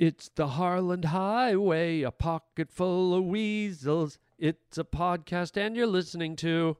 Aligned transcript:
It's 0.00 0.30
the 0.34 0.46
Harland 0.46 1.04
Highway, 1.04 2.00
a 2.00 2.10
pocket 2.10 2.72
full 2.72 3.14
of 3.14 3.22
weasels. 3.24 4.18
It's 4.38 4.78
a 4.78 4.84
podcast, 4.84 5.58
and 5.58 5.76
you're 5.76 5.86
listening 5.86 6.36
to 6.36 6.78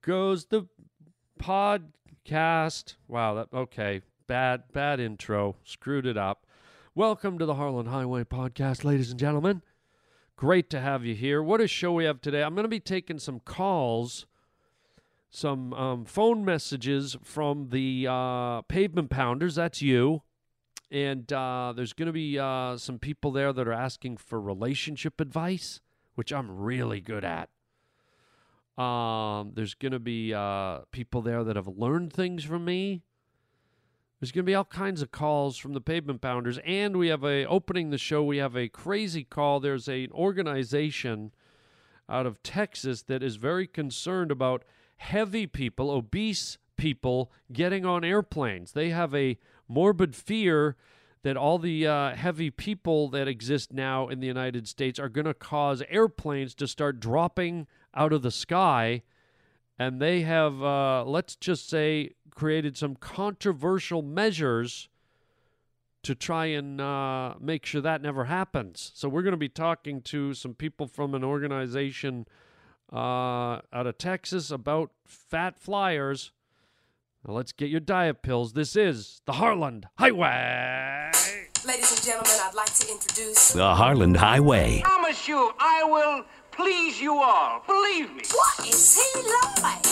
Goes 0.00 0.46
the 0.46 0.68
Podcast. 1.38 2.94
Wow, 3.08 3.34
that 3.34 3.48
okay. 3.52 4.00
Bad, 4.26 4.72
bad 4.72 5.00
intro. 5.00 5.56
Screwed 5.64 6.06
it 6.06 6.16
up. 6.16 6.46
Welcome 6.94 7.38
to 7.40 7.44
the 7.44 7.56
Harland 7.56 7.90
Highway 7.90 8.24
podcast, 8.24 8.82
ladies 8.82 9.10
and 9.10 9.20
gentlemen. 9.20 9.60
Great 10.34 10.70
to 10.70 10.80
have 10.80 11.04
you 11.04 11.14
here. 11.14 11.42
What 11.42 11.60
a 11.60 11.68
show 11.68 11.92
we 11.92 12.04
have 12.04 12.22
today. 12.22 12.42
I'm 12.42 12.54
going 12.54 12.64
to 12.64 12.70
be 12.70 12.80
taking 12.80 13.18
some 13.18 13.40
calls, 13.40 14.24
some 15.28 15.74
um, 15.74 16.04
phone 16.06 16.42
messages 16.42 17.18
from 17.22 17.68
the 17.68 18.06
uh, 18.08 18.62
pavement 18.62 19.10
pounders. 19.10 19.56
That's 19.56 19.82
you 19.82 20.22
and 20.90 21.30
uh, 21.32 21.72
there's 21.76 21.92
going 21.92 22.06
to 22.06 22.12
be 22.12 22.38
uh, 22.38 22.76
some 22.76 22.98
people 22.98 23.30
there 23.30 23.52
that 23.52 23.68
are 23.68 23.72
asking 23.72 24.16
for 24.16 24.40
relationship 24.40 25.20
advice, 25.20 25.80
which 26.14 26.32
I'm 26.32 26.50
really 26.50 27.00
good 27.00 27.24
at. 27.24 27.50
Um, 28.82 29.52
there's 29.54 29.74
going 29.74 29.92
to 29.92 29.98
be 29.98 30.32
uh, 30.32 30.80
people 30.92 31.20
there 31.20 31.42
that 31.44 31.56
have 31.56 31.66
learned 31.66 32.12
things 32.12 32.44
from 32.44 32.64
me. 32.64 33.02
There's 34.20 34.32
going 34.32 34.44
to 34.44 34.50
be 34.50 34.54
all 34.54 34.64
kinds 34.64 35.02
of 35.02 35.12
calls 35.12 35.58
from 35.58 35.74
the 35.74 35.80
pavement 35.80 36.20
pounders, 36.20 36.58
and 36.64 36.96
we 36.96 37.08
have 37.08 37.24
a 37.24 37.44
opening 37.46 37.90
the 37.90 37.98
show. 37.98 38.22
We 38.24 38.38
have 38.38 38.56
a 38.56 38.68
crazy 38.68 39.24
call. 39.24 39.60
There's 39.60 39.88
an 39.88 40.08
organization 40.12 41.32
out 42.08 42.26
of 42.26 42.42
Texas 42.42 43.02
that 43.02 43.22
is 43.22 43.36
very 43.36 43.66
concerned 43.66 44.30
about 44.32 44.64
heavy 44.96 45.46
people, 45.46 45.90
obese 45.90 46.58
people 46.76 47.30
getting 47.52 47.84
on 47.84 48.04
airplanes. 48.04 48.72
They 48.72 48.90
have 48.90 49.14
a 49.14 49.38
morbid 49.68 50.16
fear 50.16 50.76
that 51.22 51.36
all 51.36 51.58
the 51.58 51.86
uh, 51.86 52.14
heavy 52.14 52.50
people 52.50 53.08
that 53.08 53.28
exist 53.28 53.72
now 53.72 54.08
in 54.08 54.20
the 54.20 54.26
United 54.26 54.68
States 54.68 54.98
are 54.98 55.08
going 55.08 55.26
to 55.26 55.34
cause 55.34 55.82
airplanes 55.88 56.54
to 56.54 56.66
start 56.66 57.00
dropping 57.00 57.66
out 57.94 58.12
of 58.12 58.22
the 58.22 58.30
sky. 58.30 59.02
And 59.78 60.00
they 60.00 60.22
have, 60.22 60.62
uh, 60.62 61.04
let's 61.04 61.36
just 61.36 61.68
say, 61.68 62.10
created 62.34 62.76
some 62.76 62.94
controversial 62.94 64.00
measures 64.02 64.88
to 66.04 66.14
try 66.14 66.46
and 66.46 66.80
uh, 66.80 67.34
make 67.40 67.66
sure 67.66 67.80
that 67.80 68.00
never 68.00 68.24
happens. 68.24 68.92
So 68.94 69.08
we're 69.08 69.22
going 69.22 69.32
to 69.32 69.36
be 69.36 69.48
talking 69.48 70.00
to 70.02 70.34
some 70.34 70.54
people 70.54 70.86
from 70.86 71.14
an 71.14 71.24
organization 71.24 72.26
uh, 72.92 73.60
out 73.72 73.86
of 73.86 73.98
Texas 73.98 74.50
about 74.50 74.92
fat 75.04 75.58
flyers 75.58 76.32
now 77.28 77.34
let's 77.34 77.52
get 77.52 77.68
your 77.68 77.80
diet 77.80 78.22
pills. 78.22 78.54
This 78.54 78.74
is 78.74 79.20
the 79.26 79.34
Harland 79.34 79.86
Highway. 79.98 81.10
Ladies 81.66 81.92
and 81.92 82.02
gentlemen, 82.02 82.32
I'd 82.40 82.54
like 82.54 82.72
to 82.72 82.90
introduce 82.90 83.52
The 83.52 83.74
Harland 83.74 84.16
Highway. 84.16 84.80
I 84.82 84.88
promise 84.88 85.28
you, 85.28 85.52
I 85.58 85.84
will 85.84 86.24
please 86.52 86.98
you 86.98 87.14
all. 87.18 87.62
Believe 87.66 88.14
me. 88.14 88.22
What 88.32 88.66
is 88.66 88.96
he 88.96 89.20
like? 89.20 89.84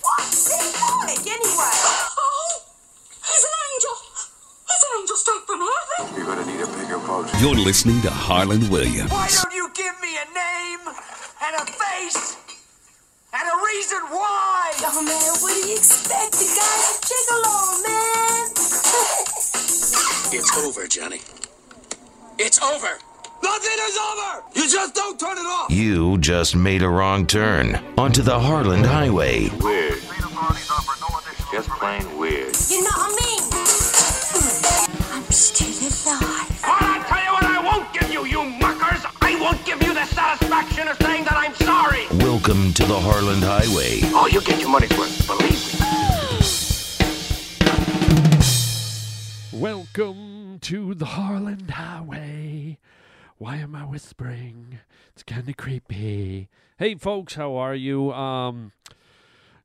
What's 0.00 0.48
he 0.48 0.64
like 1.04 1.26
anyway? 1.26 1.76
Oh, 2.16 2.62
he's 3.26 3.44
an 3.44 3.56
angel. 3.74 3.96
He's 4.66 4.84
an 4.84 5.00
angel 5.00 5.16
straight 5.16 5.44
from 5.46 5.60
heaven. 5.60 6.16
You're 6.16 6.26
gonna 6.26 6.46
need 6.46 6.62
a 6.62 6.66
bigger 6.78 6.98
boat. 6.98 7.28
You're 7.40 7.62
listening 7.62 8.00
to 8.02 8.10
Harland 8.10 8.70
Williams. 8.70 9.10
Why 9.10 9.28
don't 9.28 9.52
you 9.52 9.68
give 9.74 10.00
me 10.00 10.16
a 10.16 10.26
name 10.32 10.94
and 11.44 11.56
a 11.56 11.66
face 11.72 12.43
and 13.36 13.48
a 13.48 13.56
reason 13.66 13.98
why? 14.10 14.72
Oh 14.82 15.02
man, 15.02 15.34
what 15.42 15.52
do 15.54 15.68
you 15.68 15.76
expect? 15.76 16.32
The 16.32 16.46
guy's 16.58 16.86
a 16.90 17.00
gigolo, 17.08 17.56
man. 17.86 18.44
It's 20.36 20.56
over, 20.58 20.88
Johnny. 20.88 21.20
It's 22.40 22.60
over. 22.60 22.98
Nothing 23.42 23.78
is 23.88 23.96
over. 23.96 24.42
You 24.54 24.68
just 24.68 24.94
don't 24.94 25.18
turn 25.20 25.36
it 25.38 25.46
off. 25.46 25.70
You 25.70 26.18
just 26.18 26.56
made 26.56 26.82
a 26.82 26.88
wrong 26.88 27.24
turn 27.26 27.78
onto 27.96 28.22
the 28.22 28.38
Harland 28.40 28.84
Highway. 28.86 29.48
Weird. 29.60 30.00
Just 31.52 31.68
plain 31.78 32.18
weird. 32.18 32.56
you 32.68 32.82
know 32.82 32.90
what 32.96 33.12
I 33.12 33.20
mean? 33.22 33.42
I'm 35.12 35.22
still 35.30 35.68
alive. 35.68 36.62
Well, 36.64 36.76
I'll 36.80 37.04
tell 37.04 37.22
you 37.22 37.32
what 37.32 37.44
I 37.44 37.60
won't 37.64 37.92
give 37.92 38.10
you, 38.12 38.24
you 38.24 38.44
muckers. 38.58 39.04
I 39.22 39.38
won't 39.40 39.64
give 39.64 39.80
you 39.80 39.83
the 39.83 39.83
satisfaction 40.34 40.88
of 40.88 40.96
saying 40.96 41.22
that 41.24 41.36
I'm 41.36 41.54
sorry. 41.54 42.06
Welcome 42.24 42.72
to 42.74 42.84
the 42.84 42.98
Harland 42.98 43.44
Highway. 43.44 44.00
Oh, 44.14 44.26
you 44.26 44.40
get 44.40 44.60
your 44.60 44.68
money's 44.68 44.90
worth. 44.98 45.26
Believe 45.26 45.52
me. 49.52 49.60
Welcome 49.60 50.58
to 50.60 50.94
the 50.94 51.04
Harland 51.04 51.70
Highway. 51.70 52.78
Why 53.38 53.56
am 53.56 53.76
I 53.76 53.84
whispering? 53.84 54.80
It's 55.12 55.22
kind 55.22 55.48
of 55.48 55.56
creepy. 55.56 56.48
Hey, 56.78 56.96
folks, 56.96 57.34
how 57.34 57.54
are 57.54 57.74
you? 57.74 58.12
Um, 58.12 58.72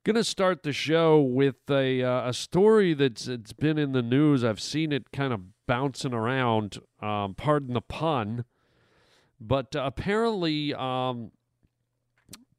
gonna 0.03 0.23
start 0.23 0.61
the 0.61 0.73
show 0.73 1.19
with 1.19 1.69
a 1.69 2.03
uh, 2.03 2.29
a 2.29 2.33
story 2.33 2.93
that's 2.93 3.27
it's 3.27 3.53
been 3.53 3.79
in 3.79 3.93
the 3.93 4.03
news. 4.03 4.43
I've 4.43 4.61
seen 4.61 4.91
it 4.91 5.11
kind 5.11 5.33
of 5.33 5.41
bouncing 5.65 6.13
around. 6.13 6.77
Um, 7.01 7.33
pardon 7.33 7.73
the 7.73 7.81
pun, 7.81 8.45
but 9.39 9.75
uh, 9.75 9.83
apparently, 9.85 10.73
um, 10.73 11.31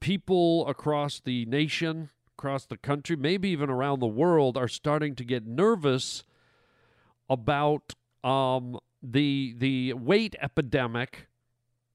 people 0.01 0.67
across 0.67 1.21
the 1.21 1.45
nation, 1.47 2.11
across 2.39 2.65
the 2.67 2.77
country, 2.77 3.17
maybe 3.17 3.51
even 3.51 3.69
around 3.69 4.01
the 4.01 4.07
world, 4.07 4.57
are 4.57 4.69
starting 4.69 5.15
to 5.17 5.25
get 5.25 5.47
nervous 5.47 6.25
about 7.29 7.95
um, 8.25 8.79
the 9.03 9.55
the 9.59 9.93
weight 9.93 10.35
epidemic, 10.41 11.27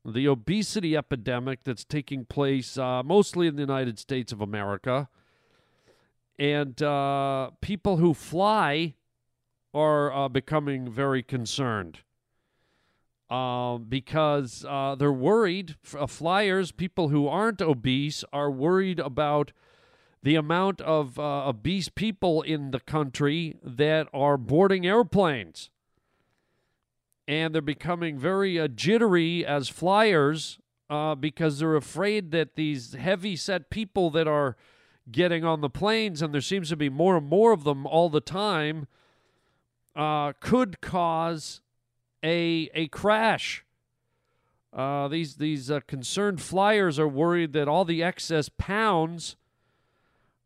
the 0.06 0.28
obesity 0.28 0.96
epidemic 0.96 1.63
that's 1.63 1.84
taking 1.84 2.25
place 2.25 2.78
uh, 2.78 3.02
mostly 3.03 3.47
in 3.47 3.56
the 3.56 3.62
United 3.62 3.97
States 3.97 4.31
of 4.31 4.40
America, 4.40 5.09
and 6.38 6.81
uh, 6.84 7.52
people 7.62 7.97
who 7.97 8.13
fly 8.13 8.94
are 9.73 10.13
uh, 10.13 10.29
becoming 10.29 10.90
very 10.90 11.22
concerned. 11.22 12.00
Um, 13.28 13.86
because 13.90 14.63
uh, 14.69 14.94
they're 14.94 15.12
worried. 15.12 15.75
Uh, 15.97 16.06
flyers, 16.06 16.72
people 16.72 17.09
who 17.09 17.28
aren't 17.28 17.59
obese, 17.59 18.24
are 18.31 18.52
worried 18.52 19.00
about 19.00 19.52
the 20.22 20.36
amount 20.36 20.80
of 20.81 21.18
uh, 21.18 21.47
obese 21.47 21.90
people 21.90 22.44
in 22.44 22.69
the 22.69 22.80
country 22.80 23.58
that 23.64 24.08
are 24.14 24.38
boarding 24.38 24.85
airplanes. 24.85 25.72
And 27.28 27.56
they're 27.56 27.64
becoming 27.64 28.19
very 28.19 28.59
uh, 28.59 28.68
jittery 28.68 29.44
as 29.44 29.69
flyers 29.69 30.59
uh, 30.88 31.16
because 31.16 31.58
they're 31.58 31.75
afraid 31.75 32.30
that 32.30 32.56
these 32.56 32.94
heavy 32.94 33.35
set 33.35 33.72
people 33.72 34.12
that 34.12 34.28
are 34.28 34.56
getting 35.12 35.44
on 35.44 35.62
the 35.62 35.69
planes, 35.69 36.22
and 36.22 36.31
there 36.31 36.41
seems 36.41 36.69
to 36.69 36.75
be 36.75 36.90
more 36.90 37.18
and 37.18 37.28
more 37.28 37.52
of 37.52 37.64
them 37.64 37.88
all 37.88 38.09
the 38.09 38.22
time, 38.22 38.85
could 39.96 40.80
cause 40.80 41.62
a, 42.25 42.69
a 42.74 42.88
crash. 42.88 43.63
Uh, 44.74 45.08
these 45.08 45.36
these 45.36 45.72
uh, 45.72 45.80
concerned 45.88 46.41
flyers 46.41 47.00
are 47.00 47.08
worried 47.08 47.53
that 47.53 47.68
all 47.69 47.86
the 47.86 48.03
excess 48.03 48.50
pounds 48.58 49.38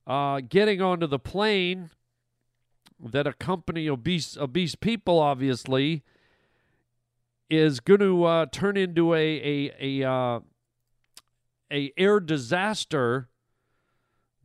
uh, 0.06 0.42
getting 0.48 0.82
onto 0.82 1.08
the 1.08 1.18
plane 1.18 1.90
that 3.00 3.26
accompany 3.26 3.90
obese 3.90 4.38
obese 4.38 4.76
people, 4.76 5.20
obviously, 5.20 6.04
is 7.50 7.80
going 7.80 8.02
to 8.02 8.24
uh, 8.26 8.46
turn 8.52 8.78
into 8.78 9.16
a 9.16 9.72
a 9.80 10.02
a 10.04 10.08
uh, 10.08 10.40
a 11.72 11.92
air 11.98 12.20
disaster 12.20 13.30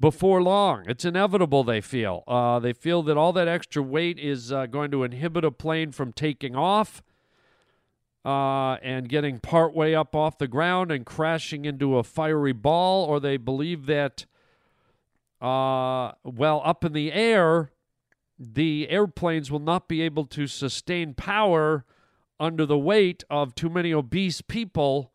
before 0.01 0.43
long. 0.43 0.85
It's 0.87 1.05
inevitable. 1.05 1.65
They 1.65 1.83
feel 1.83 2.25
uh, 2.27 2.59
they 2.59 2.73
feel 2.73 3.03
that 3.03 3.19
all 3.19 3.35
that 3.35 3.49
extra 3.49 3.83
weight 3.83 4.19
is 4.19 4.51
uh, 4.51 4.65
going 4.65 4.91
to 4.93 5.03
inhibit 5.03 5.45
a 5.45 5.51
plane 5.51 5.93
from 5.93 6.13
taking 6.13 6.57
off. 6.57 7.03
Uh, 8.25 8.77
and 8.77 9.11
getting 9.11 9.39
partway 9.39 9.93
up 9.93 10.17
off 10.17 10.39
the 10.39 10.49
ground 10.49 10.91
and 10.91 11.05
crashing 11.05 11.67
into 11.67 11.99
a 11.99 12.03
fiery 12.03 12.53
ball, 12.55 13.05
or 13.05 13.21
they 13.21 13.37
believe 13.37 13.85
that 13.85 14.25
uh, 15.45 16.13
well, 16.25 16.63
up 16.65 16.87
in 16.87 16.95
the 16.95 17.13
air, 17.13 17.71
the 18.39 18.89
airplanes 18.89 19.51
will 19.51 19.59
not 19.59 19.89
be 19.89 20.01
able 20.01 20.25
to 20.25 20.47
sustain 20.47 21.13
power 21.13 21.85
under 22.41 22.65
the 22.65 22.79
weight 22.79 23.25
of 23.29 23.55
too 23.55 23.69
many 23.69 23.93
obese 23.93 24.41
people 24.41 25.13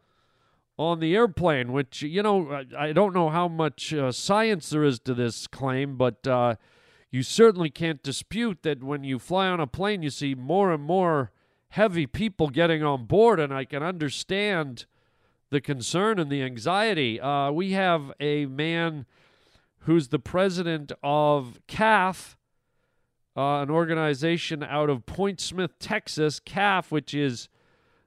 on 0.78 1.00
the 1.00 1.16
airplane, 1.16 1.74
which, 1.74 2.04
you 2.04 2.22
know, 2.22 2.64
I, 2.78 2.94
don't 2.94 3.14
know 3.14 3.30
how 3.30 3.48
much 3.48 3.92
uh, 3.94 4.12
science 4.12 4.70
there 4.70 4.84
is 4.84 5.00
to 5.00 5.16
this 5.16 5.48
claim, 5.48 5.98
but 5.98 6.26
uh, 6.28 6.56
you 7.10 7.24
certainly 7.24 7.72
can't 7.72 8.04
dispute 8.04 8.62
that 8.62 8.84
when 8.84 9.04
you 9.04 9.18
fly 9.18 9.48
on 9.48 9.60
a 9.60 9.68
plane, 9.68 10.04
you 10.04 10.12
see 10.12 10.36
more 10.36 10.72
and 10.72 10.84
more 10.84 11.32
heavy 11.70 12.08
people 12.08 12.50
getting 12.50 12.84
on 12.84 13.06
board, 13.06 13.40
and 13.40 13.54
I 13.54 13.66
can 13.66 13.84
understand 13.84 14.86
the 15.50 15.62
concern 15.62 16.20
and 16.20 16.32
the 16.32 16.42
anxiety. 16.42 17.20
Uh, 17.20 17.52
we 17.52 17.72
have 17.72 18.12
a 18.20 18.46
man 18.46 19.06
who's 19.80 20.10
the 20.10 20.20
president 20.20 20.92
of 21.04 21.60
CAFF, 21.68 22.36
uh, 23.38 23.62
an 23.62 23.70
organization 23.70 24.64
out 24.64 24.90
of 24.90 25.06
Point 25.06 25.40
Smith, 25.40 25.78
Texas, 25.80 26.40
CAFF, 26.40 26.92
which 26.92 27.14
is 27.14 27.50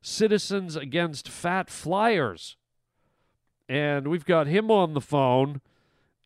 Citizens 0.00 0.76
Against 0.76 1.28
Fat 1.28 1.70
Flyers. 1.70 2.56
And 3.68 4.08
we've 4.08 4.24
got 4.24 4.48
him 4.48 4.70
on 4.70 4.92
the 4.92 5.00
phone, 5.00 5.60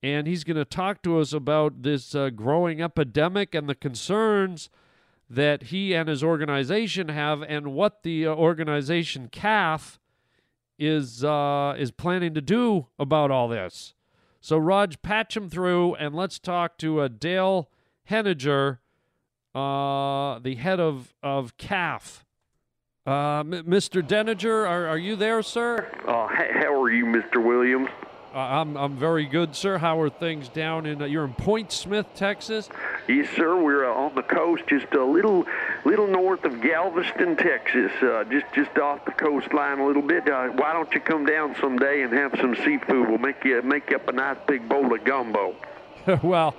and 0.03 0.27
he's 0.27 0.43
going 0.43 0.57
to 0.57 0.65
talk 0.65 1.03
to 1.03 1.21
us 1.21 1.33
about 1.33 1.83
this 1.83 2.15
uh, 2.15 2.31
growing 2.31 2.83
epidemic 2.83 3.55
and 3.55 3.69
the 3.69 3.75
concerns 3.75 4.69
that 5.29 5.65
he 5.65 5.95
and 5.95 6.09
his 6.09 6.23
organization 6.23 7.09
have, 7.09 7.43
and 7.43 7.73
what 7.73 8.03
the 8.03 8.27
uh, 8.27 8.35
organization 8.35 9.29
CAFF 9.29 9.99
is 10.79 11.25
uh, 11.25 11.75
is 11.79 11.91
planning 11.91 12.35
to 12.35 12.41
do 12.41 12.87
about 12.99 13.31
all 13.31 13.49
this. 13.49 13.95
So, 14.41 14.57
Raj, 14.59 15.01
patch 15.03 15.37
him 15.37 15.49
through, 15.49 15.95
and 15.97 16.15
let's 16.15 16.39
talk 16.39 16.79
to 16.79 17.01
uh, 17.01 17.09
Dale 17.09 17.69
Henniger, 18.09 18.79
uh, 19.55 20.39
the 20.39 20.55
head 20.57 20.79
of 20.79 21.15
of 21.23 21.57
CAFF. 21.57 22.23
Uh, 23.07 23.41
M- 23.41 23.51
Mr. 23.53 24.03
Denninger, 24.07 24.69
are, 24.69 24.89
are 24.89 24.99
you 24.99 25.15
there, 25.15 25.41
sir? 25.41 25.89
Uh, 26.07 26.27
how 26.29 26.81
are 26.83 26.91
you, 26.91 27.07
Mr. 27.07 27.43
Williams? 27.43 27.89
I'm 28.39 28.77
I'm 28.77 28.97
very 28.97 29.25
good, 29.25 29.57
sir. 29.57 29.79
How 29.79 29.99
are 30.01 30.11
things 30.11 30.49
down 30.49 30.85
in? 30.85 31.01
Uh, 31.01 31.07
you're 31.07 31.25
in 31.25 31.33
Point 31.33 31.73
Smith, 31.73 32.07
Texas. 32.15 32.69
Yes, 33.09 33.29
sir. 33.35 33.61
We're 33.61 33.91
uh, 33.91 33.95
on 33.95 34.15
the 34.15 34.23
coast, 34.23 34.65
just 34.69 34.93
a 34.93 35.05
little, 35.05 35.47
little 35.85 36.07
north 36.07 36.45
of 36.45 36.61
Galveston, 36.61 37.37
Texas. 37.37 37.91
Uh, 38.03 38.25
just, 38.25 38.47
just 38.55 38.77
off 38.79 39.05
the 39.07 39.13
coastline 39.13 39.79
a 39.79 39.87
little 39.87 40.03
bit. 40.03 40.29
Uh, 40.29 40.49
why 40.49 40.75
don't 40.75 40.93
you 40.93 41.01
come 41.01 41.25
down 41.25 41.57
someday 41.61 42.03
and 42.03 42.13
have 42.13 42.35
some 42.39 42.55
seafood? 42.57 43.09
We'll 43.09 43.19
make 43.19 43.43
you 43.45 43.63
make 43.63 43.93
up 43.93 44.07
a 44.09 44.13
nice 44.13 44.37
big 44.47 44.69
bowl 44.69 44.93
of 44.93 45.03
gumbo. 45.05 45.55
well, 46.23 46.55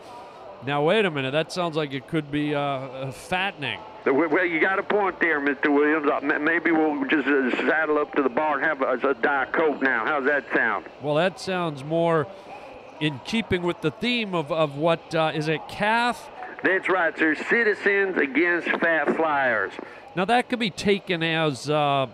now 0.65 0.83
wait 0.83 1.05
a 1.05 1.11
minute. 1.11 1.31
That 1.31 1.51
sounds 1.51 1.75
like 1.75 1.93
it 1.93 2.07
could 2.07 2.31
be 2.31 2.55
uh, 2.55 2.59
uh, 2.59 3.11
fattening. 3.11 3.79
Well, 4.13 4.45
you 4.45 4.59
got 4.59 4.79
a 4.79 4.83
point 4.83 5.19
there, 5.19 5.39
Mr. 5.41 5.73
Williams. 5.73 6.07
Uh, 6.09 6.39
maybe 6.39 6.71
we'll 6.71 7.05
just 7.05 7.27
uh, 7.27 7.51
saddle 7.67 7.97
up 7.97 8.13
to 8.15 8.23
the 8.23 8.29
bar 8.29 8.59
and 8.59 8.63
have 8.63 8.81
a, 8.81 9.09
a 9.09 9.13
Diet 9.15 9.51
Coke 9.51 9.81
now. 9.81 10.05
How's 10.05 10.25
that 10.25 10.45
sound? 10.53 10.85
Well, 11.01 11.15
that 11.15 11.39
sounds 11.39 11.83
more 11.83 12.27
in 12.99 13.19
keeping 13.25 13.63
with 13.63 13.81
the 13.81 13.91
theme 13.91 14.33
of 14.33 14.51
of 14.51 14.77
what 14.77 15.13
uh, 15.13 15.31
is 15.33 15.47
it, 15.47 15.61
calf? 15.67 16.29
That's 16.63 16.89
right, 16.89 17.17
sir. 17.17 17.35
Citizens 17.35 18.17
Against 18.17 18.67
Fat 18.79 19.15
Flyers. 19.15 19.73
Now 20.15 20.25
that 20.25 20.49
could 20.49 20.59
be 20.59 20.71
taken 20.71 21.21
as, 21.21 21.69
uh, 21.69 22.07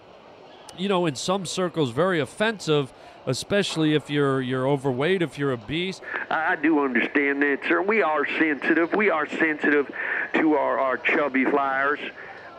you 0.77 0.89
know, 0.89 1.05
in 1.05 1.15
some 1.15 1.45
circles, 1.45 1.91
very 1.91 2.19
offensive, 2.19 2.91
especially 3.25 3.93
if 3.95 4.09
you're 4.09 4.41
you're 4.41 4.67
overweight, 4.67 5.21
if 5.21 5.37
you're 5.37 5.51
obese. 5.51 6.01
I 6.29 6.57
do 6.57 6.83
understand 6.83 7.41
that, 7.43 7.59
sir. 7.67 7.81
We 7.81 8.01
are 8.01 8.25
sensitive. 8.37 8.93
We 8.93 9.09
are 9.09 9.27
sensitive 9.27 9.89
to 10.33 10.55
our, 10.55 10.79
our 10.79 10.97
chubby 10.97 11.45
flyers. 11.45 11.99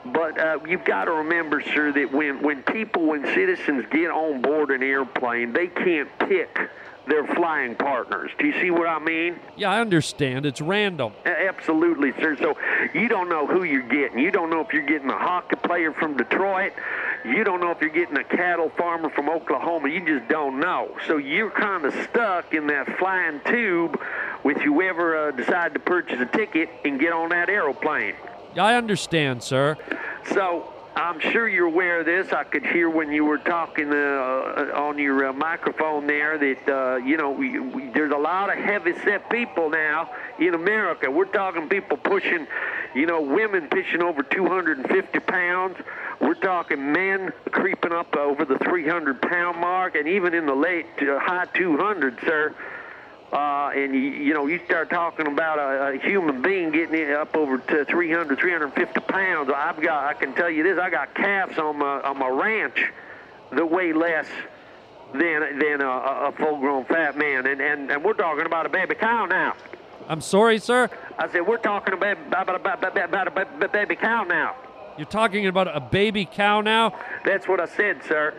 But 0.05 0.39
uh, 0.39 0.59
you've 0.69 0.85
got 0.85 1.07
to 1.07 1.13
remember, 1.13 1.63
sir, 1.63 1.93
that 1.93 2.13
when, 2.13 2.43
when 2.43 2.63
people, 2.63 3.07
when 3.07 3.25
citizens 3.35 3.87
get 3.91 4.11
on 4.11 4.43
board 4.43 4.71
an 4.71 4.83
airplane, 4.83 5.53
they 5.53 5.69
can't 5.69 6.11
pick 6.19 6.59
their 7.07 7.27
flying 7.35 7.75
partners. 7.75 8.31
Do 8.39 8.47
you 8.47 8.53
see 8.61 8.71
what 8.71 8.87
I 8.87 8.99
mean? 8.99 9.39
Yeah, 9.57 9.71
I 9.71 9.81
understand. 9.81 10.47
It's 10.47 10.61
random. 10.61 11.13
Absolutely, 11.25 12.13
sir. 12.21 12.37
So 12.39 12.57
you 12.95 13.09
don't 13.09 13.29
know 13.29 13.47
who 13.47 13.65
you're 13.65 13.83
getting. 13.83 14.19
You 14.19 14.31
don't 14.31 14.51
know 14.51 14.61
if 14.61 14.73
you're 14.73 14.87
getting 14.87 15.11
a 15.11 15.19
hockey 15.19 15.57
player 15.57 15.93
from 15.93 16.17
Detroit. 16.17 16.73
You 17.25 17.43
don't 17.43 17.61
know 17.61 17.71
if 17.71 17.81
you're 17.81 17.89
getting 17.89 18.19
a 18.19 18.25
cattle 18.25 18.69
farmer 18.69 19.09
from 19.09 19.31
Oklahoma. 19.31 19.89
You 19.89 20.05
just 20.05 20.29
don't 20.29 20.61
know. 20.61 20.95
So 21.07 21.17
you're 21.17 21.51
kind 21.51 21.87
of 21.87 21.95
stuck 22.11 22.53
in 22.53 22.67
that 22.67 22.99
flying 22.99 23.41
tube 23.47 23.99
with 24.43 24.59
whoever 24.59 25.17
uh, 25.17 25.31
decide 25.31 25.73
to 25.73 25.81
purchase 25.81 26.21
a 26.21 26.27
ticket 26.27 26.69
and 26.85 27.01
get 27.01 27.15
on 27.15 27.31
that 27.31 27.49
aeroplane. 27.49 28.15
I 28.57 28.75
understand, 28.75 29.43
sir. 29.43 29.79
So 30.33 30.74
I'm 30.97 31.19
sure 31.19 31.49
you're 31.49 31.67
aware 31.67 32.01
of 32.01 32.07
this. 32.07 32.33
I 32.33 32.45
could 32.45 32.65
hear 32.65 32.89
when 32.89 33.11
you 33.11 33.25
were 33.25 33.39
talking 33.39 33.93
uh, 33.93 34.71
on 34.77 34.97
your 34.97 35.27
uh, 35.27 35.33
microphone 35.33 36.07
there 36.07 36.39
that 36.39 36.69
uh, 36.69 36.97
you 36.97 37.17
know 37.17 37.33
we, 37.33 37.59
we, 37.59 37.89
there's 37.89 38.13
a 38.13 38.17
lot 38.17 38.57
of 38.57 38.63
heavy-set 38.63 39.29
people 39.29 39.71
now 39.71 40.11
in 40.39 40.55
America. 40.55 41.11
We're 41.11 41.25
talking 41.25 41.69
people 41.69 41.97
pushing, 41.97 42.47
you 42.95 43.07
know, 43.07 43.21
women 43.21 43.67
pushing 43.69 44.03
over 44.03 44.23
250 44.23 45.19
pounds. 45.21 45.77
We're 46.21 46.35
talking 46.35 46.93
men 46.93 47.33
creeping 47.51 47.93
up 47.93 48.15
over 48.15 48.45
the 48.45 48.55
300-pound 48.55 49.59
mark, 49.59 49.97
and 49.97 50.07
even 50.07 50.33
in 50.33 50.47
the 50.47 50.55
late 50.55 50.87
uh, 51.01 51.19
high 51.19 51.47
200s, 51.55 52.25
sir. 52.25 52.55
Uh, 53.35 53.73
and 53.75 53.93
you, 53.93 54.01
you 54.01 54.33
know, 54.33 54.47
you 54.47 54.61
start 54.65 54.89
talking 54.89 55.27
about 55.27 55.59
a, 55.59 55.97
a 55.97 55.99
human 55.99 56.41
being 56.41 56.71
getting 56.71 56.95
it 56.95 57.11
up 57.11 57.37
over 57.37 57.59
to 57.59 57.85
300, 57.85 58.39
350 58.39 59.01
pounds. 59.01 59.51
I've 59.53 59.81
got, 59.83 60.05
I 60.05 60.15
can 60.15 60.35
tell 60.35 60.49
you 60.49 60.63
this, 60.63 60.79
I 60.79 60.89
got 60.89 61.17
calves 61.17 61.59
on 61.59 61.79
my 61.79 62.01
on 62.03 62.17
my 62.17 62.29
ranch 62.29 62.93
that 63.51 63.69
weigh 63.69 63.93
less 63.93 64.29
than 65.13 65.59
than 65.59 65.81
a, 65.81 65.89
a 66.29 66.33
full-grown 66.39 66.85
fat 66.85 67.19
man, 67.19 67.45
and, 67.47 67.61
and 67.61 67.91
and 67.91 68.05
we're 68.05 68.15
talking 68.15 68.47
about 68.47 68.67
a 68.67 68.69
baby 68.69 68.95
cow 68.95 69.27
now. 69.27 69.55
I'm 70.09 70.21
sorry, 70.21 70.59
sir. 70.59 70.89
I 71.19 71.29
said 71.29 71.45
we're 71.45 71.57
talking 71.57 71.95
about 71.95 72.19
about 72.29 72.55
about, 72.55 72.85
about, 72.85 73.27
about 73.27 73.63
a 73.65 73.69
baby 73.69 73.97
cow 73.97 74.23
now. 74.23 74.55
You're 74.97 75.07
talking 75.07 75.49
about 75.49 75.75
a 75.75 75.81
baby 75.81 76.25
cow 76.25 76.61
now. 76.61 76.97
That's 77.25 77.49
what 77.49 77.59
I 77.59 77.67
said, 77.67 78.05
sir. 78.05 78.33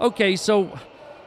Okay, 0.00 0.34
so 0.34 0.76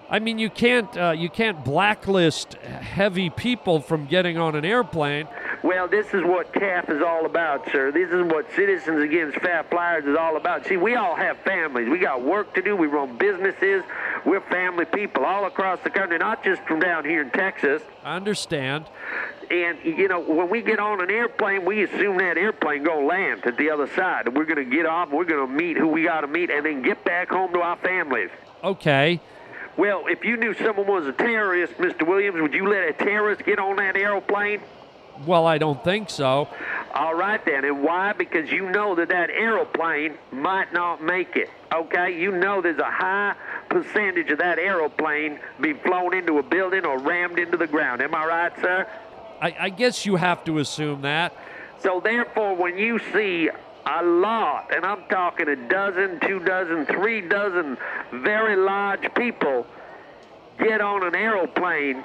I 0.09 0.19
mean 0.19 0.37
you 0.37 0.49
can't 0.49 0.95
uh, 0.97 1.11
you 1.17 1.29
can't 1.29 1.63
blacklist 1.63 2.53
heavy 2.55 3.29
people 3.29 3.79
from 3.79 4.05
getting 4.05 4.37
on 4.37 4.55
an 4.55 4.63
airplane. 4.63 5.27
Well, 5.63 5.87
this 5.87 6.05
is 6.13 6.23
what 6.23 6.53
CAFF 6.53 6.91
is 6.91 7.01
all 7.01 7.25
about, 7.25 7.71
sir. 7.71 7.91
This 7.91 8.11
is 8.11 8.21
what 8.23 8.45
Citizens 8.55 9.01
Against 9.01 9.39
Fat 9.39 9.67
Flyers 9.71 10.05
is 10.05 10.15
all 10.15 10.37
about. 10.37 10.63
See, 10.67 10.77
we 10.77 10.95
all 10.95 11.15
have 11.15 11.39
families. 11.39 11.89
We 11.89 11.97
got 11.97 12.23
work 12.23 12.53
to 12.53 12.61
do. 12.61 12.75
We 12.75 12.85
run 12.85 13.17
businesses. 13.17 13.83
We're 14.25 14.41
family 14.41 14.85
people 14.85 15.25
all 15.25 15.45
across 15.45 15.79
the 15.83 15.89
country, 15.89 16.19
not 16.19 16.43
just 16.43 16.61
from 16.63 16.81
down 16.81 17.03
here 17.03 17.21
in 17.21 17.31
Texas. 17.31 17.81
I 18.03 18.15
understand. 18.15 18.85
And 19.49 19.79
you 19.83 20.07
know, 20.07 20.19
when 20.19 20.49
we 20.49 20.61
get 20.61 20.79
on 20.79 21.01
an 21.01 21.09
airplane, 21.09 21.65
we 21.65 21.83
assume 21.83 22.17
that 22.19 22.37
airplane 22.37 22.83
gonna 22.83 23.07
land 23.07 23.45
at 23.45 23.57
the 23.57 23.71
other 23.71 23.87
side. 23.87 24.27
And 24.27 24.37
we're 24.37 24.45
gonna 24.45 24.65
get 24.65 24.85
off. 24.85 25.09
We're 25.09 25.23
gonna 25.23 25.47
meet 25.47 25.77
who 25.77 25.87
we 25.87 26.03
gotta 26.03 26.27
meet, 26.27 26.51
and 26.51 26.63
then 26.63 26.83
get 26.83 27.03
back 27.03 27.29
home 27.29 27.51
to 27.53 27.61
our 27.61 27.77
families. 27.77 28.29
Okay. 28.63 29.19
Well, 29.77 30.05
if 30.07 30.23
you 30.23 30.37
knew 30.37 30.53
someone 30.53 30.87
was 30.87 31.05
a 31.05 31.11
terrorist, 31.11 31.73
Mr. 31.73 32.07
Williams, 32.07 32.41
would 32.41 32.53
you 32.53 32.67
let 32.67 32.87
a 32.87 32.93
terrorist 32.93 33.43
get 33.45 33.59
on 33.59 33.75
that 33.75 33.97
aeroplane? 33.97 34.61
Well, 35.25 35.45
I 35.45 35.57
don't 35.57 35.81
think 35.83 36.09
so. 36.09 36.47
All 36.93 37.13
right 37.13 37.43
then, 37.45 37.63
and 37.65 37.83
why? 37.83 38.13
Because 38.13 38.51
you 38.51 38.69
know 38.69 38.95
that 38.95 39.09
that 39.09 39.29
aeroplane 39.29 40.15
might 40.31 40.73
not 40.73 41.01
make 41.01 41.35
it. 41.35 41.49
Okay, 41.73 42.19
you 42.19 42.31
know 42.31 42.61
there's 42.61 42.79
a 42.79 42.91
high 42.91 43.35
percentage 43.69 44.29
of 44.29 44.37
that 44.39 44.59
aeroplane 44.59 45.39
be 45.61 45.73
flown 45.73 46.13
into 46.13 46.39
a 46.39 46.43
building 46.43 46.85
or 46.85 46.99
rammed 46.99 47.39
into 47.39 47.57
the 47.57 47.67
ground. 47.67 48.01
Am 48.01 48.13
I 48.13 48.25
right, 48.25 48.53
sir? 48.61 48.87
I, 49.41 49.55
I 49.59 49.69
guess 49.69 50.05
you 50.05 50.15
have 50.15 50.43
to 50.45 50.59
assume 50.59 51.01
that. 51.01 51.33
So 51.79 51.99
therefore, 51.99 52.55
when 52.55 52.77
you 52.77 52.99
see 53.13 53.49
a 53.85 54.03
lot, 54.03 54.75
and 54.75 54.85
I'm 54.85 55.03
talking 55.09 55.47
a 55.47 55.55
dozen, 55.55 56.19
two 56.21 56.39
dozen, 56.39 56.85
three 56.85 57.21
dozen 57.21 57.77
very 58.11 58.55
large 58.55 59.13
people 59.13 59.67
get 60.57 60.81
on 60.81 61.03
an 61.03 61.15
aeroplane, 61.15 62.03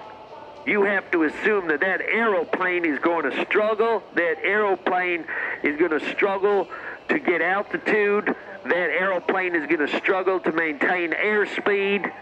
you 0.67 0.83
have 0.83 1.11
to 1.13 1.25
assume 1.25 1.69
that 1.69 1.81
that 1.81 2.01
aeroplane 2.03 2.85
is 2.85 2.99
going 2.99 3.31
to 3.31 3.45
struggle. 3.45 4.03
That 4.15 4.37
aeroplane 4.43 5.25
is 5.63 5.79
going 5.79 5.99
to 5.99 6.11
struggle 6.11 6.69
to 7.09 7.19
get 7.19 7.41
altitude. 7.41 8.27
That 8.65 8.91
aeroplane 8.91 9.55
is 9.55 9.67
going 9.67 9.87
to 9.87 9.97
struggle 9.97 10.39
to 10.41 10.53
maintain 10.53 11.13
airspeed. 11.13 12.13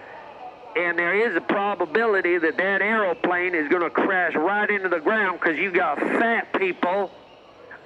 And 0.76 0.96
there 0.96 1.28
is 1.28 1.34
a 1.34 1.40
probability 1.40 2.38
that 2.38 2.56
that 2.56 2.82
aeroplane 2.82 3.54
is 3.54 3.68
going 3.68 3.82
to 3.82 3.90
crash 3.90 4.34
right 4.36 4.70
into 4.70 4.88
the 4.88 5.00
ground 5.00 5.40
because 5.40 5.58
you 5.58 5.72
got 5.72 5.98
fat 5.98 6.52
people 6.52 7.10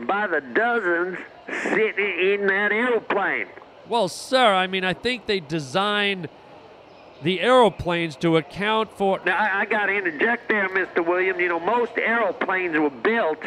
by 0.01 0.27
the 0.27 0.41
dozens 0.41 1.17
sitting 1.49 2.33
in 2.33 2.47
that 2.47 2.73
aeroplane. 2.73 3.47
Well, 3.89 4.09
sir, 4.09 4.55
I 4.55 4.67
mean, 4.67 4.85
I 4.85 4.95
think 4.95 5.27
they 5.27 5.41
designed 5.41 6.29
the 7.23 7.41
aeroplanes 7.41 8.17
to 8.17 8.37
account 8.37 8.97
for. 8.97 9.21
Now, 9.25 9.37
I, 9.37 9.61
I 9.61 9.65
got 9.65 9.87
to 9.87 9.93
interject 9.93 10.49
there, 10.49 10.69
Mr. 10.69 11.07
Williams. 11.07 11.41
You 11.41 11.49
know, 11.49 11.61
most 11.61 11.93
aeroplanes 11.97 12.77
were 12.77 12.91
built, 12.91 13.39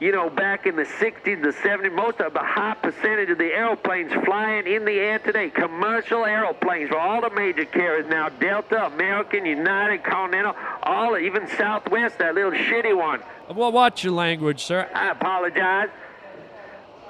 you 0.00 0.12
know, 0.12 0.28
back 0.28 0.66
in 0.66 0.76
the 0.76 0.84
60s, 0.84 1.24
the 1.24 1.52
70s. 1.62 1.94
Most 1.94 2.20
of 2.20 2.32
the 2.32 2.42
high 2.42 2.74
percentage 2.74 3.30
of 3.30 3.38
the 3.38 3.52
airplanes 3.52 4.12
flying 4.24 4.66
in 4.66 4.84
the 4.84 4.98
air 4.98 5.18
today, 5.18 5.50
commercial 5.50 6.24
airplanes 6.24 6.90
for 6.90 6.98
all 6.98 7.20
the 7.20 7.30
major 7.30 7.64
carriers 7.64 8.06
now, 8.08 8.28
Delta, 8.28 8.86
American, 8.86 9.46
United, 9.46 10.04
Continental, 10.04 10.54
all, 10.82 11.16
even 11.16 11.48
Southwest, 11.56 12.18
that 12.18 12.34
little 12.34 12.52
shitty 12.52 12.96
one. 12.96 13.20
Well, 13.54 13.72
watch 13.72 14.04
your 14.04 14.12
language, 14.12 14.64
sir. 14.64 14.88
I 14.94 15.10
apologize. 15.10 15.88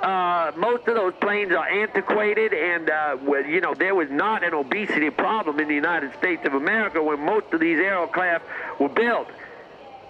Uh, 0.01 0.53
most 0.57 0.87
of 0.89 0.95
those 0.95 1.15
planes 1.21 1.53
are 1.53 1.67
antiquated, 1.67 2.53
and 2.53 2.91
uh, 2.91 3.17
well, 3.23 3.45
you 3.45 3.61
know 3.61 3.75
there 3.75 3.95
was 3.95 4.11
not 4.11 4.45
an 4.45 4.53
obesity 4.53 5.09
problem 5.09 5.59
in 5.59 5.69
the 5.69 5.75
United 5.75 6.13
States 6.19 6.45
of 6.45 6.55
America 6.55 7.03
when 7.03 7.19
most 7.21 7.47
of 7.53 7.61
these 7.61 7.79
aircraft 7.79 8.45
were 8.79 8.91
built. 8.91 9.29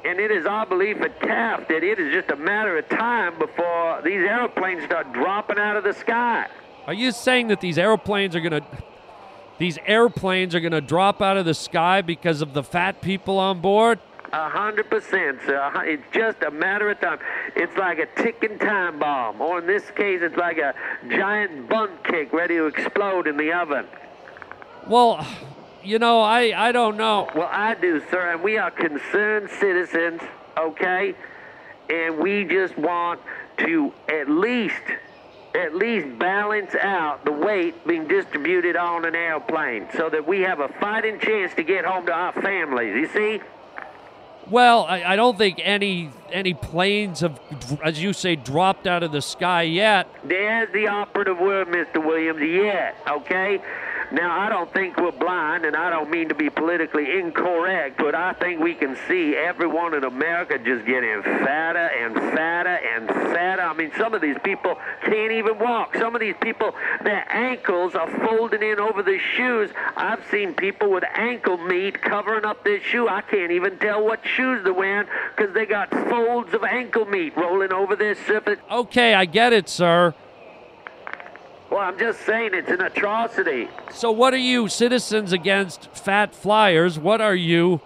And 0.05 0.21
it 0.21 0.31
is 0.31 0.45
our 0.47 0.67
belief 0.67 1.01
at 1.01 1.21
CAFF 1.21 1.69
that 1.69 1.83
it 1.83 1.99
is 1.99 2.13
just 2.13 2.31
a 2.31 2.37
matter 2.37 2.77
of 2.79 2.89
time 2.89 3.39
before 3.39 4.03
these 4.03 4.23
airplanes 4.23 4.85
start 4.85 5.13
dropping 5.13 5.59
out 5.59 5.77
of 5.77 5.85
the 5.85 5.95
sky. 5.95 6.47
Are 6.87 6.95
you 6.95 7.11
saying 7.11 7.49
that 7.49 7.61
these 7.61 7.79
airplanes 7.79 8.37
are 8.37 8.41
gonna 8.41 8.65
these 9.59 9.79
airplanes 9.87 10.55
are 10.55 10.61
gonna 10.61 10.81
drop 10.81 11.23
out 11.23 11.37
of 11.37 11.45
the 11.45 11.55
sky 11.55 12.03
because 12.03 12.43
of 12.43 12.55
the 12.55 12.63
fat 12.63 13.01
people 13.01 13.39
on 13.39 13.61
board? 13.61 13.99
A 14.33 14.49
hundred 14.49 14.91
percent, 14.91 15.39
sir. 15.47 15.71
It's 15.85 16.03
just 16.13 16.43
a 16.43 16.51
matter 16.51 16.91
of 16.91 17.01
time. 17.01 17.19
It's 17.55 17.77
like 17.77 17.99
a 17.99 18.07
ticking 18.21 18.59
time 18.59 18.99
bomb, 18.99 19.41
or 19.41 19.61
in 19.61 19.67
this 19.67 19.89
case, 19.93 20.21
it's 20.23 20.37
like 20.37 20.59
a 20.59 20.75
giant 21.09 21.69
bun 21.69 21.91
cake 22.05 22.33
ready 22.33 22.57
to 22.57 22.67
explode 22.67 23.27
in 23.29 23.37
the 23.37 23.53
oven. 23.53 23.87
Well, 24.87 25.27
you 25.83 25.99
know, 25.99 26.21
I 26.21 26.69
I 26.69 26.73
don't 26.73 26.97
know. 26.97 27.31
Well, 27.35 27.49
I 27.51 27.75
do, 27.75 28.03
sir, 28.11 28.33
and 28.33 28.43
we 28.43 28.59
are 28.59 28.71
concerned 28.71 29.49
citizens, 29.61 30.21
okay? 30.59 31.15
And 31.89 32.19
we 32.19 32.45
just 32.45 32.77
want 32.77 33.21
to 33.59 33.93
at 34.09 34.29
least, 34.29 34.83
at 35.55 35.75
least 35.77 36.19
balance 36.19 36.75
out 36.75 37.25
the 37.25 37.33
weight 37.33 37.87
being 37.87 38.09
distributed 38.09 38.75
on 38.75 39.05
an 39.05 39.15
airplane 39.15 39.87
so 39.97 40.11
that 40.11 40.27
we 40.27 40.41
have 40.41 40.59
a 40.59 40.69
fighting 40.81 41.21
chance 41.21 41.55
to 41.55 41.63
get 41.63 41.85
home 41.85 42.07
to 42.07 42.13
our 42.13 42.33
families. 42.33 42.97
You 42.97 43.09
see? 43.09 43.41
Well, 44.49 44.85
I, 44.85 45.03
I 45.03 45.17
don't 45.17 45.37
think 45.37 45.61
any 45.63 46.11
any 46.31 46.55
planes 46.55 47.21
have, 47.21 47.41
as 47.83 48.01
you 48.01 48.13
say, 48.13 48.37
dropped 48.37 48.87
out 48.87 49.03
of 49.03 49.11
the 49.11 49.23
sky 49.23 49.63
yet. 49.63 50.09
There's 50.25 50.73
the 50.73 50.87
operative 50.87 51.39
word, 51.39 51.69
Mr. 51.69 52.05
Williams. 52.05 52.41
Yet, 52.41 52.97
okay? 53.09 53.61
Now, 54.13 54.41
I 54.41 54.49
don't 54.49 54.73
think 54.73 54.97
we're 54.99 55.11
blind, 55.11 55.65
and 55.65 55.75
I 55.75 55.91
don't 55.91 56.11
mean 56.11 56.29
to 56.29 56.35
be 56.35 56.49
politically 56.49 57.19
incorrect, 57.19 57.99
but 57.99 58.15
I 58.15 58.35
think 58.35 58.61
we 58.61 58.75
can 58.75 58.97
see 59.09 59.35
everyone 59.35 59.95
in 59.95 60.05
America 60.05 60.59
just 60.59 60.87
getting 60.87 61.23
fatter 61.23 61.89
and 61.89 62.15
fatter 62.15 62.79
and 62.95 63.09
fatter. 63.09 63.63
I 63.63 63.75
mean, 63.75 63.91
some 63.99 64.15
of 64.15 64.21
these 64.21 64.37
people 64.45 64.77
can't 65.05 65.33
even 65.33 65.59
walk. 65.59 65.97
Some 65.97 66.15
of 66.15 66.21
these 66.21 66.37
people, 66.41 66.75
their 67.03 67.27
ankles 67.33 67.95
are 67.95 68.09
folding 68.25 68.63
in 68.63 68.79
over 68.79 69.03
their 69.03 69.21
shoes. 69.21 69.71
I've 69.97 70.25
seen 70.31 70.55
people 70.55 70.91
with 70.91 71.05
ankle 71.15 71.59
meat 71.59 72.01
covering 72.01 72.45
up 72.45 72.65
their 72.65 72.81
shoe. 72.81 73.09
I 73.09 73.23
can't 73.23 73.51
even 73.51 73.79
tell 73.79 74.05
what 74.05 74.21
shoes 74.25 74.63
they're 74.63 74.73
wearing 74.73 75.09
because 75.37 75.53
they 75.53 75.67
got 75.67 75.91
folds 75.91 76.55
of 76.55 76.63
ankle 76.63 77.07
meat 77.07 77.37
rolling 77.37 77.73
over 77.73 77.97
their 77.97 78.15
surface. 78.15 78.59
Okay, 78.71 79.15
I 79.15 79.25
get 79.25 79.53
it, 79.53 79.69
sir. 79.69 80.15
Well, 81.71 81.81
I'm 81.81 81.99
just 81.99 82.21
saying 82.25 82.51
it's 82.55 82.71
an 82.71 82.81
atrocity. 82.81 83.69
So, 83.93 84.11
what 84.13 84.33
are 84.33 84.37
you, 84.39 84.69
citizens 84.69 85.33
against 85.33 85.91
fat 85.91 86.35
flyers? 86.35 86.99
What 86.99 87.21
are 87.21 87.35
you 87.35 87.81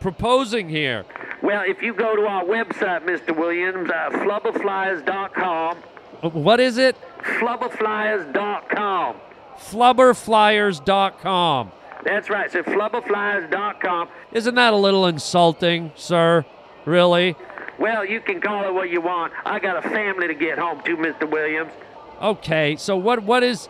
proposing 0.00 0.68
here? 0.70 1.04
Well, 1.42 1.62
if 1.66 1.82
you 1.82 1.92
go 1.94 2.16
to 2.16 2.22
our 2.26 2.42
website, 2.44 3.04
Mr. 3.04 3.36
Williams, 3.36 3.90
uh, 3.90 4.10
flubberflyers.com, 4.12 5.76
Uh, 6.22 6.28
What 6.30 6.58
is 6.58 6.78
it? 6.78 6.96
flubberflyers.com. 7.22 9.16
Flubberflyers.com. 9.58 11.72
That's 12.04 12.30
right, 12.30 12.50
so 12.50 12.62
flubberflyers.com. 12.62 14.08
Isn't 14.32 14.54
that 14.54 14.72
a 14.72 14.76
little 14.76 15.06
insulting, 15.06 15.92
sir? 15.96 16.44
Really? 16.84 17.34
Well, 17.78 18.04
you 18.04 18.20
can 18.20 18.40
call 18.40 18.64
it 18.66 18.74
what 18.74 18.90
you 18.90 19.00
want. 19.00 19.32
I 19.44 19.58
got 19.58 19.84
a 19.84 19.88
family 19.88 20.28
to 20.28 20.34
get 20.34 20.58
home 20.58 20.80
to, 20.84 20.96
Mr. 20.96 21.28
Williams. 21.30 21.72
Okay, 22.20 22.74
so 22.76 22.96
what 22.96 23.22
what 23.22 23.44
is 23.44 23.68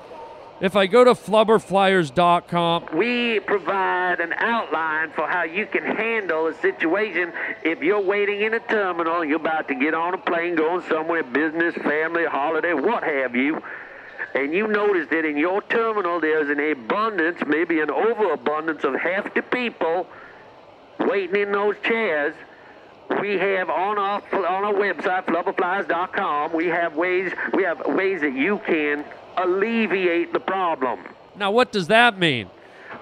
if 0.61 0.75
I 0.75 0.87
go 0.87 1.05
to 1.05 1.13
flubberflyers.com? 1.13 2.97
We 2.97 3.41
provide 3.41 4.21
an 4.21 4.33
outline 4.39 5.11
for 5.11 5.29
how 5.29 5.43
you 5.43 5.67
can 5.67 5.85
handle 5.85 6.47
a 6.47 6.55
situation 6.55 7.33
if 7.63 7.83
you're 7.83 8.01
waiting 8.01 8.41
in 8.41 8.55
a 8.55 8.61
terminal, 8.61 9.23
you're 9.23 9.37
about 9.37 9.69
to 9.69 9.75
get 9.75 9.93
on 9.93 10.15
a 10.15 10.19
plane 10.19 10.55
going 10.55 10.83
somewhere, 10.89 11.23
business, 11.23 11.75
family, 11.75 12.25
holiday, 12.25 12.73
what 12.73 13.03
have 13.03 13.37
you, 13.37 13.63
and 14.35 14.55
you 14.55 14.67
notice 14.67 15.09
that 15.11 15.27
in 15.27 15.37
your 15.37 15.61
terminal 15.63 16.19
there's 16.19 16.49
an 16.49 16.59
abundance, 16.59 17.39
maybe 17.47 17.81
an 17.81 17.91
overabundance 17.91 18.83
of 18.83 18.95
hefty 18.95 19.43
people 19.43 20.07
waiting 20.99 21.37
in 21.37 21.53
those 21.53 21.77
chairs. 21.83 22.35
We 23.21 23.39
have 23.39 23.71
on 23.71 23.99
our 23.99 24.23
on 24.33 24.65
our 24.65 24.75
website, 24.75 25.25
flubberflies.com, 25.27 26.53
we 26.53 26.67
have 26.67 26.95
ways 26.95 27.33
we 27.55 27.63
have 27.63 27.85
ways 27.87 28.21
that 28.21 28.35
you 28.35 28.61
can 28.67 29.05
alleviate 29.37 30.33
the 30.33 30.41
problem. 30.41 31.01
Now, 31.37 31.51
what 31.51 31.73
does 31.73 31.87
that 31.89 32.19
mean? 32.19 32.51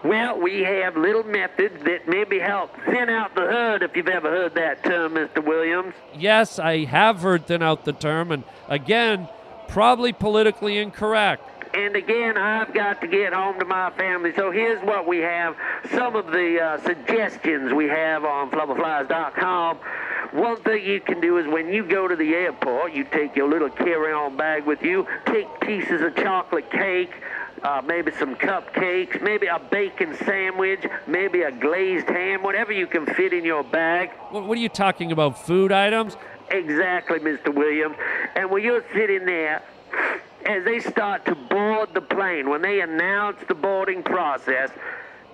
Well, 0.04 0.38
we 0.38 0.62
have 0.62 0.96
little 0.96 1.24
methods 1.24 1.82
that 1.84 2.06
maybe 2.06 2.38
help 2.38 2.70
thin 2.84 3.08
out 3.08 3.34
the 3.34 3.40
herd, 3.40 3.82
if 3.82 3.96
you've 3.96 4.08
ever 4.08 4.28
heard 4.28 4.54
that 4.54 4.84
term, 4.84 5.14
Mr. 5.14 5.44
Williams. 5.44 5.94
Yes, 6.16 6.58
I 6.58 6.84
have 6.84 7.20
heard 7.20 7.46
thin 7.46 7.62
out 7.62 7.84
the 7.84 7.92
term, 7.92 8.30
and 8.30 8.44
again, 8.68 9.28
probably 9.68 10.12
politically 10.12 10.78
incorrect. 10.78 11.42
And 11.76 11.94
again, 11.94 12.38
I've 12.38 12.72
got 12.72 13.02
to 13.02 13.06
get 13.06 13.34
home 13.34 13.58
to 13.58 13.66
my 13.66 13.90
family. 13.90 14.32
So 14.34 14.50
here's 14.50 14.82
what 14.82 15.06
we 15.06 15.18
have 15.18 15.54
some 15.94 16.16
of 16.16 16.28
the 16.28 16.58
uh, 16.58 16.80
suggestions 16.80 17.74
we 17.74 17.84
have 17.84 18.24
on 18.24 18.50
flubberflies.com. 18.50 19.76
One 20.32 20.56
thing 20.62 20.86
you 20.86 21.00
can 21.00 21.20
do 21.20 21.36
is 21.36 21.46
when 21.46 21.68
you 21.70 21.84
go 21.84 22.08
to 22.08 22.16
the 22.16 22.34
airport, 22.34 22.94
you 22.94 23.04
take 23.04 23.36
your 23.36 23.50
little 23.50 23.68
carry 23.68 24.10
on 24.14 24.38
bag 24.38 24.64
with 24.64 24.82
you, 24.82 25.06
take 25.26 25.60
pieces 25.60 26.00
of 26.00 26.16
chocolate 26.16 26.70
cake. 26.70 27.12
Uh, 27.62 27.82
maybe 27.84 28.12
some 28.12 28.36
cupcakes, 28.36 29.20
maybe 29.22 29.46
a 29.46 29.58
bacon 29.58 30.14
sandwich, 30.24 30.86
maybe 31.06 31.42
a 31.42 31.50
glazed 31.50 32.06
ham, 32.06 32.42
whatever 32.42 32.70
you 32.70 32.86
can 32.86 33.06
fit 33.06 33.32
in 33.32 33.44
your 33.44 33.64
bag. 33.64 34.10
What, 34.30 34.46
what 34.46 34.56
are 34.56 34.60
you 34.60 34.68
talking 34.68 35.10
about? 35.10 35.44
Food 35.46 35.72
items? 35.72 36.16
Exactly, 36.50 37.18
Mr. 37.18 37.52
Williams. 37.52 37.96
And 38.34 38.50
when 38.50 38.62
you're 38.62 38.84
sitting 38.92 39.24
there, 39.24 39.62
as 40.46 40.64
they 40.64 40.80
start 40.80 41.24
to 41.26 41.34
board 41.34 41.90
the 41.92 42.00
plane, 42.00 42.48
when 42.48 42.62
they 42.62 42.80
announce 42.80 43.38
the 43.48 43.54
boarding 43.54 44.02
process, 44.02 44.70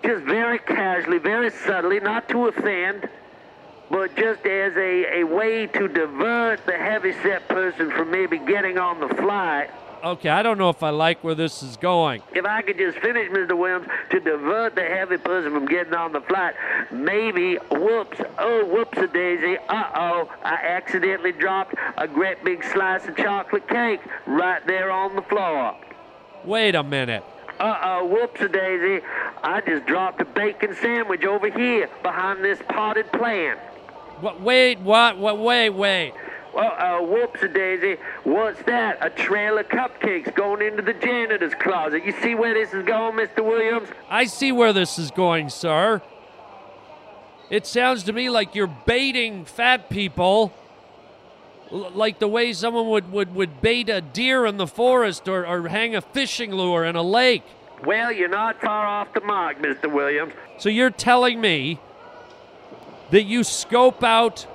just 0.04 0.24
very 0.24 0.58
casually, 0.58 1.18
very 1.18 1.50
subtly, 1.50 2.00
not 2.00 2.28
to 2.28 2.48
offend, 2.48 3.08
but 3.90 4.16
just 4.16 4.44
as 4.46 4.74
a, 4.76 5.20
a 5.20 5.24
way 5.24 5.66
to 5.66 5.86
divert 5.86 6.64
the 6.66 6.76
heavyset 6.76 7.46
person 7.48 7.90
from 7.90 8.10
maybe 8.10 8.38
getting 8.38 8.78
on 8.78 9.00
the 9.00 9.08
flight. 9.14 9.70
Okay, 10.02 10.30
I 10.30 10.42
don't 10.42 10.58
know 10.58 10.68
if 10.68 10.82
I 10.82 10.90
like 10.90 11.22
where 11.22 11.36
this 11.36 11.62
is 11.62 11.76
going. 11.76 12.22
If 12.34 12.44
I 12.44 12.62
could 12.62 12.76
just 12.76 12.98
finish, 12.98 13.30
Mr. 13.30 13.56
Williams, 13.56 13.86
to 14.10 14.18
divert 14.18 14.74
the 14.74 14.82
heavy 14.82 15.16
person 15.16 15.52
from 15.52 15.64
getting 15.66 15.94
on 15.94 16.12
the 16.12 16.20
flight, 16.22 16.54
maybe, 16.90 17.54
whoops, 17.70 18.18
oh, 18.38 18.64
whoops 18.64 18.98
a 18.98 19.06
daisy, 19.06 19.58
uh 19.68 19.84
oh, 19.94 20.32
I 20.42 20.54
accidentally 20.54 21.30
dropped 21.30 21.76
a 21.96 22.08
great 22.08 22.42
big 22.44 22.64
slice 22.64 23.06
of 23.06 23.16
chocolate 23.16 23.68
cake 23.68 24.00
right 24.26 24.66
there 24.66 24.90
on 24.90 25.14
the 25.14 25.22
floor. 25.22 25.76
Wait 26.44 26.74
a 26.74 26.82
minute. 26.82 27.22
Uh 27.60 27.78
oh, 27.84 28.06
whoops 28.06 28.40
a 28.40 28.48
daisy, 28.48 29.04
I 29.44 29.60
just 29.60 29.86
dropped 29.86 30.20
a 30.20 30.24
bacon 30.24 30.74
sandwich 30.82 31.22
over 31.22 31.48
here 31.48 31.88
behind 32.02 32.44
this 32.44 32.58
potted 32.70 33.12
plant. 33.12 33.60
What? 34.20 34.40
Wait, 34.40 34.80
what? 34.80 35.16
What? 35.18 35.38
Wait, 35.38 35.70
wait. 35.70 36.12
Well, 36.52 36.74
uh, 36.76 37.02
whoops 37.06 37.42
a 37.42 37.48
daisy, 37.48 37.96
what's 38.24 38.62
that? 38.64 38.98
A 39.00 39.08
trail 39.08 39.56
of 39.58 39.68
cupcakes 39.68 40.34
going 40.34 40.60
into 40.60 40.82
the 40.82 40.92
janitor's 40.92 41.54
closet. 41.54 42.04
You 42.04 42.12
see 42.20 42.34
where 42.34 42.52
this 42.52 42.74
is 42.74 42.84
going, 42.84 43.16
Mr. 43.16 43.42
Williams? 43.42 43.88
I 44.10 44.26
see 44.26 44.52
where 44.52 44.72
this 44.72 44.98
is 44.98 45.10
going, 45.10 45.48
sir. 45.48 46.02
It 47.48 47.66
sounds 47.66 48.02
to 48.04 48.12
me 48.12 48.28
like 48.28 48.54
you're 48.54 48.66
baiting 48.66 49.46
fat 49.46 49.88
people, 49.88 50.52
like 51.70 52.18
the 52.18 52.28
way 52.28 52.52
someone 52.52 52.88
would, 52.88 53.10
would, 53.12 53.34
would 53.34 53.62
bait 53.62 53.88
a 53.88 54.02
deer 54.02 54.44
in 54.44 54.58
the 54.58 54.66
forest 54.66 55.28
or, 55.28 55.46
or 55.46 55.68
hang 55.68 55.94
a 55.94 56.02
fishing 56.02 56.52
lure 56.52 56.84
in 56.84 56.96
a 56.96 57.02
lake. 57.02 57.44
Well, 57.84 58.12
you're 58.12 58.28
not 58.28 58.60
far 58.60 58.86
off 58.86 59.12
the 59.14 59.22
mark, 59.22 59.58
Mr. 59.58 59.90
Williams. 59.90 60.34
So 60.58 60.68
you're 60.68 60.90
telling 60.90 61.40
me 61.40 61.80
that 63.10 63.24
you 63.24 63.42
scope 63.42 64.04
out 64.04 64.46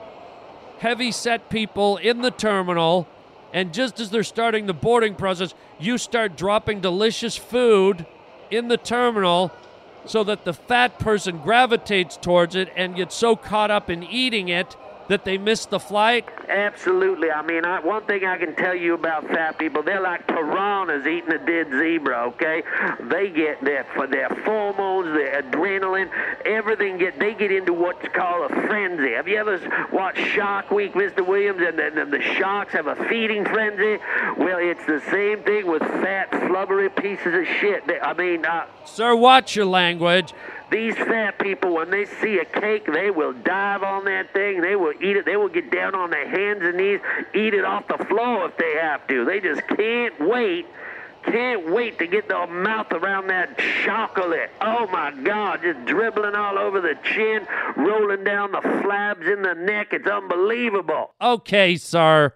heavy 0.80 1.12
set 1.12 1.50
people 1.50 1.98
in 1.98 2.22
the 2.22 2.32
terminal, 2.32 3.08
and 3.54 3.74
just 3.74 4.00
as 4.00 4.10
they're 4.10 4.24
starting 4.24 4.66
the 4.66 4.74
boarding 4.74 5.16
process, 5.16 5.54
you 5.80 5.98
start 5.98 6.36
dropping 6.36 6.82
delicious 6.82 7.36
food 7.36 8.06
in 8.52 8.68
the 8.68 8.78
terminal 8.78 9.52
so 10.06 10.24
that 10.24 10.46
the 10.46 10.54
fat 10.54 11.00
person 11.00 11.38
gravitates 11.40 12.18
towards 12.18 12.56
it 12.56 12.72
and 12.76 12.96
gets 12.96 13.16
so 13.16 13.36
caught 13.36 13.72
up 13.72 13.90
in 13.90 14.04
eating 14.04 14.50
it 14.50 14.76
that 15.10 15.24
they 15.24 15.38
miss 15.38 15.66
the 15.66 15.80
flight? 15.80 16.28
Absolutely. 16.48 17.32
I 17.32 17.42
mean, 17.42 17.66
I, 17.66 17.80
one 17.80 18.04
thing 18.04 18.26
I 18.26 18.38
can 18.38 18.56
tell 18.56 18.76
you 18.76 18.94
about 18.94 19.28
fat 19.28 19.58
people, 19.58 19.84
they're 19.84 20.02
like 20.02 20.28
piranhas 20.28 21.06
eating 21.06 21.32
a 21.32 21.38
dead 21.38 21.70
zebra, 21.72 22.28
okay? 22.28 22.64
They 23.02 23.30
get 23.30 23.64
their, 23.64 23.86
for 23.96 24.08
their 24.08 24.30
hormones, 24.44 25.14
their 25.14 25.42
adrenaline, 25.42 26.10
everything 26.46 26.98
get, 26.98 27.20
they 27.20 27.34
get 27.34 27.52
into 27.52 27.74
what's 27.74 28.08
called 28.10 28.52
a 28.52 28.68
frenzy. 28.68 29.14
Have 29.14 29.28
you 29.28 29.38
ever 29.38 29.88
watched 29.92 30.20
Shark 30.20 30.72
Week, 30.72 30.94
Mr. 30.94 31.26
Williams, 31.26 31.62
and, 31.62 31.80
and, 31.80 31.98
and 31.98 32.12
the 32.12 32.22
sharks 32.22 32.74
have 32.74 32.88
a 32.88 32.96
feeding 33.08 33.46
frenzy? 33.46 34.02
Well, 34.38 34.60
it's 34.60 34.86
the 34.86 35.02
same 35.12 35.44
thing 35.44 35.68
with 35.68 35.82
fat, 35.82 36.32
flubbery 36.32 36.94
pieces 36.96 37.34
of 37.34 37.46
shit. 37.60 37.88
They, 37.88 38.00
I 38.00 38.14
mean, 38.14 38.46
uh, 38.46 38.66
Sir, 38.86 39.16
watch 39.16 39.56
your 39.56 39.66
language. 39.66 40.34
These 40.70 40.96
fat 40.96 41.40
people, 41.40 41.76
when 41.76 41.90
they 41.90 42.06
see 42.06 42.40
a 42.40 42.46
cake, 42.46 42.86
they 42.92 43.10
will 43.10 43.34
dive 43.34 43.84
on 43.84 44.04
that 44.06 44.34
thing. 44.34 44.62
They 44.62 44.76
will 44.76 44.94
eat 45.02 45.16
it. 45.16 45.26
They 45.26 45.38
will 45.38 45.48
get 45.48 45.72
down 45.72 45.96
on 45.96 46.10
their 46.10 46.28
hands 46.28 46.62
and 46.62 46.78
knees, 46.78 47.00
eat 47.34 47.54
it 47.54 47.64
off 47.64 47.88
the 47.88 48.04
floor 48.06 48.48
if 48.48 48.58
they 48.58 48.76
have 48.82 49.08
to. 49.08 49.24
They 49.24 49.40
just 49.40 49.66
can't 49.68 50.20
wait. 50.20 50.66
Can't 51.24 51.70
wait 51.70 52.00
to 52.00 52.08
get 52.08 52.30
their 52.30 52.48
mouth 52.48 52.92
around 52.92 53.28
that 53.28 53.60
chocolate. 53.84 54.50
Oh 54.62 54.88
my 54.88 55.12
God, 55.12 55.62
just 55.62 55.86
dribbling 55.86 56.36
all 56.36 56.58
over 56.58 56.80
the 56.80 56.98
chin, 57.04 57.46
rolling 57.76 58.24
down 58.24 58.54
the 58.54 58.60
flabs 58.60 59.32
in 59.32 59.42
the 59.42 59.54
neck. 59.54 59.90
It's 59.92 60.08
unbelievable. 60.08 61.14
Okay, 61.22 61.76
sir. 61.76 62.34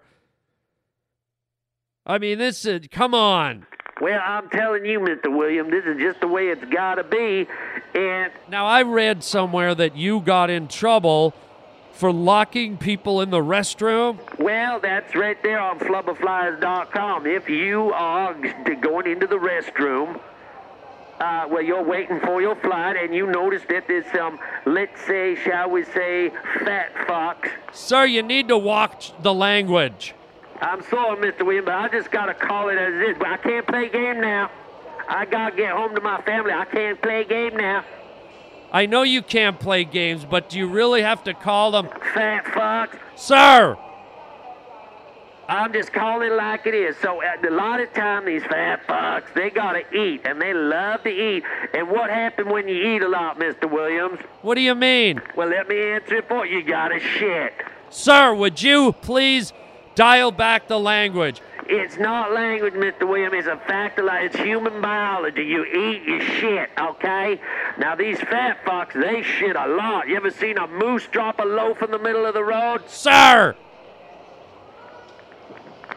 I 2.04 2.18
mean, 2.18 2.38
this 2.38 2.66
is, 2.66 2.86
come 2.90 3.14
on. 3.14 3.66
Well, 4.02 4.20
I'm 4.24 4.50
telling 4.50 4.84
you, 4.84 4.98
Mr. 4.98 5.34
William, 5.34 5.70
this 5.70 5.84
is 5.84 5.96
just 5.98 6.20
the 6.20 6.26
way 6.26 6.48
it's 6.48 6.64
got 6.64 6.96
to 6.96 7.04
be. 7.04 7.46
And 7.94 8.32
Now, 8.48 8.66
I 8.66 8.82
read 8.82 9.22
somewhere 9.22 9.74
that 9.74 9.96
you 9.96 10.20
got 10.20 10.48
in 10.50 10.68
trouble 10.68 11.34
for 11.92 12.12
locking 12.12 12.78
people 12.78 13.20
in 13.20 13.30
the 13.30 13.40
restroom. 13.40 14.18
Well, 14.38 14.80
that's 14.80 15.14
right 15.14 15.40
there 15.42 15.60
on 15.60 15.78
flubberflies.com. 15.78 17.26
If 17.26 17.48
you 17.50 17.92
are 17.92 18.34
going 18.80 19.06
into 19.06 19.26
the 19.26 19.36
restroom, 19.36 20.18
uh, 21.20 21.46
well, 21.48 21.62
you're 21.62 21.84
waiting 21.84 22.18
for 22.20 22.40
your 22.40 22.56
flight, 22.56 22.96
and 22.96 23.14
you 23.14 23.26
notice 23.26 23.62
that 23.68 23.86
there's 23.86 24.06
some, 24.10 24.38
let's 24.66 25.00
say, 25.02 25.36
shall 25.36 25.70
we 25.70 25.84
say, 25.84 26.30
fat 26.64 27.06
fox. 27.06 27.48
Sir, 27.72 28.06
you 28.06 28.22
need 28.22 28.48
to 28.48 28.58
watch 28.58 29.12
the 29.22 29.32
language. 29.32 30.14
I'm 30.60 30.82
sorry, 30.84 31.16
Mr. 31.18 31.44
William, 31.44 31.64
but 31.66 31.74
I 31.74 31.88
just 31.88 32.10
got 32.10 32.26
to 32.26 32.34
call 32.34 32.70
it 32.70 32.78
as 32.78 32.94
it 32.94 33.10
is. 33.10 33.18
But 33.18 33.28
I 33.28 33.36
can't 33.36 33.66
play 33.66 33.88
game 33.88 34.20
now. 34.20 34.50
I 35.08 35.24
got 35.24 35.50
to 35.50 35.56
get 35.56 35.72
home 35.72 35.94
to 35.94 36.00
my 36.00 36.20
family. 36.22 36.52
I 36.52 36.64
can't 36.64 37.00
play 37.00 37.24
game 37.24 37.56
now. 37.56 37.84
I 38.72 38.86
know 38.86 39.02
you 39.02 39.22
can't 39.22 39.60
play 39.60 39.84
games, 39.84 40.24
but 40.24 40.48
do 40.48 40.58
you 40.58 40.66
really 40.66 41.02
have 41.02 41.24
to 41.24 41.34
call 41.34 41.72
them? 41.72 41.88
Fat 42.14 42.46
fox. 42.54 42.96
Sir! 43.16 43.76
I'm 45.48 45.72
just 45.72 45.92
calling 45.92 46.32
it 46.32 46.34
like 46.34 46.66
it 46.66 46.74
is. 46.74 46.96
So 47.02 47.22
uh, 47.22 47.36
a 47.46 47.50
lot 47.50 47.80
of 47.80 47.92
time 47.92 48.24
these 48.24 48.42
fat 48.44 48.86
fucks, 48.86 49.34
they 49.34 49.50
gotta 49.50 49.82
eat, 49.94 50.22
and 50.24 50.40
they 50.40 50.54
love 50.54 51.02
to 51.02 51.10
eat. 51.10 51.44
And 51.74 51.90
what 51.90 52.08
happened 52.08 52.50
when 52.50 52.66
you 52.66 52.94
eat 52.94 53.02
a 53.02 53.08
lot, 53.08 53.38
Mr. 53.38 53.70
Williams? 53.70 54.20
What 54.40 54.54
do 54.54 54.62
you 54.62 54.74
mean? 54.74 55.20
Well, 55.36 55.48
let 55.48 55.68
me 55.68 55.78
answer 55.78 56.16
it 56.16 56.28
for 56.28 56.46
you. 56.46 56.58
You 56.58 56.64
gotta 56.64 56.98
shit. 56.98 57.52
Sir, 57.90 58.34
would 58.34 58.62
you 58.62 58.92
please 58.92 59.52
dial 59.94 60.32
back 60.32 60.68
the 60.68 60.80
language? 60.80 61.42
It's 61.68 61.96
not 61.96 62.32
language, 62.32 62.74
Mr. 62.74 63.08
Williams. 63.08 63.34
It's 63.34 63.46
a 63.46 63.56
fact 63.56 63.98
of 63.98 64.06
life. 64.06 64.34
It's 64.34 64.36
human 64.36 64.80
biology. 64.80 65.44
You 65.44 65.64
eat, 65.64 66.02
you 66.02 66.20
shit, 66.20 66.70
okay? 66.78 67.40
Now, 67.78 67.94
these 67.94 68.18
fat 68.20 68.64
fucks, 68.64 68.92
they 69.00 69.22
shit 69.22 69.56
a 69.56 69.66
lot. 69.66 70.08
You 70.08 70.16
ever 70.16 70.30
seen 70.30 70.58
a 70.58 70.66
moose 70.66 71.06
drop 71.06 71.38
a 71.38 71.44
loaf 71.44 71.82
in 71.82 71.90
the 71.90 71.98
middle 71.98 72.26
of 72.26 72.34
the 72.34 72.42
road? 72.42 72.88
Sir! 72.88 73.54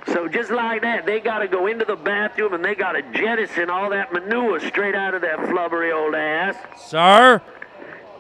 So 0.07 0.27
just 0.27 0.51
like 0.51 0.83
that, 0.83 1.05
they 1.05 1.19
got 1.19 1.39
to 1.39 1.47
go 1.47 1.67
into 1.67 1.83
the 1.83 1.95
bathroom 1.95 2.53
and 2.53 2.63
they 2.63 2.75
got 2.75 2.93
to 2.93 3.01
jettison 3.11 3.69
all 3.69 3.89
that 3.89 4.13
manure 4.13 4.59
straight 4.59 4.95
out 4.95 5.13
of 5.13 5.21
their 5.21 5.37
flubbery 5.37 5.93
old 5.93 6.15
ass. 6.15 6.55
Sir? 6.89 7.41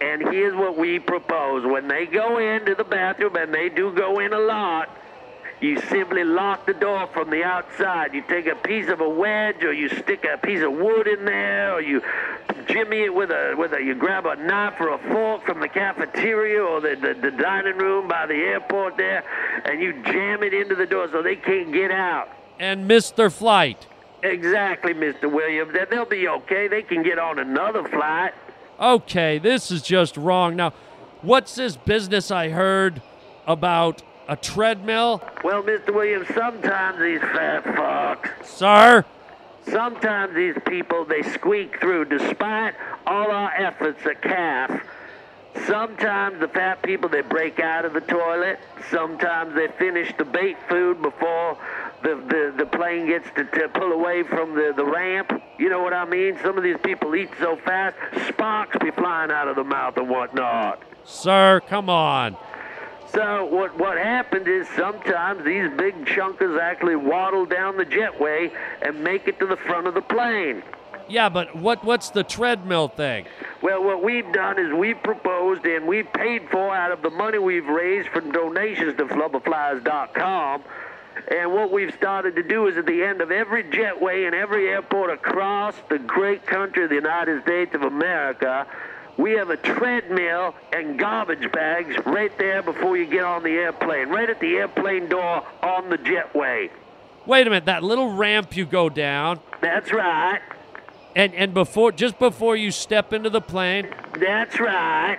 And 0.01 0.21
here's 0.29 0.55
what 0.55 0.77
we 0.77 0.99
propose. 0.99 1.65
When 1.65 1.87
they 1.87 2.05
go 2.05 2.39
into 2.39 2.75
the 2.75 2.83
bathroom, 2.83 3.35
and 3.37 3.53
they 3.53 3.69
do 3.69 3.93
go 3.93 4.19
in 4.19 4.33
a 4.33 4.39
lot, 4.39 4.89
you 5.65 5.81
simply 5.89 6.23
lock 6.23 6.65
the 6.67 6.73
door 6.73 7.07
from 7.07 7.29
the 7.29 7.43
outside. 7.43 8.13
You 8.13 8.21
take 8.21 8.45
a 8.45 8.55
piece 8.55 8.87
of 8.87 9.01
a 9.01 9.09
wedge, 9.09 9.63
or 9.63 9.73
you 9.73 9.89
stick 9.89 10.23
a 10.25 10.37
piece 10.37 10.61
of 10.61 10.71
wood 10.73 11.07
in 11.07 11.25
there, 11.25 11.73
or 11.73 11.81
you 11.81 12.03
jimmy 12.67 13.03
it 13.03 13.13
with 13.13 13.31
a 13.31 13.55
with 13.57 13.73
a. 13.73 13.81
You 13.81 13.95
grab 13.95 14.25
a 14.25 14.35
knife 14.35 14.79
or 14.79 14.89
a 14.89 14.97
fork 14.97 15.45
from 15.45 15.59
the 15.59 15.67
cafeteria 15.67 16.61
or 16.61 16.81
the, 16.81 16.95
the, 16.95 17.19
the 17.19 17.31
dining 17.31 17.77
room 17.77 18.07
by 18.07 18.27
the 18.27 18.35
airport 18.35 18.97
there, 18.97 19.23
and 19.65 19.81
you 19.81 19.93
jam 20.03 20.43
it 20.43 20.53
into 20.53 20.75
the 20.75 20.85
door 20.85 21.09
so 21.11 21.21
they 21.21 21.35
can't 21.35 21.73
get 21.73 21.89
out. 21.89 22.29
And 22.59 22.87
miss 22.87 23.11
their 23.11 23.29
Flight. 23.29 23.87
Exactly, 24.23 24.93
Mr. 24.93 25.31
Williams. 25.31 25.73
Then 25.73 25.87
they'll 25.89 26.05
be 26.05 26.27
okay. 26.27 26.67
They 26.67 26.81
can 26.81 27.03
get 27.03 27.19
on 27.19 27.37
another 27.37 27.83
flight. 27.87 28.33
Okay, 28.79 29.37
this 29.37 29.71
is 29.71 29.81
just 29.81 30.17
wrong. 30.17 30.55
Now, 30.55 30.73
what's 31.21 31.55
this 31.55 31.75
business 31.75 32.31
I 32.31 32.49
heard 32.49 33.01
about 33.45 34.01
a 34.27 34.35
treadmill? 34.35 35.21
Well, 35.43 35.63
Mr. 35.63 35.93
Williams, 35.93 36.27
sometimes 36.33 36.99
these 36.99 37.21
fat 37.21 37.63
fucks. 37.63 38.45
Sir? 38.45 39.05
Sometimes 39.69 40.35
these 40.35 40.55
people 40.67 41.05
they 41.05 41.23
squeak 41.23 41.79
through 41.79 42.05
despite 42.05 42.75
all 43.07 43.31
our 43.31 43.51
efforts 43.55 44.05
at 44.05 44.21
calf. 44.21 44.81
Sometimes 45.65 46.39
the 46.39 46.47
fat 46.47 46.81
people 46.83 47.09
they 47.09 47.21
break 47.21 47.59
out 47.59 47.85
of 47.85 47.93
the 47.93 48.01
toilet. 48.01 48.59
Sometimes 48.91 49.55
they 49.55 49.67
finish 49.79 50.13
the 50.17 50.25
bait 50.25 50.57
food 50.69 51.01
before 51.01 51.57
the, 52.03 52.15
the, 52.15 52.53
the 52.57 52.65
plane 52.65 53.07
gets 53.07 53.27
to, 53.35 53.45
to 53.45 53.69
pull 53.69 53.91
away 53.91 54.23
from 54.23 54.53
the, 54.53 54.73
the 54.75 54.85
ramp. 54.85 55.41
You 55.57 55.69
know 55.69 55.81
what 55.81 55.93
I 55.93 56.05
mean? 56.05 56.37
Some 56.43 56.57
of 56.57 56.63
these 56.63 56.77
people 56.83 57.15
eat 57.15 57.29
so 57.39 57.55
fast, 57.55 57.95
sparks 58.27 58.77
be 58.79 58.91
flying 58.91 59.31
out 59.31 59.47
of 59.47 59.55
the 59.55 59.63
mouth 59.63 59.97
and 59.97 60.09
whatnot. 60.09 60.83
Sir, 61.05 61.61
come 61.67 61.89
on. 61.89 62.35
So 63.15 63.45
what 63.45 63.79
what 63.79 63.97
happened 63.97 64.49
is 64.49 64.67
sometimes 64.75 65.45
these 65.45 65.71
big 65.77 66.05
chunkers 66.05 66.59
actually 66.59 66.97
waddle 66.97 67.45
down 67.45 67.77
the 67.77 67.85
jetway 67.85 68.51
and 68.81 69.01
make 69.01 69.29
it 69.29 69.39
to 69.39 69.45
the 69.45 69.55
front 69.55 69.87
of 69.87 69.93
the 69.93 70.01
plane. 70.01 70.61
Yeah, 71.07 71.29
but 71.29 71.55
what 71.55 71.83
what's 71.85 72.09
the 72.09 72.25
treadmill 72.25 72.89
thing? 72.89 73.25
Well, 73.61 73.81
what 73.81 74.03
we've 74.03 74.29
done 74.33 74.59
is 74.59 74.73
we've 74.73 75.01
proposed 75.01 75.65
and 75.65 75.87
we've 75.87 76.11
paid 76.11 76.49
for 76.49 76.75
out 76.75 76.91
of 76.91 77.01
the 77.01 77.09
money 77.09 77.37
we've 77.37 77.67
raised 77.67 78.09
from 78.09 78.31
donations 78.31 78.97
to 78.97 79.05
flubberflies.com. 79.05 80.63
And 81.31 81.53
what 81.53 81.71
we've 81.71 81.93
started 81.95 82.35
to 82.35 82.43
do 82.43 82.67
is 82.67 82.75
at 82.75 82.85
the 82.85 83.01
end 83.01 83.21
of 83.21 83.31
every 83.31 83.63
jetway 83.63 84.25
and 84.25 84.35
every 84.35 84.67
airport 84.67 85.09
across 85.11 85.73
the 85.89 85.99
great 85.99 86.45
country 86.45 86.83
of 86.83 86.89
the 86.89 86.95
United 86.95 87.41
States 87.43 87.73
of 87.73 87.83
America, 87.83 88.67
we 89.17 89.31
have 89.33 89.49
a 89.49 89.57
treadmill 89.57 90.55
and 90.73 90.99
garbage 90.99 91.51
bags 91.51 91.95
right 92.05 92.35
there 92.37 92.61
before 92.61 92.97
you 92.97 93.05
get 93.05 93.23
on 93.23 93.43
the 93.43 93.51
airplane, 93.51 94.09
right 94.09 94.29
at 94.29 94.39
the 94.39 94.55
airplane 94.55 95.07
door 95.07 95.43
on 95.63 95.89
the 95.89 95.97
jetway. 95.97 96.69
Wait 97.25 97.47
a 97.47 97.49
minute, 97.49 97.65
that 97.65 97.83
little 97.83 98.13
ramp 98.13 98.55
you 98.55 98.65
go 98.65 98.89
down, 98.89 99.39
That's 99.61 99.91
right. 99.91 100.41
and 101.15 101.33
and 101.33 101.53
before 101.53 101.91
just 101.91 102.19
before 102.19 102.55
you 102.55 102.71
step 102.71 103.13
into 103.13 103.29
the 103.29 103.41
plane, 103.41 103.87
That's 104.19 104.59
right. 104.59 105.17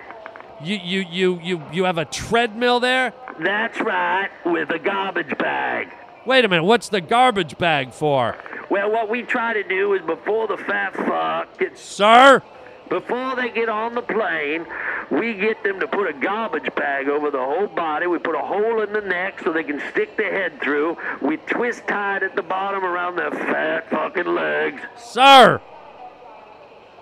you 0.63 0.77
you 0.77 1.05
you 1.09 1.39
you 1.43 1.63
you 1.73 1.83
have 1.83 1.97
a 1.97 2.05
treadmill 2.05 2.79
there? 2.79 3.13
That's 3.39 3.79
right, 3.81 4.29
with 4.45 4.69
a 4.71 4.79
garbage 4.79 5.37
bag. 5.37 5.89
Wait 6.25 6.43
a 6.45 6.47
minute, 6.47 6.63
what's 6.63 6.89
the 6.89 7.01
garbage 7.01 7.57
bag 7.57 7.91
for? 7.93 8.35
Well, 8.69 8.91
what 8.91 9.09
we 9.09 9.21
try 9.23 9.53
to 9.53 9.63
do 9.63 9.93
is 9.93 10.01
before 10.01 10.47
the 10.47 10.57
fat 10.57 10.93
fuck 10.95 11.57
gets 11.57 11.81
Sir? 11.81 12.41
Before 12.89 13.35
they 13.35 13.49
get 13.49 13.69
on 13.69 13.95
the 13.95 14.01
plane, 14.01 14.65
we 15.11 15.33
get 15.33 15.63
them 15.63 15.79
to 15.79 15.87
put 15.87 16.07
a 16.07 16.13
garbage 16.13 16.73
bag 16.75 17.09
over 17.09 17.31
the 17.31 17.43
whole 17.43 17.67
body. 17.67 18.07
We 18.07 18.17
put 18.19 18.35
a 18.35 18.39
hole 18.39 18.81
in 18.81 18.93
the 18.93 19.01
neck 19.01 19.41
so 19.43 19.51
they 19.51 19.63
can 19.63 19.81
stick 19.91 20.17
their 20.17 20.31
head 20.31 20.61
through. 20.61 20.97
We 21.21 21.37
twist 21.37 21.87
tied 21.87 22.23
at 22.23 22.35
the 22.35 22.43
bottom 22.43 22.83
around 22.83 23.17
their 23.17 23.31
fat 23.31 23.89
fucking 23.89 24.25
legs. 24.25 24.81
Sir! 24.97 25.61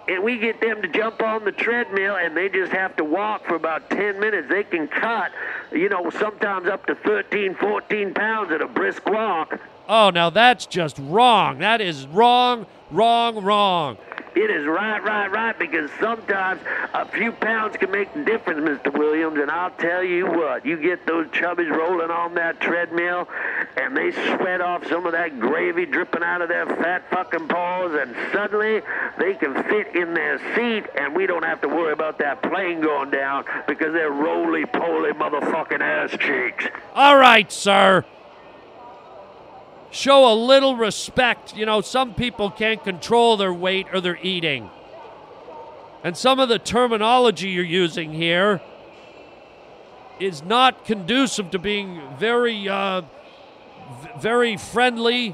And 0.07 0.23
we 0.23 0.37
get 0.37 0.61
them 0.61 0.83
to 0.83 0.87
jump 0.87 1.23
on 1.23 1.45
the 1.45 1.51
treadmill 1.51 2.15
and 2.15 2.37
they 2.37 2.47
just 2.47 2.71
have 2.71 2.95
to 2.97 3.03
walk 3.03 3.45
for 3.45 3.55
about 3.55 3.89
10 3.89 4.19
minutes. 4.19 4.47
They 4.47 4.63
can 4.63 4.87
cut, 4.87 5.31
you 5.71 5.89
know, 5.89 6.11
sometimes 6.11 6.67
up 6.67 6.85
to 6.85 6.95
13, 6.95 7.55
14 7.55 8.13
pounds 8.13 8.51
at 8.51 8.61
a 8.61 8.67
brisk 8.67 9.07
walk. 9.07 9.59
Oh, 9.89 10.11
now 10.11 10.29
that's 10.29 10.67
just 10.67 10.97
wrong. 10.99 11.57
That 11.59 11.81
is 11.81 12.05
wrong, 12.07 12.67
wrong, 12.91 13.43
wrong. 13.43 13.97
It 14.35 14.49
is 14.49 14.65
right, 14.67 15.01
right, 15.01 15.31
right, 15.31 15.57
because 15.57 15.89
sometimes 15.99 16.61
a 16.93 17.05
few 17.05 17.31
pounds 17.31 17.77
can 17.77 17.89
make 17.89 18.13
the 18.13 18.23
difference, 18.25 18.59
Mr. 18.59 18.91
Williams. 18.91 19.39
And 19.39 19.49
I'll 19.49 19.71
tell 19.71 20.03
you 20.03 20.25
what, 20.25 20.65
you 20.65 20.75
get 20.75 21.05
those 21.07 21.27
chubbies 21.27 21.69
rolling 21.69 22.11
on 22.11 22.33
that 22.35 22.59
treadmill, 22.59 23.29
and 23.77 23.95
they 23.95 24.11
sweat 24.11 24.59
off 24.59 24.87
some 24.87 25.05
of 25.05 25.13
that 25.13 25.39
gravy 25.39 25.85
dripping 25.85 26.21
out 26.21 26.41
of 26.41 26.49
their 26.49 26.65
fat 26.65 27.09
fucking 27.09 27.47
paws, 27.47 27.93
and 27.93 28.13
suddenly 28.33 28.81
they 29.17 29.35
can 29.35 29.53
fit 29.63 29.95
in 29.95 30.13
their 30.13 30.37
seat, 30.53 30.85
and 30.99 31.15
we 31.15 31.25
don't 31.25 31.45
have 31.45 31.61
to 31.61 31.69
worry 31.69 31.93
about 31.93 32.17
that 32.17 32.41
plane 32.41 32.81
going 32.81 33.11
down 33.11 33.45
because 33.67 33.93
they're 33.93 34.11
roly-poly 34.11 35.11
motherfucking 35.13 35.79
ass 35.79 36.11
cheeks. 36.19 36.65
All 36.93 37.17
right, 37.17 37.49
sir. 37.49 38.03
Show 39.95 40.29
a 40.29 40.35
little 40.35 40.75
respect. 40.75 41.55
You 41.55 41.65
know, 41.65 41.79
some 41.79 42.13
people 42.13 42.51
can't 42.51 42.83
control 42.83 43.37
their 43.37 43.53
weight 43.53 43.87
or 43.93 44.01
their 44.01 44.19
eating. 44.21 44.69
And 46.03 46.17
some 46.17 46.37
of 46.37 46.49
the 46.49 46.59
terminology 46.59 47.47
you're 47.47 47.63
using 47.63 48.11
here 48.11 48.59
is 50.19 50.43
not 50.43 50.83
conducive 50.83 51.49
to 51.51 51.59
being 51.59 52.01
very, 52.19 52.67
uh, 52.67 53.03
very 54.19 54.57
friendly 54.57 55.33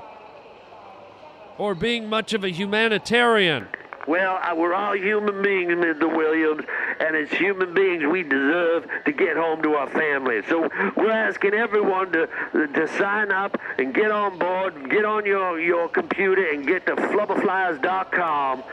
or 1.57 1.73
being 1.73 2.07
much 2.07 2.33
of 2.35 2.43
a 2.43 2.49
humanitarian. 2.49 3.67
Well, 4.07 4.39
we're 4.55 4.75
all 4.75 4.95
human 4.95 5.41
beings, 5.41 5.71
Mr. 5.71 6.15
Williams, 6.15 6.61
and 7.01 7.15
as 7.15 7.29
human 7.31 7.73
beings, 7.73 8.03
we 8.05 8.23
deserve 8.23 8.87
to 9.05 9.11
get 9.11 9.35
home 9.35 9.61
to 9.63 9.73
our 9.73 9.89
families. 9.89 10.43
So 10.47 10.69
we're 10.95 11.11
asking 11.11 11.53
everyone 11.53 12.11
to 12.11 12.27
to 12.53 12.87
sign 12.97 13.31
up 13.31 13.59
and 13.77 13.93
get 13.93 14.11
on 14.11 14.37
board, 14.37 14.89
get 14.89 15.05
on 15.05 15.25
your, 15.25 15.59
your 15.59 15.89
computer 15.89 16.51
and 16.51 16.65
get 16.65 16.85
to 16.85 16.95
flubberflyers.com 16.95 18.63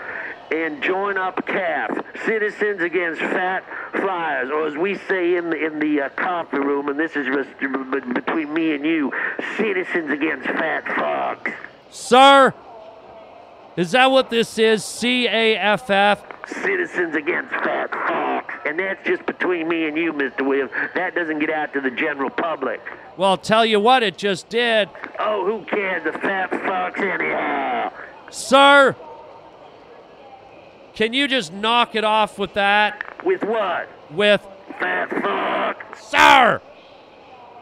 and 0.50 0.82
join 0.82 1.18
up 1.18 1.46
CAFF, 1.46 2.24
Citizens 2.24 2.82
Against 2.82 3.20
Fat 3.20 3.64
Flyers, 3.92 4.50
or 4.50 4.66
as 4.66 4.76
we 4.76 4.96
say 4.96 5.36
in 5.36 5.50
the 5.50 5.66
in 5.66 5.78
the 5.78 6.02
uh, 6.02 6.08
coffee 6.10 6.58
room, 6.58 6.88
and 6.88 6.98
this 6.98 7.16
is 7.16 7.26
just 7.26 7.50
between 7.58 8.52
me 8.52 8.74
and 8.74 8.84
you, 8.84 9.12
Citizens 9.56 10.10
Against 10.10 10.46
Fat 10.46 10.84
Fucks. 10.84 11.54
Sir, 11.90 12.54
is 13.78 13.92
that 13.92 14.10
what 14.10 14.28
this 14.28 14.58
is? 14.58 14.84
C 14.84 15.28
A 15.28 15.56
F 15.56 15.88
F? 15.88 16.24
Citizens 16.48 17.14
Against 17.14 17.50
Fat 17.50 17.90
Fucks, 17.92 18.68
and 18.68 18.78
that's 18.78 19.06
just 19.06 19.24
between 19.24 19.68
me 19.68 19.86
and 19.86 19.96
you, 19.96 20.12
Mr. 20.12 20.46
Williams. 20.46 20.72
That 20.94 21.14
doesn't 21.14 21.38
get 21.38 21.48
out 21.48 21.72
to 21.74 21.80
the 21.80 21.90
general 21.90 22.28
public. 22.28 22.80
Well, 23.16 23.30
I'll 23.30 23.36
tell 23.38 23.64
you 23.64 23.78
what, 23.78 24.02
it 24.02 24.18
just 24.18 24.48
did. 24.48 24.88
Oh, 25.20 25.46
who 25.46 25.64
cares? 25.64 26.02
The 26.02 26.12
fat 26.12 26.50
fucks 26.50 26.98
anyhow. 26.98 27.92
Sir, 28.30 28.96
can 30.94 31.12
you 31.12 31.28
just 31.28 31.52
knock 31.52 31.94
it 31.94 32.02
off 32.02 32.36
with 32.36 32.54
that? 32.54 33.24
With 33.24 33.44
what? 33.44 33.88
With, 34.10 34.44
Fat 34.80 35.08
fuck. 35.10 35.96
Sir! 35.96 36.60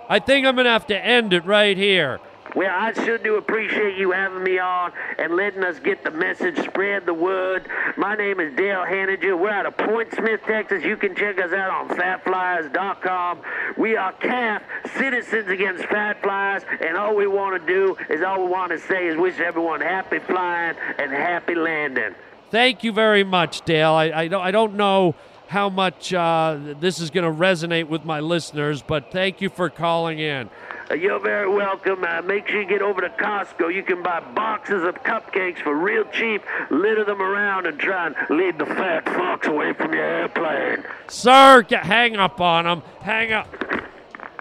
I 0.09 0.19
think 0.21 0.47
I'm 0.47 0.55
going 0.55 0.65
to 0.65 0.71
have 0.71 0.87
to 0.87 0.99
end 0.99 1.35
it 1.35 1.45
right 1.45 1.77
here. 1.77 2.21
Well, 2.57 2.75
I 2.75 2.95
sure 2.95 3.19
do 3.19 3.37
appreciate 3.37 3.99
you 3.99 4.12
having 4.12 4.42
me 4.42 4.59
on 4.59 4.90
and 5.19 5.37
letting 5.37 5.62
us 5.62 5.79
get 5.79 6.03
the 6.03 6.11
message, 6.11 6.59
spread 6.64 7.05
the 7.05 7.12
word. 7.12 7.69
My 7.99 8.16
name 8.16 8.40
is 8.40 8.57
Dale 8.57 8.79
Hanninger. 8.79 9.38
We're 9.38 9.51
out 9.51 9.66
of 9.66 9.77
Point 9.77 10.11
Smith, 10.14 10.40
Texas. 10.47 10.83
You 10.83 10.97
can 10.97 11.14
check 11.14 11.38
us 11.38 11.53
out 11.53 11.69
on 11.69 11.95
fatflyers.com. 11.95 13.42
We 13.77 13.99
are 13.99 14.11
CAFF, 14.14 14.62
Citizens 14.97 15.49
Against 15.51 15.85
Fat 15.85 16.23
Flies, 16.23 16.62
and 16.81 16.97
all 16.97 17.14
we 17.14 17.27
want 17.27 17.61
to 17.61 17.66
do 17.71 17.95
is 18.09 18.23
all 18.23 18.42
we 18.42 18.51
want 18.51 18.73
to 18.73 18.79
say 18.79 19.07
is 19.07 19.19
wish 19.19 19.38
everyone 19.38 19.83
happy 19.83 20.19
flying 20.19 20.77
and 20.99 21.12
happy 21.12 21.55
landing. 21.55 22.14
Thank 22.51 22.83
you 22.83 22.92
very 22.92 23.23
much, 23.23 23.66
Dale. 23.66 23.92
I, 23.92 24.05
I, 24.05 24.29
don't, 24.29 24.42
I 24.42 24.51
don't 24.51 24.77
know 24.77 25.14
how 25.47 25.69
much 25.69 26.14
uh, 26.14 26.59
this 26.81 27.01
is 27.01 27.11
going 27.11 27.31
to 27.31 27.38
resonate 27.38 27.88
with 27.88 28.07
my 28.07 28.21
listeners, 28.21 28.81
but 28.81 29.12
thank 29.12 29.42
you 29.42 29.51
for 29.51 29.69
calling 29.69 30.21
in. 30.21 30.49
Uh, 30.88 30.94
You're 30.94 31.18
very 31.18 31.49
welcome. 31.49 32.05
Uh, 32.05 32.22
make 32.22 32.46
sure 32.49 32.61
you 32.62 32.68
get 32.68 32.83
over 32.83 33.01
to 33.01 33.09
Costco. 33.09 33.75
You 33.75 33.83
can 33.83 34.03
buy 34.03 34.20
boxes 34.20 34.85
of 34.85 34.94
cupcakes 35.03 35.61
for 35.62 35.75
real 35.75 36.05
cheap. 36.12 36.42
Litter 36.70 37.05
them 37.05 37.20
around 37.20 37.66
and 37.66 37.79
try 37.79 38.07
and 38.07 38.14
lead 38.31 38.59
the 38.59 38.66
fat 38.66 39.05
fucks 39.05 39.46
away 39.46 39.72
from 39.72 39.92
your 39.92 40.05
airplane. 40.05 40.85
Sir, 41.09 41.62
get, 41.62 41.85
hang 41.85 42.16
up 42.16 42.40
on 42.40 42.66
him. 42.66 42.83
Hang 43.01 43.33
up. 43.33 43.49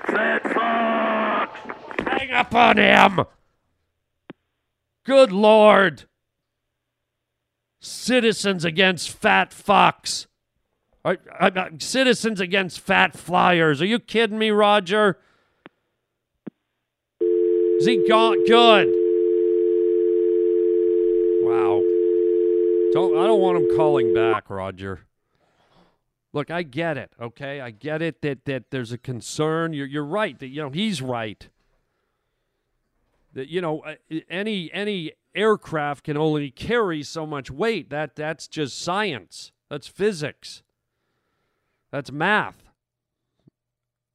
Fat 0.05 0.43
fucks! 0.43 2.07
Hang 2.07 2.31
up 2.31 2.53
on 2.53 2.77
him. 2.77 3.25
Good 5.03 5.31
Lord. 5.31 6.03
Citizens 7.79 8.63
against 8.63 9.09
fat 9.11 9.49
fucks. 9.51 10.27
Are- 11.03 11.17
are- 11.39 11.51
are- 11.57 11.69
citizens 11.79 12.39
against 12.39 12.79
fat 12.79 13.17
flyers. 13.17 13.81
Are 13.81 13.85
you 13.85 13.99
kidding 13.99 14.37
me, 14.39 14.51
Roger? 14.51 15.17
Is 17.79 17.85
he 17.85 18.07
gone? 18.07 18.45
Good. 18.45 18.87
Wow. 21.43 21.81
Don't 22.93 23.17
I 23.17 23.27
don't 23.27 23.41
want 23.41 23.57
him 23.57 23.75
calling 23.75 24.13
back, 24.13 24.49
Roger. 24.49 25.01
Look, 26.31 26.51
I 26.51 26.63
get 26.63 26.97
it, 26.97 27.11
okay? 27.21 27.61
I 27.61 27.71
get 27.71 28.01
it 28.01 28.21
that 28.21 28.45
that 28.45 28.71
there's 28.71 28.91
a 28.91 28.97
concern. 28.97 29.73
You're 29.73 29.87
you're 29.87 30.05
right 30.05 30.37
that 30.39 30.47
you 30.47 30.61
know 30.61 30.69
he's 30.69 31.01
right. 31.01 31.47
That 33.33 33.49
you 33.49 33.61
know 33.61 33.81
uh, 33.81 33.95
any 34.29 34.71
any 34.73 35.11
aircraft 35.33 36.05
can 36.05 36.17
only 36.17 36.51
carry 36.51 37.03
so 37.03 37.25
much 37.25 37.51
weight. 37.51 37.89
That 37.89 38.15
that's 38.15 38.47
just 38.47 38.81
science. 38.81 39.51
That's 39.69 39.87
physics. 39.87 40.63
That's 41.91 42.11
math. 42.11 42.64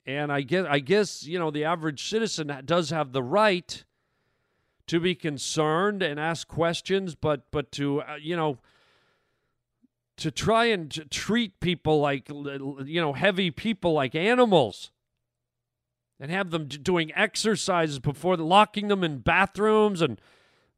And 0.07 0.33
I 0.33 0.41
guess 0.41 0.67
I 0.69 0.79
guess 0.79 1.25
you 1.25 1.39
know 1.39 1.51
the 1.51 1.65
average 1.65 2.09
citizen 2.09 2.53
does 2.65 2.91
have 2.91 3.13
the 3.13 3.23
right 3.23 3.85
to 4.87 4.99
be 4.99 5.15
concerned 5.15 6.03
and 6.03 6.19
ask 6.19 6.49
questions, 6.49 7.15
but 7.15 7.51
but 7.51 7.71
to 7.73 8.03
uh, 8.03 8.17
you 8.21 8.37
know 8.37 8.59
to 10.17 10.31
try 10.31 10.67
and 10.67 11.11
treat 11.11 11.61
people 11.61 12.01
like 12.01 12.29
you 12.29 13.01
know 13.01 13.13
heavy 13.13 13.51
people 13.51 13.93
like 13.93 14.15
animals 14.15 14.91
and 16.21 16.31
have 16.31 16.51
them 16.51 16.67
doing 16.67 17.11
exercises 17.15 17.99
before 17.99 18.37
locking 18.37 18.89
them 18.89 19.03
in 19.03 19.19
bathrooms 19.19 20.03
and 20.03 20.21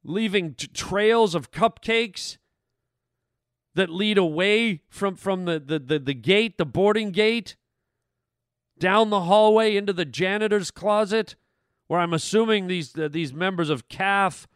leaving 0.05 0.55
t- 0.55 0.69
trails 0.69 1.35
of 1.35 1.51
cupcakes 1.51 2.39
that 3.75 3.91
lead 3.91 4.17
away 4.17 4.81
from 4.89 5.17
from 5.17 5.45
the, 5.45 5.59
the, 5.59 5.79
the, 5.79 5.99
the 5.99 6.15
gate 6.15 6.57
the 6.57 6.65
boarding 6.65 7.11
gate 7.11 7.57
down 8.83 9.11
the 9.11 9.23
hallway 9.23 9.77
into 9.77 9.93
the 9.93 10.05
janitor's 10.05 10.71
closet 10.71 11.37
where 11.87 12.01
i'm 12.01 12.13
assuming 12.13 12.67
these 12.67 12.99
uh, 12.99 13.09
these 13.09 13.33
members 13.33 13.71
of 13.71 13.89
CAFF 13.89 14.47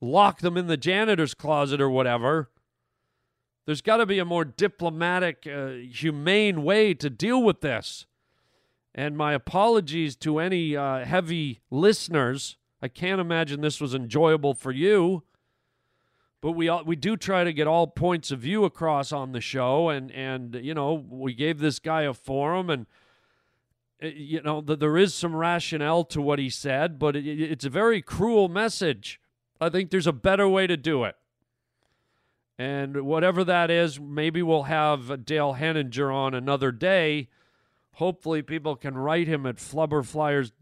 lock 0.00 0.40
them 0.40 0.56
in 0.56 0.66
the 0.66 0.76
janitor's 0.76 1.34
closet 1.34 1.80
or 1.80 1.88
whatever 1.88 2.50
there's 3.66 3.80
got 3.80 3.96
to 3.98 4.06
be 4.06 4.18
a 4.18 4.24
more 4.24 4.44
diplomatic, 4.44 5.46
uh, 5.46 5.68
humane 5.90 6.64
way 6.64 6.92
to 6.94 7.08
deal 7.08 7.42
with 7.42 7.62
this. 7.62 8.06
And 8.94 9.16
my 9.16 9.32
apologies 9.32 10.16
to 10.16 10.38
any 10.38 10.76
uh, 10.76 11.04
heavy 11.04 11.60
listeners. 11.70 12.56
I 12.82 12.88
can't 12.88 13.20
imagine 13.20 13.60
this 13.60 13.80
was 13.80 13.94
enjoyable 13.94 14.54
for 14.54 14.70
you. 14.70 15.24
But 16.42 16.52
we 16.52 16.70
we 16.84 16.94
do 16.94 17.16
try 17.16 17.42
to 17.42 17.54
get 17.54 17.66
all 17.66 17.86
points 17.86 18.30
of 18.30 18.40
view 18.40 18.64
across 18.64 19.12
on 19.12 19.32
the 19.32 19.40
show, 19.40 19.88
and 19.88 20.12
and 20.12 20.54
you 20.56 20.74
know 20.74 20.92
we 20.92 21.32
gave 21.32 21.58
this 21.58 21.78
guy 21.78 22.02
a 22.02 22.12
forum, 22.12 22.68
and 22.68 22.84
Uh, 24.02 24.08
you 24.08 24.42
know 24.42 24.60
th- 24.60 24.78
there 24.78 24.96
is 24.96 25.14
some 25.14 25.34
rationale 25.34 26.04
to 26.04 26.20
what 26.20 26.38
he 26.38 26.50
said, 26.50 26.98
but 26.98 27.16
it, 27.16 27.26
it's 27.26 27.64
a 27.64 27.70
very 27.70 28.02
cruel 28.02 28.48
message. 28.48 29.20
I 29.60 29.68
think 29.68 29.90
there's 29.90 30.06
a 30.06 30.12
better 30.12 30.48
way 30.48 30.66
to 30.66 30.76
do 30.76 31.04
it. 31.04 31.16
And 32.58 33.02
whatever 33.02 33.42
that 33.44 33.70
is, 33.70 33.98
maybe 33.98 34.42
we'll 34.42 34.64
have 34.64 35.24
Dale 35.24 35.54
Henninger 35.54 36.10
on 36.10 36.34
another 36.34 36.70
day. 36.70 37.28
Hopefully, 37.94 38.42
people 38.42 38.76
can 38.76 38.96
write 38.96 39.26
him 39.26 39.46
at 39.46 39.56
flubberflyers, 39.56 40.52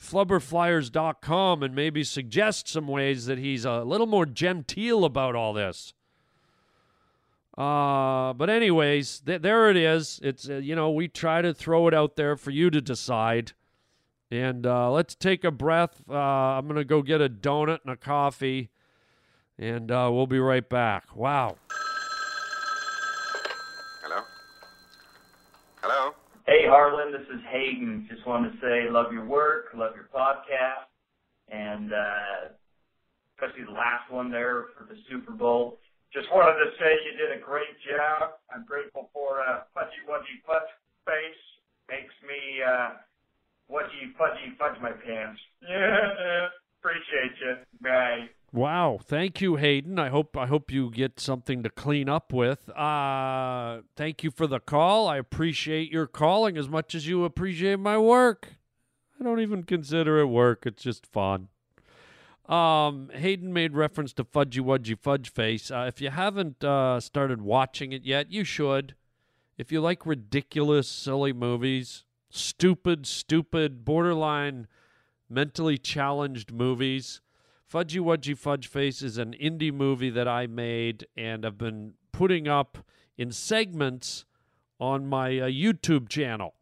flubberflyers.com 0.00 1.62
and 1.62 1.74
maybe 1.74 2.04
suggest 2.04 2.68
some 2.68 2.86
ways 2.86 3.26
that 3.26 3.38
he's 3.38 3.64
a 3.64 3.82
little 3.82 4.06
more 4.06 4.26
genteel 4.26 5.04
about 5.04 5.34
all 5.34 5.52
this. 5.52 5.94
Uh, 7.56 8.32
but 8.34 8.50
anyways, 8.50 9.20
th- 9.20 9.42
there 9.42 9.70
it 9.70 9.76
is. 9.76 10.20
It's 10.22 10.48
uh, 10.48 10.56
you 10.56 10.76
know 10.76 10.90
we 10.90 11.08
try 11.08 11.42
to 11.42 11.54
throw 11.54 11.88
it 11.88 11.94
out 11.94 12.16
there 12.16 12.36
for 12.36 12.50
you 12.50 12.70
to 12.70 12.80
decide. 12.80 13.52
And 14.30 14.66
uh, 14.66 14.90
let's 14.90 15.14
take 15.14 15.44
a 15.44 15.50
breath. 15.50 16.02
Uh, 16.10 16.14
I'm 16.14 16.66
gonna 16.66 16.84
go 16.84 17.02
get 17.02 17.20
a 17.20 17.28
donut 17.28 17.78
and 17.84 17.92
a 17.92 17.96
coffee 17.96 18.70
and 19.58 19.90
uh, 19.90 20.10
we'll 20.12 20.26
be 20.26 20.38
right 20.38 20.68
back. 20.68 21.14
Wow. 21.14 21.56
Hello? 24.02 24.22
Hello? 25.82 26.14
Hey, 26.46 26.66
Harland, 26.66 27.14
this 27.14 27.26
is 27.34 27.40
Hayden. 27.50 28.06
Just 28.10 28.26
wanted 28.26 28.52
to 28.52 28.58
say, 28.60 28.90
love 28.90 29.12
your 29.12 29.24
work, 29.24 29.66
love 29.74 29.92
your 29.94 30.08
podcast, 30.14 30.86
and 31.48 31.92
uh, 31.92 32.48
especially 33.34 33.64
the 33.64 33.72
last 33.72 34.10
one 34.10 34.30
there 34.30 34.66
for 34.76 34.84
the 34.84 34.96
Super 35.10 35.32
Bowl. 35.32 35.78
Just 36.12 36.28
wanted 36.32 36.56
to 36.64 36.70
say 36.78 36.96
you 37.04 37.16
did 37.18 37.36
a 37.36 37.40
great 37.40 37.76
job. 37.84 38.38
I'm 38.54 38.64
grateful 38.64 39.10
for 39.12 39.40
uh, 39.40 39.68
Fudgy 39.76 40.02
Wudgy 40.08 40.40
Fudge 40.46 40.70
Face. 41.04 41.42
Makes 41.88 42.14
me 42.26 42.62
uh, 42.62 42.90
Wudgy 43.70 44.14
Fudgy 44.18 44.56
Fudge 44.58 44.80
my 44.80 44.92
pants. 44.92 45.40
Yeah, 45.62 46.48
appreciate 46.80 47.36
you. 47.40 47.56
Bye. 47.82 48.28
Wow, 48.52 48.98
thank 49.02 49.40
you, 49.40 49.56
Hayden. 49.56 49.98
I 49.98 50.08
hope 50.08 50.36
I 50.36 50.46
hope 50.46 50.70
you 50.70 50.90
get 50.90 51.20
something 51.20 51.62
to 51.62 51.68
clean 51.68 52.08
up 52.08 52.32
with. 52.32 52.70
Uh, 52.70 53.82
thank 53.96 54.24
you 54.24 54.30
for 54.30 54.46
the 54.46 54.60
call. 54.60 55.08
I 55.08 55.18
appreciate 55.18 55.90
your 55.92 56.06
calling 56.06 56.56
as 56.56 56.68
much 56.68 56.94
as 56.94 57.06
you 57.06 57.24
appreciate 57.24 57.78
my 57.78 57.98
work. 57.98 58.54
I 59.20 59.24
don't 59.24 59.40
even 59.40 59.64
consider 59.64 60.18
it 60.20 60.26
work. 60.26 60.64
It's 60.64 60.82
just 60.82 61.06
fun. 61.06 61.48
Um, 62.48 63.10
Hayden 63.12 63.52
made 63.52 63.74
reference 63.74 64.12
to 64.14 64.24
Fudgy 64.24 64.60
Wudgy 64.60 64.96
Fudge 64.96 65.32
Face. 65.32 65.70
Uh, 65.70 65.86
if 65.88 66.00
you 66.00 66.10
haven't 66.10 66.62
uh, 66.62 67.00
started 67.00 67.42
watching 67.42 67.92
it 67.92 68.04
yet, 68.04 68.30
you 68.30 68.44
should. 68.44 68.94
If 69.58 69.72
you 69.72 69.80
like 69.80 70.06
ridiculous, 70.06 70.88
silly 70.88 71.32
movies, 71.32 72.04
stupid, 72.30 73.06
stupid, 73.06 73.84
borderline 73.84 74.68
mentally 75.28 75.76
challenged 75.76 76.52
movies, 76.52 77.20
Fudgy 77.72 78.00
Wudgy 78.00 78.38
Fudge 78.38 78.68
Face 78.68 79.02
is 79.02 79.18
an 79.18 79.34
indie 79.34 79.72
movie 79.72 80.10
that 80.10 80.28
I 80.28 80.46
made 80.46 81.06
and 81.16 81.44
I've 81.44 81.58
been 81.58 81.94
putting 82.12 82.46
up 82.46 82.78
in 83.18 83.32
segments 83.32 84.24
on 84.78 85.06
my 85.06 85.40
uh, 85.40 85.46
YouTube 85.46 86.08
channel. 86.08 86.54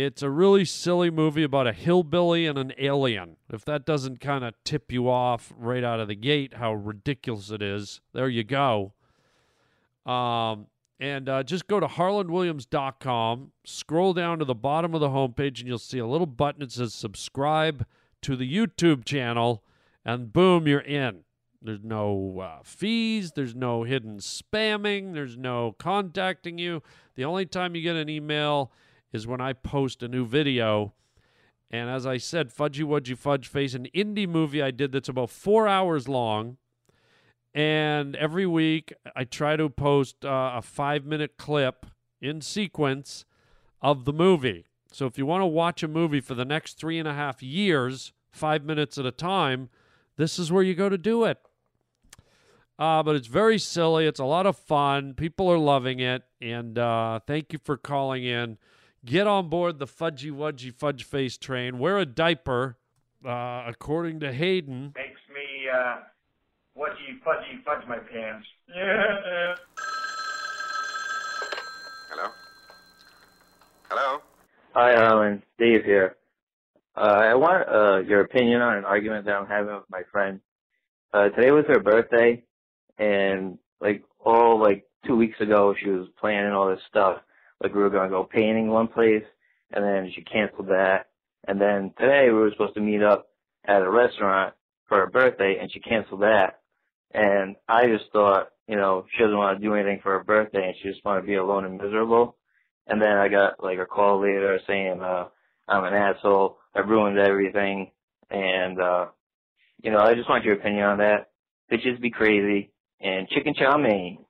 It's 0.00 0.22
a 0.22 0.30
really 0.30 0.64
silly 0.64 1.10
movie 1.10 1.42
about 1.42 1.66
a 1.66 1.72
hillbilly 1.72 2.46
and 2.46 2.56
an 2.56 2.72
alien. 2.78 3.34
If 3.52 3.64
that 3.64 3.84
doesn't 3.84 4.20
kind 4.20 4.44
of 4.44 4.54
tip 4.62 4.92
you 4.92 5.10
off 5.10 5.52
right 5.58 5.82
out 5.82 5.98
of 5.98 6.06
the 6.06 6.14
gate 6.14 6.54
how 6.54 6.74
ridiculous 6.74 7.50
it 7.50 7.62
is, 7.62 8.00
there 8.12 8.28
you 8.28 8.44
go. 8.44 8.92
Um, 10.06 10.68
and 11.00 11.28
uh, 11.28 11.42
just 11.42 11.66
go 11.66 11.80
to 11.80 11.88
harlandwilliams.com, 11.88 13.50
scroll 13.64 14.12
down 14.12 14.38
to 14.38 14.44
the 14.44 14.54
bottom 14.54 14.94
of 14.94 15.00
the 15.00 15.08
homepage, 15.08 15.58
and 15.58 15.66
you'll 15.66 15.78
see 15.78 15.98
a 15.98 16.06
little 16.06 16.28
button 16.28 16.60
that 16.60 16.70
says 16.70 16.94
subscribe 16.94 17.84
to 18.22 18.36
the 18.36 18.48
YouTube 18.48 19.04
channel, 19.04 19.64
and 20.04 20.32
boom, 20.32 20.68
you're 20.68 20.78
in. 20.78 21.24
There's 21.60 21.82
no 21.82 22.38
uh, 22.38 22.62
fees, 22.62 23.32
there's 23.32 23.56
no 23.56 23.82
hidden 23.82 24.18
spamming, 24.18 25.14
there's 25.14 25.36
no 25.36 25.74
contacting 25.76 26.56
you. 26.56 26.84
The 27.16 27.24
only 27.24 27.46
time 27.46 27.74
you 27.74 27.82
get 27.82 27.96
an 27.96 28.08
email 28.08 28.70
is 29.12 29.26
when 29.26 29.40
I 29.40 29.52
post 29.52 30.02
a 30.02 30.08
new 30.08 30.26
video. 30.26 30.94
And 31.70 31.90
as 31.90 32.06
I 32.06 32.16
said, 32.16 32.48
Fudgy 32.48 32.84
Wudgy 32.84 33.16
Fudge 33.16 33.46
Face, 33.46 33.74
an 33.74 33.88
indie 33.94 34.28
movie 34.28 34.62
I 34.62 34.70
did 34.70 34.92
that's 34.92 35.08
about 35.08 35.30
four 35.30 35.68
hours 35.68 36.08
long. 36.08 36.56
And 37.54 38.14
every 38.16 38.46
week 38.46 38.92
I 39.16 39.24
try 39.24 39.56
to 39.56 39.68
post 39.68 40.24
uh, 40.24 40.52
a 40.54 40.62
five 40.62 41.04
minute 41.04 41.36
clip 41.36 41.86
in 42.20 42.40
sequence 42.40 43.24
of 43.80 44.04
the 44.04 44.12
movie. 44.12 44.66
So 44.92 45.06
if 45.06 45.18
you 45.18 45.26
want 45.26 45.42
to 45.42 45.46
watch 45.46 45.82
a 45.82 45.88
movie 45.88 46.20
for 46.20 46.34
the 46.34 46.44
next 46.44 46.78
three 46.78 46.98
and 46.98 47.08
a 47.08 47.14
half 47.14 47.42
years, 47.42 48.12
five 48.30 48.64
minutes 48.64 48.96
at 48.98 49.06
a 49.06 49.10
time, 49.10 49.68
this 50.16 50.38
is 50.38 50.50
where 50.50 50.62
you 50.62 50.74
go 50.74 50.88
to 50.88 50.98
do 50.98 51.24
it. 51.24 51.38
Uh, 52.78 53.02
but 53.02 53.16
it's 53.16 53.26
very 53.26 53.58
silly. 53.58 54.06
It's 54.06 54.20
a 54.20 54.24
lot 54.24 54.46
of 54.46 54.56
fun. 54.56 55.14
People 55.14 55.50
are 55.50 55.58
loving 55.58 56.00
it. 56.00 56.22
And 56.40 56.78
uh, 56.78 57.20
thank 57.26 57.52
you 57.52 57.58
for 57.62 57.76
calling 57.76 58.24
in. 58.24 58.56
Get 59.08 59.26
on 59.26 59.48
board 59.48 59.78
the 59.78 59.86
fudgy 59.86 60.30
wudgy 60.30 60.70
fudge 60.70 61.02
face 61.02 61.38
train. 61.38 61.78
Wear 61.78 61.96
a 61.96 62.04
diaper, 62.04 62.76
uh, 63.26 63.62
according 63.66 64.20
to 64.20 64.30
Hayden. 64.30 64.92
Makes 64.94 65.20
me 65.32 65.66
uh, 65.74 65.96
wudgy 66.76 67.18
fudgy 67.26 67.64
fudge 67.64 67.88
my 67.88 67.96
pants. 67.96 68.46
Yeah. 68.68 69.54
Hello? 72.10 72.28
Hello? 73.88 74.18
Hi, 74.74 74.92
Alan. 74.92 75.42
Dave 75.58 75.86
here. 75.86 76.16
Uh, 76.94 77.00
I 77.00 77.34
want 77.34 77.66
uh, 77.66 78.00
your 78.06 78.20
opinion 78.20 78.60
on 78.60 78.76
an 78.76 78.84
argument 78.84 79.24
that 79.24 79.36
I'm 79.36 79.46
having 79.46 79.74
with 79.74 79.88
my 79.88 80.02
friend. 80.12 80.38
Uh, 81.14 81.30
today 81.30 81.50
was 81.50 81.64
her 81.68 81.80
birthday, 81.80 82.42
and 82.98 83.56
like 83.80 84.04
all 84.22 84.60
like 84.60 84.86
two 85.06 85.16
weeks 85.16 85.40
ago, 85.40 85.74
she 85.82 85.88
was 85.88 86.08
planning 86.20 86.52
all 86.52 86.68
this 86.68 86.82
stuff. 86.90 87.22
Like 87.62 87.74
we 87.74 87.82
were 87.82 87.90
gonna 87.90 88.08
go 88.08 88.24
painting 88.24 88.68
one 88.68 88.88
place, 88.88 89.24
and 89.72 89.84
then 89.84 90.12
she 90.14 90.22
canceled 90.22 90.68
that. 90.68 91.06
And 91.46 91.60
then 91.60 91.92
today 91.98 92.26
we 92.26 92.38
were 92.38 92.50
supposed 92.50 92.74
to 92.74 92.80
meet 92.80 93.02
up 93.02 93.28
at 93.64 93.82
a 93.82 93.90
restaurant 93.90 94.54
for 94.86 94.98
her 94.98 95.06
birthday, 95.06 95.58
and 95.60 95.70
she 95.72 95.80
canceled 95.80 96.22
that. 96.22 96.60
And 97.12 97.56
I 97.68 97.86
just 97.86 98.10
thought, 98.12 98.50
you 98.66 98.76
know, 98.76 99.06
she 99.10 99.22
doesn't 99.22 99.36
want 99.36 99.58
to 99.58 99.64
do 99.64 99.74
anything 99.74 100.00
for 100.02 100.12
her 100.12 100.24
birthday, 100.24 100.66
and 100.66 100.74
she 100.80 100.90
just 100.90 101.04
want 101.04 101.22
to 101.22 101.26
be 101.26 101.34
alone 101.34 101.64
and 101.64 101.78
miserable. 101.80 102.36
And 102.86 103.00
then 103.00 103.16
I 103.16 103.28
got 103.28 103.62
like 103.62 103.78
a 103.78 103.86
call 103.86 104.20
later 104.20 104.58
saying, 104.66 105.00
uh, 105.00 105.28
I'm 105.68 105.84
an 105.84 105.94
asshole. 105.94 106.58
I 106.74 106.80
ruined 106.80 107.18
everything. 107.18 107.90
And, 108.30 108.80
uh, 108.80 109.06
you 109.82 109.90
know, 109.90 110.00
I 110.00 110.14
just 110.14 110.28
want 110.28 110.44
your 110.44 110.54
opinion 110.54 110.84
on 110.84 110.98
that. 110.98 111.30
Bitches 111.70 112.00
be 112.00 112.10
crazy 112.10 112.72
and 113.00 113.28
chicken 113.28 113.54
chow 113.54 113.76
mein. 113.76 114.24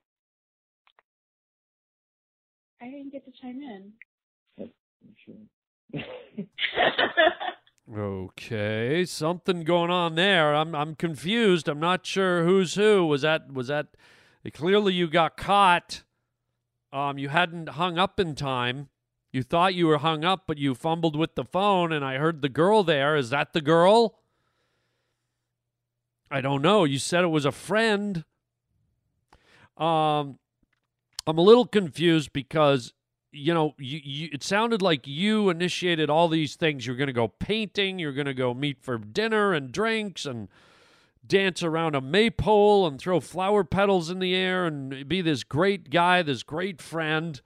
I 2.81 2.87
didn't 2.87 3.13
get 3.13 3.25
to 3.25 3.33
chime 3.33 3.61
in. 3.63 3.93
Okay, 7.97 9.07
something 9.07 9.63
going 9.63 9.91
on 9.91 10.15
there. 10.15 10.55
I'm 10.55 10.75
I'm 10.75 10.95
confused. 10.95 11.69
I'm 11.69 11.81
not 11.81 12.05
sure 12.05 12.45
who's 12.45 12.75
who. 12.75 13.07
Was 13.07 13.23
that 13.23 13.51
was 13.51 13.69
that 13.69 13.87
clearly 14.53 14.93
you 14.93 15.09
got 15.09 15.39
caught. 15.39 16.03
Um 16.93 17.17
you 17.17 17.31
hadn't 17.31 17.71
hung 17.71 17.99
up 17.99 18.21
in 18.21 18.35
time. 18.35 18.89
You 19.33 19.43
thought 19.43 19.75
you 19.75 19.87
were 19.87 19.99
hung 19.99 20.23
up, 20.23 20.45
but 20.47 20.59
you 20.59 20.75
fumbled 20.75 21.17
with 21.17 21.35
the 21.35 21.45
phone 21.45 21.91
and 21.91 22.05
I 22.05 22.17
heard 22.17 22.43
the 22.43 22.51
girl 22.51 22.85
there. 22.85 23.17
Is 23.17 23.31
that 23.31 23.55
the 23.55 23.63
girl? 23.63 24.19
I 26.31 26.43
don't 26.43 26.61
know. 26.61 26.85
You 26.85 26.99
said 26.99 27.25
it 27.25 27.29
was 27.29 27.47
a 27.47 27.53
friend. 27.53 28.25
Um 29.79 30.39
I'm 31.29 31.37
a 31.37 31.43
little 31.43 31.67
confused 31.67 32.33
because 32.33 32.95
you 33.31 33.53
know, 33.53 33.75
you, 33.79 34.01
you 34.03 34.29
it 34.33 34.43
sounded 34.43 34.81
like 34.81 35.07
you 35.07 35.51
initiated 35.51 36.09
all 36.09 36.29
these 36.29 36.57
things. 36.57 36.87
You're 36.87 36.97
going 36.97 37.09
to 37.09 37.13
go 37.13 37.29
painting, 37.29 37.99
you're 37.99 38.15
going 38.15 38.27
to 38.27 38.35
go 38.35 38.55
meet 38.55 38.83
for 38.83 38.97
dinner 38.97 39.53
and 39.53 39.71
drinks 39.71 40.25
and 40.25 40.49
dance 41.27 41.63
around 41.63 41.95
a 41.95 42.01
maypole 42.01 42.87
and 42.87 42.99
throw 42.99 43.21
flower 43.21 43.63
petals 43.63 44.09
in 44.09 44.19
the 44.19 44.35
air 44.35 44.65
and 44.65 45.07
be 45.07 45.21
this 45.21 45.45
great 45.45 45.91
guy, 45.91 46.23
this 46.23 46.43
great 46.43 46.81
friend. 46.81 47.43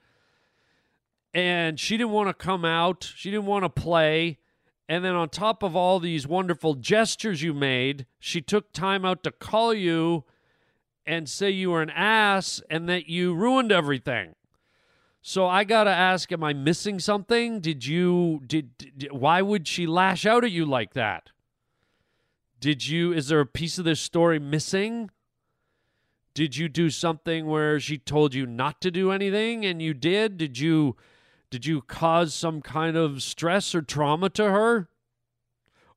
And 1.34 1.80
she 1.80 1.96
didn't 1.96 2.12
want 2.12 2.28
to 2.28 2.34
come 2.34 2.64
out, 2.64 3.10
she 3.16 3.30
didn't 3.30 3.46
want 3.46 3.64
to 3.64 3.68
play. 3.68 4.38
And 4.88 5.04
then 5.04 5.14
on 5.14 5.28
top 5.28 5.64
of 5.64 5.74
all 5.74 5.98
these 5.98 6.26
wonderful 6.26 6.74
gestures 6.74 7.42
you 7.42 7.54
made, 7.54 8.06
she 8.20 8.40
took 8.40 8.72
time 8.72 9.04
out 9.04 9.24
to 9.24 9.32
call 9.32 9.74
you 9.74 10.24
and 11.06 11.28
say 11.28 11.50
you 11.50 11.70
were 11.70 11.82
an 11.82 11.90
ass 11.90 12.62
and 12.70 12.88
that 12.88 13.08
you 13.08 13.34
ruined 13.34 13.72
everything. 13.72 14.34
So 15.20 15.46
I 15.46 15.64
got 15.64 15.84
to 15.84 15.90
ask 15.90 16.32
am 16.32 16.42
I 16.42 16.52
missing 16.52 16.98
something? 16.98 17.60
Did 17.60 17.86
you 17.86 18.42
did, 18.46 18.76
did 18.76 19.12
why 19.12 19.40
would 19.40 19.68
she 19.68 19.86
lash 19.86 20.26
out 20.26 20.44
at 20.44 20.50
you 20.50 20.66
like 20.66 20.94
that? 20.94 21.30
Did 22.60 22.86
you 22.86 23.12
is 23.12 23.28
there 23.28 23.40
a 23.40 23.46
piece 23.46 23.78
of 23.78 23.84
this 23.84 24.00
story 24.00 24.38
missing? 24.38 25.10
Did 26.34 26.56
you 26.56 26.68
do 26.68 26.88
something 26.90 27.46
where 27.46 27.78
she 27.78 27.98
told 27.98 28.34
you 28.34 28.46
not 28.46 28.80
to 28.80 28.90
do 28.90 29.12
anything 29.12 29.64
and 29.64 29.82
you 29.82 29.94
did? 29.94 30.38
Did 30.38 30.58
you 30.58 30.96
did 31.50 31.66
you 31.66 31.82
cause 31.82 32.34
some 32.34 32.62
kind 32.62 32.96
of 32.96 33.22
stress 33.22 33.74
or 33.74 33.82
trauma 33.82 34.30
to 34.30 34.44
her? 34.44 34.88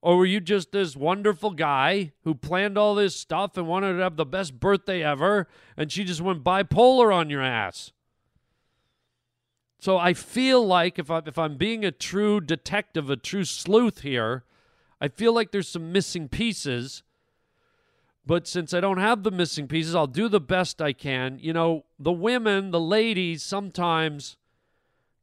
Or 0.06 0.18
were 0.18 0.26
you 0.28 0.40
just 0.40 0.72
this 0.72 0.96
wonderful 0.96 1.50
guy 1.50 2.12
who 2.26 2.36
planned 2.36 2.78
all 2.78 2.94
this 2.94 3.16
stuff 3.16 3.58
and 3.58 3.68
wanted 3.68 3.94
to 3.94 4.04
have 4.04 4.18
the 4.18 4.24
best 4.24 4.60
birthday 4.60 5.04
ever 5.04 5.48
and 5.76 5.92
she 5.92 6.04
just 6.04 6.22
went 6.22 6.44
bipolar 6.44 7.12
on 7.12 7.32
your 7.32 7.42
ass? 7.42 7.92
So 9.80 9.98
I 9.98 10.14
feel 10.14 10.64
like 10.64 11.00
if 11.00 11.10
I 11.10 11.24
if 11.26 11.40
I'm 11.40 11.58
being 11.58 11.84
a 11.84 11.90
true 11.90 12.40
detective, 12.40 13.10
a 13.10 13.16
true 13.16 13.46
sleuth 13.46 14.02
here, 14.02 14.44
I 15.02 15.08
feel 15.08 15.34
like 15.34 15.52
there's 15.52 15.68
some 15.68 15.92
missing 15.92 16.30
pieces. 16.30 17.02
But 18.28 18.48
since 18.48 18.76
I 18.76 18.82
don't 18.82 19.00
have 19.00 19.24
the 19.24 19.32
missing 19.32 19.68
pieces, 19.68 19.96
I'll 19.96 20.06
do 20.06 20.30
the 20.30 20.40
best 20.40 20.84
I 20.84 20.94
can. 20.94 21.40
You 21.42 21.54
know, 21.54 21.86
the 21.98 22.12
women, 22.12 22.70
the 22.70 22.80
ladies 22.80 23.42
sometimes 23.42 24.38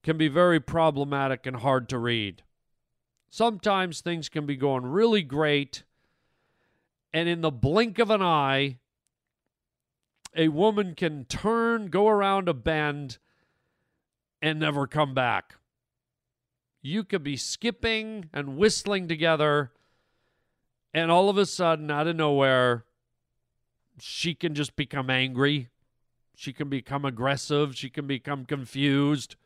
can 0.03 0.19
be 0.19 0.27
very 0.27 0.59
problematic 0.59 1.47
and 1.47 1.59
hard 1.59 1.89
to 1.91 1.99
read. 1.99 2.43
Sometimes 3.33 4.03
things 4.03 4.29
can 4.29 4.45
be 4.45 4.57
going 4.57 4.85
really 4.85 5.23
great 5.23 5.85
and 7.15 7.31
in 7.31 7.41
the 7.41 7.51
blink 7.51 7.99
of 7.99 8.11
an 8.11 8.21
eye 8.21 8.77
a 10.37 10.49
woman 10.49 10.95
can 10.95 11.25
turn, 11.25 11.87
go 11.87 12.09
around 12.09 12.51
a 12.51 12.53
bend 12.53 13.17
and 14.43 14.61
never 14.61 14.87
come 14.87 15.15
back. 15.15 15.55
You 16.83 17.05
could 17.05 17.23
be 17.23 17.39
skipping 17.39 18.29
and 18.35 18.59
whistling 18.59 19.09
together, 19.09 19.73
and 20.93 21.11
all 21.11 21.31
of 21.31 21.39
a 21.39 21.47
sudden, 21.47 21.91
out 21.91 22.09
of 22.09 22.17
nowhere, 22.17 22.85
she 23.99 24.35
can 24.35 24.55
just 24.55 24.77
become 24.77 25.09
angry. 25.09 25.71
She 26.37 26.53
can 26.53 26.69
become 26.69 27.07
aggressive. 27.07 27.77
She 27.77 27.89
can 27.89 28.07
become 28.07 28.45
confused. 28.45 29.37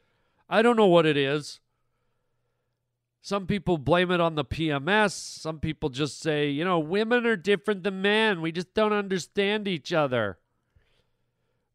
I 0.49 0.61
don't 0.61 0.77
know 0.77 0.87
what 0.87 1.07
it 1.07 1.17
is. 1.17 1.61
Some 3.27 3.49
people 3.49 3.77
blame 3.77 4.13
it 4.13 4.21
on 4.21 4.37
the 4.37 4.45
PMS. 4.45 5.11
Some 5.11 5.59
people 5.59 5.89
just 5.89 6.21
say, 6.21 6.49
you 6.49 6.65
know, 6.65 6.79
women 6.79 7.27
are 7.27 7.35
different 7.35 7.83
than 7.83 8.01
men. 8.01 8.41
We 8.41 8.53
just 8.53 8.73
don't 8.73 8.93
understand 8.93 9.67
each 9.67 9.93
other. 9.93 10.39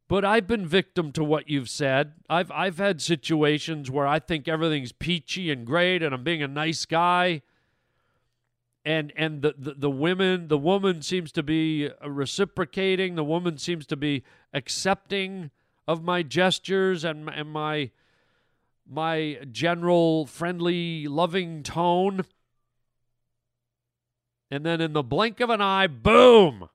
But 0.07 0.23
I've 0.23 0.47
been 0.47 0.65
victim 0.65 1.11
to 1.11 1.25
what 1.25 1.49
you've 1.49 1.67
said. 1.69 2.13
I've 2.29 2.49
I've 2.51 2.77
had 2.77 3.01
situations 3.01 3.91
where 3.91 4.07
I 4.07 4.19
think 4.19 4.47
everything's 4.47 4.93
peachy 4.93 5.51
and 5.51 5.65
great 5.65 6.01
and 6.01 6.15
I'm 6.15 6.23
being 6.23 6.41
a 6.41 6.47
nice 6.47 6.85
guy. 6.85 7.41
And 8.85 9.11
and 9.17 9.41
the, 9.41 9.53
the, 9.57 9.73
the 9.73 9.91
women 9.91 10.47
the 10.47 10.57
woman 10.57 11.01
seems 11.01 11.33
to 11.33 11.43
be 11.43 11.89
reciprocating, 12.07 13.15
the 13.15 13.25
woman 13.25 13.57
seems 13.57 13.85
to 13.87 13.97
be 13.97 14.23
accepting 14.53 15.51
of 15.85 16.01
my 16.01 16.23
gestures 16.23 17.03
and 17.03 17.27
and 17.27 17.51
my 17.51 17.91
my 18.91 19.39
general 19.51 20.25
friendly 20.25 21.07
loving 21.07 21.63
tone. 21.63 22.25
And 24.51 24.65
then 24.65 24.81
in 24.81 24.91
the 24.91 25.01
blink 25.01 25.39
of 25.39 25.49
an 25.49 25.61
eye, 25.61 25.87
boom, 25.87 26.67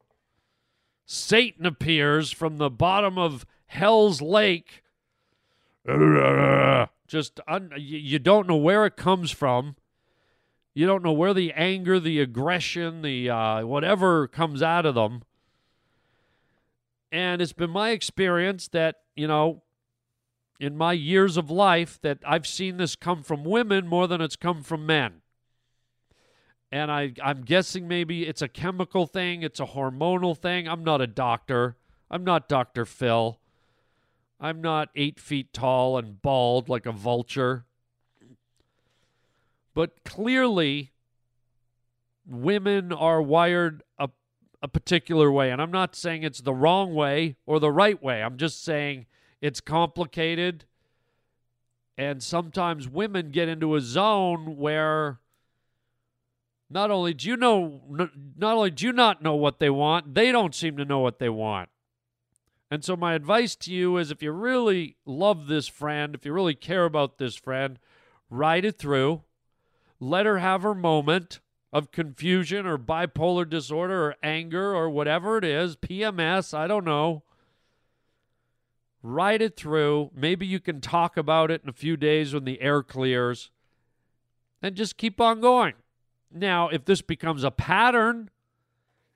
Satan 1.05 1.67
appears 1.67 2.33
from 2.33 2.57
the 2.57 2.71
bottom 2.71 3.19
of 3.19 3.45
Hell's 3.67 4.23
Lake. 4.23 4.83
Just 7.07 7.39
un- 7.47 7.73
you 7.77 8.19
don't 8.19 8.49
know 8.49 8.57
where 8.57 8.87
it 8.87 8.97
comes 8.97 9.31
from. 9.31 9.77
You 10.73 10.87
don't 10.87 11.03
know 11.03 11.13
where 11.13 11.35
the 11.35 11.53
anger, 11.53 12.01
the 12.01 12.21
aggression, 12.21 13.03
the 13.03 13.31
uh, 13.31 13.67
whatever 13.67 14.27
comes 14.27 14.63
out 14.63 14.87
of 14.87 14.95
them. 14.95 15.23
And 17.13 17.41
it's 17.41 17.53
been 17.53 17.71
my 17.71 17.91
experience 17.91 18.69
that, 18.69 18.97
you 19.15 19.29
know, 19.29 19.63
in 20.59 20.77
my 20.77 20.93
years 20.93 21.37
of 21.37 21.51
life, 21.51 22.01
that 22.03 22.19
I've 22.27 22.47
seen 22.47 22.77
this 22.77 22.97
come 22.97 23.23
from 23.23 23.45
women 23.45 23.87
more 23.87 24.07
than 24.07 24.21
it's 24.21 24.37
come 24.37 24.63
from 24.63 24.87
men. 24.87 25.23
And 26.73 26.91
I, 26.91 27.13
I'm 27.23 27.43
guessing 27.43 27.87
maybe 27.87 28.27
it's 28.27 28.43
a 28.43 28.49
chemical 28.49 29.07
thing, 29.07 29.43
it's 29.43 29.61
a 29.61 29.67
hormonal 29.67 30.37
thing. 30.37 30.69
I'm 30.69 30.85
not 30.85 31.01
a 31.01 31.07
doctor. 31.07 31.77
I'm 32.11 32.25
not 32.25 32.49
Dr. 32.49 32.85
Phil. 32.85 33.39
I'm 34.39 34.61
not 34.61 34.91
eight 34.95 35.19
feet 35.19 35.53
tall 35.53 35.97
and 35.97 36.21
bald 36.21 36.69
like 36.69 36.87
a 36.87 36.93
vulture. 36.93 37.65
But 39.75 40.05
clearly, 40.05 40.93
women 42.27 42.93
are 42.93 43.23
wired 43.23 43.83
a, 43.99 44.09
a 44.63 44.69
particular 44.69 45.31
way. 45.31 45.51
And 45.51 45.61
I'm 45.61 45.71
not 45.71 45.95
saying 45.95 46.23
it's 46.23 46.41
the 46.41 46.55
wrong 46.55 46.95
way 46.95 47.37
or 47.47 47.61
the 47.61 47.71
right 47.71 48.03
way. 48.03 48.23
I'm 48.23 48.37
just 48.37 48.65
saying 48.65 49.07
it's 49.41 49.61
complicated. 49.61 50.65
And 51.99 52.23
sometimes 52.23 52.89
women 52.89 53.31
get 53.31 53.49
into 53.49 53.75
a 53.75 53.81
zone 53.81 54.57
where 54.57 55.21
not 56.69 56.91
only 56.91 57.15
do 57.15 57.29
you 57.29 57.37
know, 57.37 57.81
not 58.37 58.57
only 58.57 58.71
do 58.71 58.87
you 58.87 58.93
not 58.93 59.23
know 59.23 59.35
what 59.35 59.61
they 59.61 59.71
want, 59.71 60.15
they 60.15 60.33
don't 60.33 60.55
seem 60.55 60.77
to 60.77 60.85
know 60.85 60.99
what 60.99 61.19
they 61.19 61.29
want. 61.29 61.69
And 62.71 62.85
so, 62.85 62.97
my 62.97 63.15
advice 63.15 63.55
to 63.57 63.73
you 63.73 63.97
is 63.97 64.11
if 64.11 64.23
you 64.23 64.33
really 64.33 64.97
love 65.07 65.47
this 65.47 65.69
friend, 65.69 66.15
if 66.15 66.27
you 66.27 66.33
really 66.33 66.55
care 66.55 66.85
about 66.85 67.19
this 67.19 67.37
friend, 67.37 67.79
ride 68.29 68.65
it 68.65 68.79
through. 68.79 69.23
Let 70.01 70.27
her 70.27 70.39
have 70.39 70.63
her 70.63 70.75
moment 70.75 71.41
of 71.73 71.93
confusion 71.93 72.67
or 72.67 72.77
bipolar 72.77 73.49
disorder 73.49 74.07
or 74.07 74.17
anger 74.23 74.75
or 74.75 74.91
whatever 74.91 75.39
it 75.39 75.45
is, 75.45 75.77
PMS, 75.77 76.53
I 76.53 76.67
don't 76.67 76.85
know. 76.85 77.23
Ride 79.09 79.41
it 79.41 79.57
through. 79.57 80.11
Maybe 80.17 80.47
you 80.47 80.59
can 80.59 80.81
talk 80.81 81.17
about 81.17 81.53
it 81.53 81.63
in 81.63 81.69
a 81.69 81.73
few 81.73 81.97
days 81.97 82.35
when 82.35 82.43
the 82.43 82.61
air 82.61 82.83
clears 82.83 83.53
and 84.61 84.75
just 84.75 84.97
keep 84.97 85.21
on 85.21 85.41
going. 85.41 85.75
Now, 86.29 86.69
if 86.71 86.85
this 86.85 87.03
becomes 87.03 87.45
a 87.45 87.53
pattern, 87.53 88.31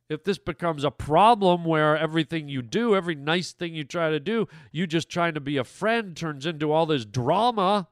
if 0.09 0.22
this 0.22 0.38
becomes 0.38 0.85
a 0.85 0.92
problem 0.92 1.64
where 1.64 1.96
everything 1.96 2.48
you 2.48 2.62
do, 2.62 2.94
every 2.94 3.16
nice 3.16 3.50
thing 3.50 3.74
you 3.74 3.83
try 3.83 4.11
to 4.11 4.20
do, 4.20 4.46
you 4.70 4.87
just 4.87 5.09
trying 5.09 5.35
to 5.35 5.40
be 5.40 5.57
a 5.57 5.64
friend 5.64 6.16
turns 6.16 6.46
into 6.46 6.70
all 6.70 6.87
this 6.87 7.05
drama, 7.05 7.88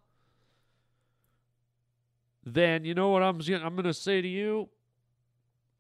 then 2.46 2.84
you 2.84 2.94
know 2.94 3.08
what 3.08 3.24
I'm 3.24 3.40
I'm 3.40 3.74
going 3.74 3.82
to 3.82 3.92
say 3.92 4.22
to 4.22 4.28
you? 4.28 4.68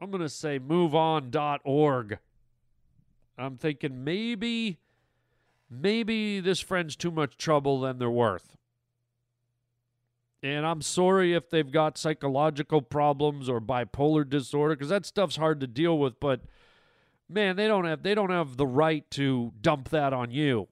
I'm 0.00 0.10
going 0.10 0.24
to 0.24 0.28
say 0.28 0.58
moveon.org. 0.58 2.18
I'm 3.38 3.56
thinking 3.56 4.02
maybe 4.02 4.80
maybe 5.70 6.40
this 6.40 6.60
friend's 6.60 6.96
too 6.96 7.10
much 7.10 7.36
trouble 7.36 7.80
than 7.80 7.98
they're 7.98 8.10
worth. 8.10 8.56
And 10.42 10.64
I'm 10.64 10.82
sorry 10.82 11.34
if 11.34 11.50
they've 11.50 11.70
got 11.70 11.98
psychological 11.98 12.80
problems 12.80 13.48
or 13.48 13.60
bipolar 13.60 14.28
disorder 14.28 14.76
because 14.76 14.88
that 14.88 15.04
stuff's 15.04 15.36
hard 15.36 15.60
to 15.60 15.66
deal 15.66 15.98
with, 15.98 16.20
but 16.20 16.42
man, 17.28 17.56
they 17.56 17.66
don't 17.66 17.84
have 17.84 18.02
they 18.02 18.14
don't 18.14 18.30
have 18.30 18.56
the 18.56 18.66
right 18.66 19.08
to 19.12 19.52
dump 19.60 19.88
that 19.88 20.12
on 20.12 20.30
you. 20.30 20.68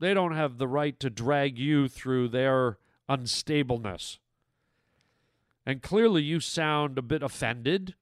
They 0.00 0.14
don't 0.14 0.34
have 0.34 0.58
the 0.58 0.66
right 0.66 0.98
to 1.00 1.10
drag 1.10 1.58
you 1.58 1.88
through 1.88 2.28
their 2.28 2.78
unstableness. 3.08 4.18
And 5.64 5.82
clearly 5.82 6.22
you 6.22 6.40
sound 6.40 6.98
a 6.98 7.02
bit 7.02 7.22
offended. 7.22 7.94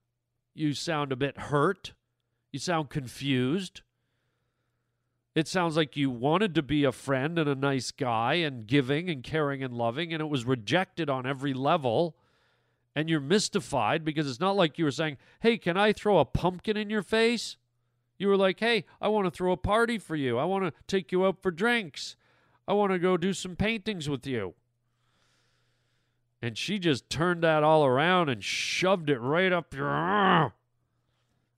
You 0.55 0.73
sound 0.73 1.13
a 1.13 1.17
bit 1.17 1.37
hurt. 1.37 1.93
You 2.53 2.59
sound 2.59 2.89
confused. 2.89 3.83
It 5.35 5.47
sounds 5.47 5.77
like 5.77 5.97
you 5.97 6.11
wanted 6.11 6.55
to 6.57 6.63
be 6.63 6.83
a 6.85 6.93
friend 6.93 7.39
and 7.39 7.49
a 7.49 7.55
nice 7.55 7.93
guy 7.93 8.35
and 8.35 8.67
giving 8.67 9.09
and 9.09 9.23
caring 9.23 9.63
and 9.63 9.73
loving, 9.73 10.13
and 10.13 10.21
it 10.21 10.29
was 10.29 10.45
rejected 10.45 11.09
on 11.09 11.27
every 11.27 11.55
level. 11.55 12.17
And 12.97 13.09
you're 13.09 13.21
mystified 13.21 14.05
because 14.05 14.29
it's 14.29 14.41
not 14.41 14.57
like 14.57 14.77
you 14.77 14.85
were 14.85 14.91
saying, 14.91 15.19
Hey, 15.41 15.57
can 15.59 15.77
I 15.77 15.93
throw 15.93 16.19
a 16.19 16.25
pumpkin 16.25 16.77
in 16.77 16.91
your 16.91 17.03
face? 17.03 17.57
You 18.19 18.27
were 18.27 18.37
like, 18.37 18.59
Hey, 18.59 18.85
I 19.01 19.07
want 19.09 19.27
to 19.27 19.31
throw 19.31 19.53
a 19.53 19.57
party 19.57 19.97
for 19.99 20.17
you. 20.17 20.39
I 20.39 20.45
want 20.45 20.65
to 20.65 20.73
take 20.89 21.13
you 21.13 21.25
out 21.25 21.41
for 21.41 21.53
drinks. 21.53 22.17
I 22.67 22.73
want 22.73 22.93
to 22.93 22.99
go 22.99 23.17
do 23.17 23.33
some 23.33 23.55
paintings 23.55 24.09
with 24.09 24.27
you. 24.27 24.55
And 26.43 26.59
she 26.59 26.79
just 26.81 27.09
turned 27.09 27.45
that 27.45 27.63
all 27.63 27.85
around 27.85 28.31
and 28.31 28.43
shoved 28.43 29.09
it 29.11 29.19
right 29.19 29.53
up 29.53 29.75
your. 29.75 30.53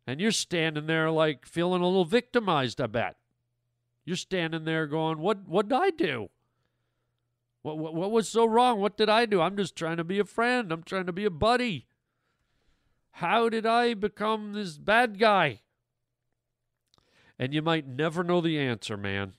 And 0.06 0.20
you're 0.20 0.32
standing 0.32 0.86
there 0.86 1.10
like 1.10 1.46
feeling 1.46 1.80
a 1.80 1.86
little 1.86 2.04
victimized, 2.04 2.80
I 2.80 2.88
bet. 2.88 3.16
You're 4.04 4.16
standing 4.16 4.64
there 4.64 4.86
going, 4.86 5.18
"What? 5.18 5.48
What 5.48 5.68
did 5.68 5.76
I 5.76 5.90
do? 5.90 6.30
What, 7.62 7.78
what? 7.78 7.94
What 7.94 8.10
was 8.10 8.28
so 8.28 8.44
wrong? 8.44 8.80
What 8.80 8.96
did 8.96 9.08
I 9.08 9.26
do? 9.26 9.40
I'm 9.40 9.56
just 9.56 9.76
trying 9.76 9.98
to 9.98 10.04
be 10.04 10.18
a 10.18 10.24
friend. 10.24 10.72
I'm 10.72 10.82
trying 10.82 11.06
to 11.06 11.12
be 11.12 11.24
a 11.24 11.30
buddy. 11.30 11.86
How 13.12 13.48
did 13.48 13.66
I 13.66 13.94
become 13.94 14.52
this 14.52 14.78
bad 14.78 15.18
guy?" 15.18 15.60
And 17.38 17.54
you 17.54 17.62
might 17.62 17.86
never 17.86 18.22
know 18.22 18.40
the 18.40 18.58
answer, 18.58 18.96
man. 18.96 19.34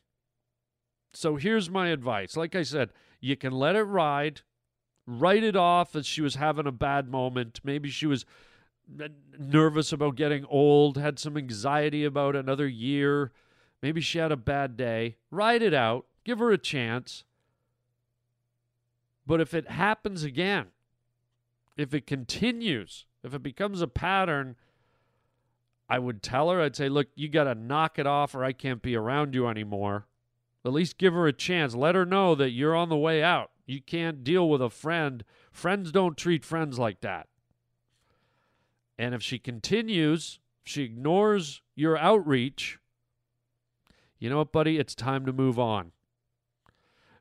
So 1.14 1.36
here's 1.36 1.70
my 1.70 1.90
advice. 1.90 2.36
Like 2.36 2.56
I 2.56 2.64
said, 2.64 2.90
you 3.22 3.38
can 3.38 3.54
let 3.54 3.76
it 3.76 3.84
ride, 3.84 4.42
write 5.06 5.44
it 5.44 5.56
off 5.56 5.96
as 5.96 6.06
she 6.06 6.22
was 6.22 6.36
having 6.36 6.68
a 6.68 6.72
bad 6.72 7.08
moment. 7.08 7.62
Maybe 7.64 7.90
she 7.90 8.08
was 8.08 8.26
nervous 9.40 9.94
about 9.94 10.16
getting 10.16 10.44
old, 10.46 10.98
had 10.98 11.20
some 11.20 11.38
anxiety 11.38 12.04
about 12.04 12.36
another 12.36 12.68
year 12.68 13.32
Maybe 13.84 14.00
she 14.00 14.18
had 14.18 14.32
a 14.32 14.38
bad 14.38 14.78
day. 14.78 15.18
Write 15.30 15.62
it 15.62 15.74
out. 15.74 16.06
Give 16.24 16.40
her 16.40 16.52
a 16.52 16.58
chance. 16.58 17.26
But 19.28 19.42
if 19.42 19.54
it 19.54 19.70
happens 19.70 20.24
again, 20.24 20.68
if 21.76 21.94
it 21.94 22.08
continues, 22.08 23.06
if 23.24 23.34
it 23.34 23.44
becomes 23.44 23.82
a 23.82 23.88
pattern, 23.88 24.56
I 25.90 26.00
would 26.00 26.24
tell 26.24 26.50
her, 26.50 26.62
I'd 26.62 26.78
say, 26.78 26.88
look, 26.88 27.08
you 27.16 27.28
got 27.28 27.44
to 27.44 27.56
knock 27.56 28.00
it 28.00 28.08
off 28.08 28.34
or 28.34 28.46
I 28.46 28.54
can't 28.54 28.82
be 28.82 28.96
around 28.96 29.36
you 29.36 29.48
anymore. 29.48 30.08
At 30.64 30.72
least 30.72 30.98
give 30.98 31.14
her 31.14 31.28
a 31.28 31.34
chance. 31.34 31.76
Let 31.76 31.94
her 31.94 32.06
know 32.06 32.36
that 32.36 32.52
you're 32.52 32.76
on 32.76 32.88
the 32.88 32.96
way 32.96 33.22
out. 33.22 33.52
You 33.66 33.82
can't 33.82 34.24
deal 34.24 34.50
with 34.50 34.62
a 34.62 34.70
friend. 34.70 35.26
Friends 35.52 35.92
don't 35.92 36.16
treat 36.16 36.46
friends 36.46 36.80
like 36.80 37.02
that. 37.02 37.28
And 38.98 39.14
if 39.14 39.22
she 39.22 39.40
continues, 39.40 40.40
she 40.64 40.84
ignores 40.84 41.62
your 41.76 41.98
outreach, 41.98 42.80
you 44.24 44.30
know 44.30 44.38
what, 44.38 44.54
buddy? 44.54 44.78
It's 44.78 44.96
time 44.96 45.26
to 45.26 45.34
move 45.34 45.60
on. 45.60 45.92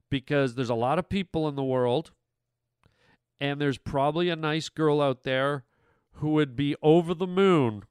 Because 0.08 0.54
there's 0.54 0.70
a 0.70 0.74
lot 0.76 1.00
of 1.00 1.08
people 1.08 1.48
in 1.48 1.56
the 1.56 1.64
world, 1.64 2.12
and 3.40 3.60
there's 3.60 3.76
probably 3.76 4.28
a 4.28 4.36
nice 4.36 4.68
girl 4.68 5.02
out 5.02 5.24
there 5.24 5.64
who 6.12 6.30
would 6.30 6.54
be 6.54 6.76
over 6.80 7.12
the 7.12 7.26
moon 7.26 7.82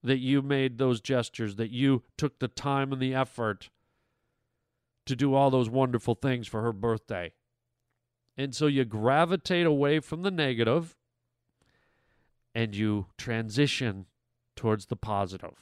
that 0.00 0.18
you 0.18 0.42
made 0.42 0.78
those 0.78 1.00
gestures, 1.00 1.56
that 1.56 1.72
you 1.72 2.04
took 2.16 2.38
the 2.38 2.46
time 2.46 2.92
and 2.92 3.02
the 3.02 3.14
effort 3.14 3.68
to 5.06 5.16
do 5.16 5.34
all 5.34 5.50
those 5.50 5.68
wonderful 5.68 6.14
things 6.14 6.46
for 6.46 6.62
her 6.62 6.72
birthday. 6.72 7.32
And 8.36 8.54
so 8.54 8.68
you 8.68 8.84
gravitate 8.84 9.66
away 9.66 9.98
from 9.98 10.22
the 10.22 10.30
negative 10.30 10.94
and 12.54 12.76
you 12.76 13.06
transition 13.18 14.06
towards 14.54 14.86
the 14.86 14.94
positive. 14.94 15.56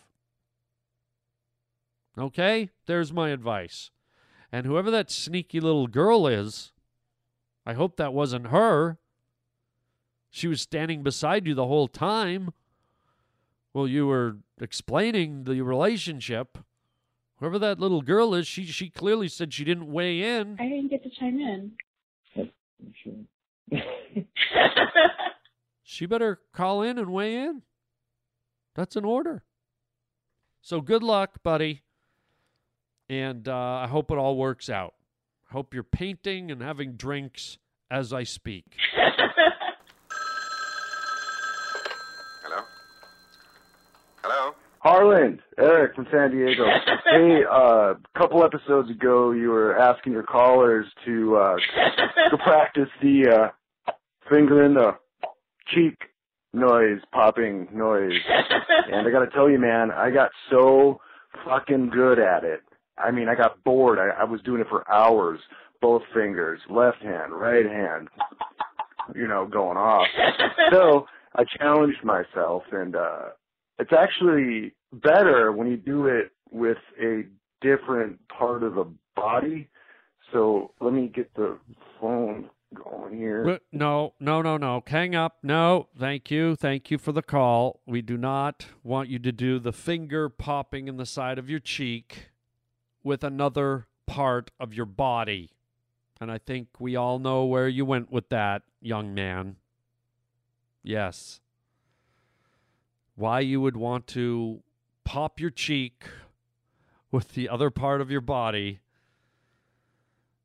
Okay? 2.18 2.70
There's 2.86 3.12
my 3.12 3.30
advice. 3.30 3.90
And 4.52 4.66
whoever 4.66 4.90
that 4.90 5.10
sneaky 5.10 5.60
little 5.60 5.86
girl 5.86 6.26
is, 6.26 6.72
I 7.64 7.74
hope 7.74 7.96
that 7.96 8.12
wasn't 8.12 8.48
her. 8.48 8.98
She 10.28 10.48
was 10.48 10.60
standing 10.60 11.02
beside 11.02 11.46
you 11.46 11.54
the 11.54 11.66
whole 11.66 11.88
time. 11.88 12.52
Well, 13.72 13.86
you 13.86 14.06
were 14.06 14.38
explaining 14.60 15.44
the 15.44 15.60
relationship. 15.62 16.58
Whoever 17.38 17.58
that 17.60 17.78
little 17.78 18.02
girl 18.02 18.34
is, 18.34 18.46
she 18.46 18.64
she 18.66 18.90
clearly 18.90 19.28
said 19.28 19.54
she 19.54 19.64
didn't 19.64 19.90
weigh 19.90 20.20
in. 20.22 20.56
I 20.60 20.68
didn't 20.68 20.88
get 20.88 21.02
to 21.04 21.10
chime 21.10 21.40
in. 21.40 21.72
she 25.82 26.06
better 26.06 26.40
call 26.52 26.82
in 26.82 26.98
and 26.98 27.12
weigh 27.12 27.36
in. 27.36 27.62
That's 28.74 28.96
an 28.96 29.04
order. 29.04 29.44
So 30.60 30.80
good 30.80 31.02
luck, 31.02 31.42
buddy 31.42 31.82
and 33.10 33.46
uh, 33.48 33.54
I 33.54 33.88
hope 33.88 34.12
it 34.12 34.18
all 34.18 34.36
works 34.36 34.70
out. 34.70 34.94
I 35.50 35.52
hope 35.52 35.74
you're 35.74 35.82
painting 35.82 36.52
and 36.52 36.62
having 36.62 36.92
drinks 36.92 37.58
as 37.90 38.12
I 38.12 38.22
speak. 38.22 38.64
Hello? 42.44 42.62
Hello? 44.22 44.54
Harland, 44.78 45.40
Eric 45.58 45.96
from 45.96 46.06
San 46.12 46.30
Diego. 46.30 46.64
hey, 47.10 47.42
uh, 47.50 47.94
a 47.94 47.96
couple 48.16 48.44
episodes 48.44 48.88
ago, 48.88 49.32
you 49.32 49.48
were 49.50 49.76
asking 49.76 50.12
your 50.12 50.22
callers 50.22 50.86
to 51.04 51.36
uh, 51.36 51.56
to 52.30 52.38
practice 52.44 52.88
the 53.02 53.50
uh, 53.88 53.92
finger 54.30 54.64
in 54.64 54.74
the 54.74 54.92
cheek 55.74 55.98
noise, 56.52 57.00
popping 57.12 57.66
noise. 57.72 58.12
And 58.92 59.06
I 59.06 59.10
got 59.10 59.24
to 59.24 59.30
tell 59.34 59.50
you, 59.50 59.58
man, 59.58 59.90
I 59.90 60.10
got 60.10 60.30
so 60.48 61.00
fucking 61.44 61.90
good 61.90 62.20
at 62.20 62.44
it. 62.44 62.60
I 63.04 63.10
mean, 63.10 63.28
I 63.28 63.34
got 63.34 63.62
bored. 63.64 63.98
I, 63.98 64.22
I 64.22 64.24
was 64.24 64.40
doing 64.42 64.60
it 64.60 64.68
for 64.68 64.90
hours, 64.90 65.40
both 65.80 66.02
fingers, 66.14 66.60
left 66.68 67.02
hand, 67.02 67.32
right 67.32 67.66
hand, 67.66 68.08
you 69.14 69.26
know, 69.26 69.46
going 69.46 69.76
off. 69.76 70.06
So 70.72 71.06
I 71.34 71.42
challenged 71.58 72.04
myself, 72.04 72.62
and 72.70 72.94
uh, 72.94 73.30
it's 73.80 73.92
actually 73.92 74.74
better 74.92 75.50
when 75.50 75.68
you 75.68 75.76
do 75.76 76.06
it 76.06 76.30
with 76.50 76.78
a 77.02 77.24
different 77.60 78.20
part 78.28 78.62
of 78.62 78.74
the 78.74 78.86
body. 79.16 79.68
So 80.32 80.72
let 80.80 80.92
me 80.92 81.10
get 81.12 81.34
the 81.34 81.58
phone 82.00 82.50
going 82.74 83.16
here. 83.16 83.60
No, 83.72 84.14
no, 84.20 84.42
no, 84.42 84.56
no. 84.56 84.82
Hang 84.86 85.14
up. 85.14 85.38
No, 85.42 85.88
thank 85.98 86.30
you. 86.30 86.54
Thank 86.56 86.90
you 86.90 86.98
for 86.98 87.12
the 87.12 87.22
call. 87.22 87.80
We 87.86 88.00
do 88.02 88.16
not 88.16 88.66
want 88.84 89.08
you 89.08 89.18
to 89.18 89.32
do 89.32 89.58
the 89.58 89.72
finger 89.72 90.28
popping 90.28 90.86
in 90.88 90.96
the 90.96 91.06
side 91.06 91.38
of 91.38 91.50
your 91.50 91.60
cheek 91.60 92.29
with 93.02 93.24
another 93.24 93.86
part 94.06 94.50
of 94.58 94.74
your 94.74 94.86
body. 94.86 95.50
And 96.20 96.30
I 96.30 96.38
think 96.38 96.68
we 96.78 96.96
all 96.96 97.18
know 97.18 97.44
where 97.44 97.68
you 97.68 97.84
went 97.84 98.10
with 98.10 98.28
that, 98.28 98.62
young 98.80 99.14
man. 99.14 99.56
Yes. 100.82 101.40
Why 103.14 103.40
you 103.40 103.60
would 103.60 103.76
want 103.76 104.06
to 104.08 104.62
pop 105.04 105.40
your 105.40 105.50
cheek 105.50 106.04
with 107.10 107.30
the 107.30 107.48
other 107.48 107.70
part 107.70 108.00
of 108.00 108.10
your 108.10 108.20
body. 108.20 108.80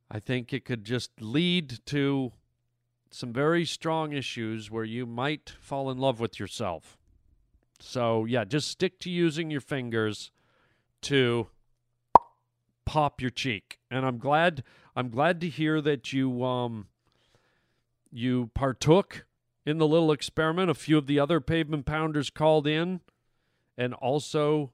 I 0.10 0.20
think 0.20 0.54
it 0.54 0.66
could 0.66 0.84
just 0.84 1.12
lead 1.20 1.80
to 1.88 2.32
some 3.12 3.32
very 3.32 3.66
strong 3.66 4.14
issues 4.14 4.70
where 4.70 4.84
you 4.84 5.06
might 5.06 5.54
fall 5.60 5.90
in 5.90 5.98
love 5.98 6.20
with 6.20 6.40
yourself. 6.40 6.98
So, 7.80 8.26
yeah, 8.26 8.46
just 8.46 8.68
stick 8.68 9.00
to 9.00 9.10
using 9.10 9.50
your 9.52 9.62
fingers 9.62 10.32
to 11.04 11.48
pop 12.86 13.22
your 13.22 13.32
cheek. 13.32 13.80
And 13.90 14.06
I'm 14.06 14.18
glad 14.18 14.64
I'm 14.96 15.10
glad 15.10 15.42
to 15.42 15.50
hear 15.50 15.82
that 15.82 16.14
you 16.14 16.44
um 16.44 16.88
you 18.12 18.50
partook 18.54 19.26
in 19.66 19.78
the 19.78 19.88
little 19.88 20.12
experiment. 20.12 20.70
A 20.70 20.76
few 20.76 20.98
of 20.98 21.08
the 21.08 21.20
other 21.20 21.42
pavement 21.42 21.86
pounders 21.86 22.30
called 22.30 22.68
in 22.68 23.02
and 23.78 23.94
also 23.94 24.72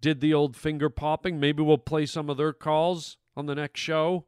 did 0.00 0.20
the 0.20 0.34
old 0.34 0.56
finger 0.56 0.88
popping. 0.88 1.40
Maybe 1.40 1.62
we'll 1.62 1.78
play 1.78 2.06
some 2.06 2.30
of 2.30 2.36
their 2.36 2.52
calls 2.52 3.16
on 3.36 3.46
the 3.46 3.54
next 3.54 3.80
show. 3.80 4.26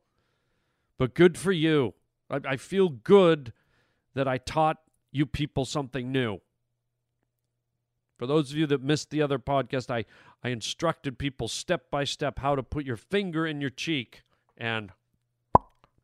But 0.99 1.15
good 1.15 1.39
for 1.39 1.53
you. 1.53 1.95
I, 2.29 2.41
I 2.45 2.57
feel 2.57 2.89
good 2.89 3.53
that 4.15 4.27
I 4.27 4.39
taught 4.39 4.79
you 5.13 5.27
people 5.27 5.65
something 5.65 6.11
new. 6.11 6.41
For 8.19 8.27
those 8.27 8.51
of 8.51 8.57
you 8.57 8.67
that 8.67 8.83
missed 8.83 9.11
the 9.11 9.23
other 9.23 9.39
podcast, 9.39 9.91
I, 9.91 10.05
I 10.43 10.49
instructed 10.49 11.19
people 11.19 11.49
step 11.49 11.91
by 11.91 12.05
step 12.05 12.39
how 12.39 12.55
to 12.55 12.63
put 12.63 12.85
your 12.85 12.97
finger 12.97 13.47
in 13.47 13.61
your 13.61 13.71
cheek 13.71 14.23
and 14.57 14.91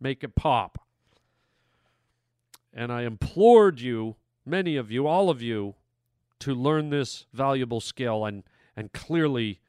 make 0.00 0.22
it 0.22 0.34
pop. 0.34 0.78
And 2.72 2.92
I 2.92 3.02
implored 3.02 3.80
you, 3.80 4.16
many 4.44 4.76
of 4.76 4.90
you, 4.90 5.06
all 5.06 5.30
of 5.30 5.40
you, 5.40 5.74
to 6.40 6.54
learn 6.54 6.90
this 6.90 7.24
valuable 7.32 7.80
skill, 7.80 8.26
and, 8.26 8.42
and 8.76 8.92
clearly 8.92 9.60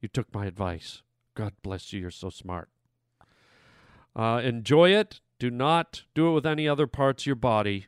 you 0.00 0.08
took 0.08 0.32
my 0.34 0.44
advice. 0.44 1.02
God 1.34 1.54
bless 1.62 1.92
you. 1.92 2.00
You're 2.00 2.10
so 2.10 2.28
smart. 2.28 2.68
Uh, 4.14 4.42
enjoy 4.44 4.90
it. 4.90 5.20
Do 5.38 5.50
not 5.50 6.02
do 6.14 6.28
it 6.28 6.32
with 6.32 6.44
any 6.44 6.68
other 6.68 6.86
parts 6.86 7.22
of 7.22 7.26
your 7.26 7.36
body. 7.36 7.86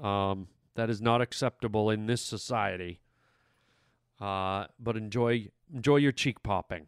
Um, 0.00 0.48
that 0.76 0.90
is 0.90 1.00
not 1.00 1.20
acceptable 1.20 1.90
in 1.90 2.06
this 2.06 2.22
society. 2.22 3.00
Uh, 4.20 4.66
but 4.78 4.96
enjoy 4.96 5.48
enjoy 5.74 5.96
your 5.96 6.12
cheek 6.12 6.42
popping. 6.42 6.86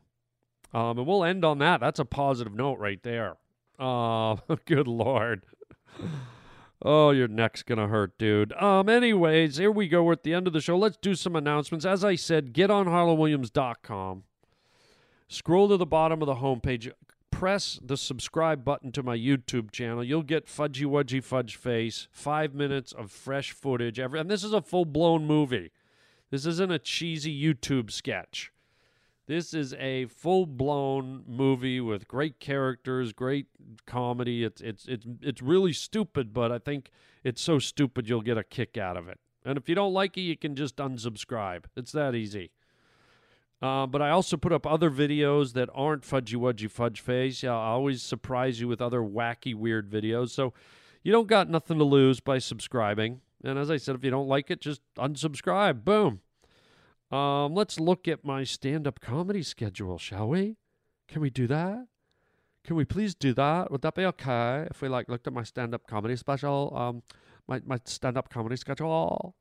Um, 0.73 0.99
and 0.99 1.07
we'll 1.07 1.25
end 1.25 1.45
on 1.45 1.59
that. 1.59 1.81
That's 1.81 1.99
a 1.99 2.05
positive 2.05 2.55
note 2.55 2.79
right 2.79 3.03
there. 3.03 3.37
Uh, 3.79 4.37
good 4.67 4.89
lord. 4.89 5.47
Oh, 6.81 7.11
your 7.11 7.29
neck's 7.29 7.63
gonna 7.63 7.89
hurt, 7.89 8.19
dude. 8.19 8.53
Um, 8.53 8.89
anyways, 8.89 9.57
here 9.57 9.71
we 9.71 9.89
go. 9.89 10.05
We're 10.05 10.13
at 10.13 10.23
the 10.23 10.35
end 10.35 10.47
of 10.47 10.53
the 10.53 10.61
show. 10.61 10.77
Let's 10.77 10.97
do 10.97 11.15
some 11.15 11.35
announcements. 11.35 11.85
As 11.85 12.05
I 12.05 12.15
said, 12.15 12.53
get 12.53 12.71
on 12.71 12.87
harlandwilliams.com. 12.87 14.25
Scroll 15.27 15.69
to 15.69 15.77
the 15.77 15.87
bottom 15.87 16.23
of 16.23 16.27
the 16.27 16.37
homepage. 16.37 16.91
Press 17.31 17.79
the 17.83 17.97
subscribe 17.97 18.65
button 18.65 18.91
to 18.93 19.03
my 19.03 19.17
YouTube 19.17 19.71
channel. 19.71 20.03
You'll 20.03 20.23
get 20.23 20.47
Fudgy 20.47 20.87
Wudgy 20.87 21.23
Fudge 21.23 21.57
Face, 21.57 22.09
five 22.11 22.55
minutes 22.55 22.93
of 22.93 23.11
fresh 23.11 23.53
footage. 23.53 24.01
Every, 24.01 24.19
and 24.19 24.31
this 24.31 24.43
is 24.43 24.53
a 24.53 24.63
full 24.63 24.85
blown 24.85 25.27
movie. 25.27 25.71
This 26.31 26.47
isn't 26.47 26.71
a 26.71 26.79
cheesy 26.79 27.33
YouTube 27.33 27.91
sketch. 27.91 28.53
This 29.27 29.53
is 29.53 29.75
a 29.75 30.07
full-blown 30.07 31.25
movie 31.27 31.81
with 31.81 32.09
great 32.09 32.41
characters, 32.41 33.13
great 33.13 33.47
comedy. 33.87 34.43
It's 34.43 34.63
it's 34.63 34.87
it's 34.87 35.07
it's 35.21 35.43
really 35.43 35.75
stupid, 35.75 36.33
but 36.33 36.51
I 36.51 36.59
think 36.59 36.91
it's 37.25 37.43
so 37.43 37.59
stupid 37.59 38.09
you'll 38.09 38.23
get 38.23 38.39
a 38.39 38.45
kick 38.45 38.79
out 38.79 38.97
of 38.97 39.07
it. 39.07 39.19
And 39.45 39.59
if 39.59 39.69
you 39.69 39.75
don't 39.75 39.93
like 39.93 40.17
it, 40.17 40.23
you 40.23 40.37
can 40.37 40.57
just 40.57 40.77
unsubscribe. 40.77 41.65
It's 41.77 41.93
that 41.93 42.15
easy. 42.15 42.53
Uh, 43.61 43.87
but 43.87 44.01
I 44.01 44.11
also 44.11 44.37
put 44.37 44.53
up 44.53 44.67
other 44.67 44.91
videos 44.91 45.53
that 45.55 45.69
aren't 45.75 46.05
fudgy 46.05 46.37
wudgy 46.37 46.71
fudge 46.71 47.01
face. 47.01 47.43
I 47.45 47.49
always 47.49 48.03
surprise 48.03 48.61
you 48.61 48.69
with 48.69 48.81
other 48.81 49.01
wacky, 49.01 49.55
weird 49.55 49.91
videos. 49.91 50.31
So 50.31 50.55
you 51.03 51.13
don't 51.13 51.27
got 51.27 51.51
nothing 51.51 51.79
to 51.79 51.85
lose 51.85 52.21
by 52.21 52.39
subscribing. 52.39 53.21
And 53.45 53.59
as 53.59 53.71
I 53.71 53.77
said, 53.77 53.95
if 53.95 54.05
you 54.05 54.11
don't 54.11 54.29
like 54.29 54.51
it, 54.51 54.61
just 54.61 54.81
unsubscribe. 54.97 55.85
Boom. 55.85 56.21
Um, 57.11 57.55
let's 57.55 57.81
look 57.81 58.07
at 58.07 58.25
my 58.25 58.45
stand 58.45 58.87
up 58.87 59.01
comedy 59.01 59.43
schedule, 59.43 59.99
shall 59.99 60.29
we? 60.29 60.57
Can 61.07 61.23
we 61.23 61.31
do 61.31 61.47
that? 61.47 61.87
Can 62.65 62.77
we 62.77 62.85
please 62.85 63.15
do 63.15 63.33
that? 63.35 63.71
Would 63.71 63.83
that 63.83 63.95
be 63.95 64.05
okay 64.05 64.67
if 64.71 64.83
we 64.83 64.89
like 64.89 65.09
looked 65.09 65.27
at 65.27 65.33
my 65.33 65.43
stand 65.43 65.75
up 65.75 65.87
comedy 65.87 66.17
special? 66.17 66.75
Um, 66.77 67.03
my, 67.47 67.63
my 67.65 67.79
stand 67.85 68.19
up 68.19 68.29
comedy 68.29 68.57
schedule. 68.57 69.35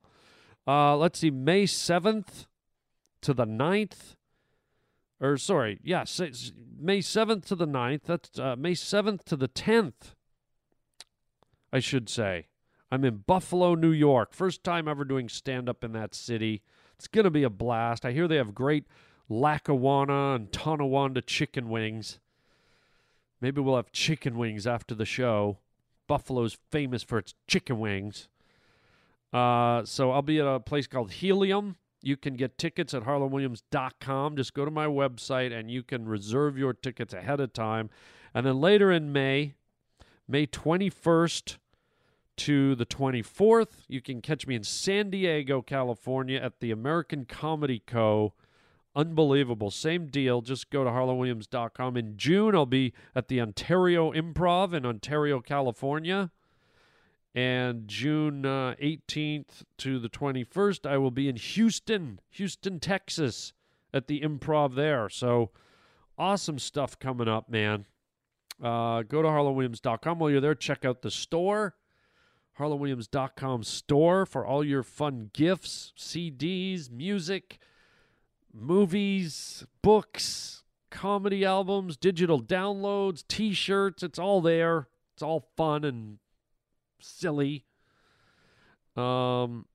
Uh, 0.66 0.96
let's 0.96 1.20
see, 1.20 1.32
May 1.32 1.64
7th 1.64 2.46
to 3.22 3.34
the 3.34 3.46
9th. 3.46 4.16
Or, 5.20 5.38
sorry, 5.38 5.80
yes, 5.84 6.20
yeah, 6.20 6.28
May 6.80 7.00
7th 7.00 7.46
to 7.48 7.56
the 7.56 7.68
9th. 7.68 8.04
That's 8.04 8.40
uh, 8.40 8.56
May 8.56 8.74
7th 8.74 9.24
to 9.26 9.36
the 9.36 9.48
10th, 9.48 10.14
I 11.74 11.80
should 11.80 12.08
say. 12.08 12.48
I'm 12.92 13.04
in 13.04 13.24
Buffalo, 13.28 13.76
New 13.76 13.92
York. 13.92 14.34
First 14.34 14.64
time 14.64 14.88
ever 14.88 15.04
doing 15.04 15.28
stand 15.30 15.68
up 15.68 15.84
in 15.84 15.92
that 15.92 16.16
city. 16.16 16.62
It's 16.96 17.08
going 17.08 17.26
to 17.26 17.32
be 17.32 17.44
a 17.44 17.50
blast. 17.50 18.06
I 18.06 18.12
hear 18.12 18.28
they 18.28 18.38
have 18.38 18.56
great 18.56 18.86
Lackawanna 19.30 20.36
and 20.36 20.52
Tonawanda 20.52 21.22
chicken 21.22 21.70
wings. 21.70 22.20
Maybe 23.42 23.62
we'll 23.62 23.76
have 23.76 23.92
chicken 23.92 24.38
wings 24.38 24.66
after 24.66 24.96
the 24.96 25.06
show. 25.06 25.58
Buffalo's 26.08 26.58
famous 26.72 27.04
for 27.04 27.18
its 27.18 27.34
chicken 27.46 27.80
wings. 27.80 28.30
Uh, 29.34 29.84
so 29.84 30.12
I'll 30.12 30.22
be 30.22 30.40
at 30.40 30.48
a 30.48 30.60
place 30.60 30.88
called 30.88 31.12
Helium. 31.12 31.76
You 32.02 32.16
can 32.16 32.36
get 32.36 32.58
tickets 32.58 32.94
at 32.94 33.04
harlandwilliams.com. 33.04 34.38
Just 34.38 34.54
go 34.54 34.64
to 34.64 34.72
my 34.72 34.86
website 34.86 35.52
and 35.52 35.70
you 35.70 35.84
can 35.84 36.08
reserve 36.08 36.58
your 36.58 36.74
tickets 36.74 37.14
ahead 37.14 37.40
of 37.40 37.52
time. 37.54 37.90
And 38.34 38.46
then 38.46 38.62
later 38.62 38.92
in 38.92 39.12
May, 39.12 39.56
May 40.28 40.48
21st 40.48 41.58
to 42.38 42.76
the 42.76 42.86
24th. 42.86 43.86
You 43.88 44.02
can 44.02 44.22
catch 44.22 44.48
me 44.48 44.56
in 44.56 44.64
San 44.64 45.10
Diego, 45.10 45.62
California 45.62 46.40
at 46.40 46.60
the 46.60 46.72
American 46.72 47.26
Comedy 47.26 47.82
Co. 47.86 48.34
Unbelievable. 48.96 49.70
Same 49.70 50.08
deal. 50.08 50.42
Just 50.42 50.70
go 50.70 50.84
to 50.84 50.90
harlandwilliams.com. 50.90 51.98
In 51.98 52.18
June, 52.18 52.56
I'll 52.56 52.66
be 52.66 52.94
at 53.16 53.28
the 53.28 53.42
Ontario 53.42 54.12
Improv 54.12 54.74
in 54.74 54.86
Ontario, 54.86 55.40
California. 55.40 56.32
And 57.36 57.88
June 57.88 58.46
uh, 58.46 58.74
18th 58.82 59.64
to 59.78 60.00
the 60.00 60.10
21st, 60.10 60.90
I 60.90 60.98
will 60.98 61.12
be 61.12 61.30
in 61.30 61.36
Houston, 61.36 62.20
Houston, 62.32 62.80
Texas 62.80 63.54
at 63.94 64.08
the 64.08 64.22
improv 64.22 64.74
there. 64.74 65.10
So 65.10 65.52
awesome 66.18 66.58
stuff 66.58 66.98
coming 66.98 67.28
up, 67.28 67.50
man. 67.50 67.86
Uh, 68.62 69.04
go 69.04 69.22
to 69.22 69.28
harlandwilliams.com. 69.28 70.18
While 70.18 70.32
you're 70.32 70.42
there, 70.42 70.56
check 70.56 70.84
out 70.84 71.04
the 71.04 71.12
store 71.12 71.76
harlandwilliams.com 72.58 73.64
store 73.64 74.26
for 74.26 74.46
all 74.46 74.64
your 74.64 74.84
fun 74.84 75.30
gifts, 75.34 75.94
CDs, 75.98 76.92
music, 76.92 77.60
movies, 78.54 79.66
books, 79.82 80.64
comedy 80.90 81.46
albums, 81.46 81.98
digital 81.98 82.42
downloads, 82.42 83.24
t 83.28 83.54
shirts. 83.54 84.04
It's 84.04 84.20
all 84.20 84.42
there. 84.42 84.88
It's 85.14 85.24
all 85.24 85.50
fun 85.56 85.84
and 85.84 86.20
silly. 87.00 87.66
Um, 88.96 89.66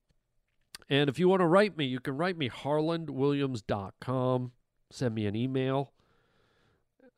And 0.91 1.09
if 1.09 1.19
you 1.19 1.29
want 1.29 1.41
to 1.41 1.47
write 1.47 1.77
me, 1.79 1.87
you 1.87 2.01
can 2.01 2.17
write 2.17 2.37
me 2.37 2.51
harlandwilliams.com. 2.51 4.53
Send 4.91 5.15
me 5.15 5.27
an 5.27 5.37
email. 5.37 5.93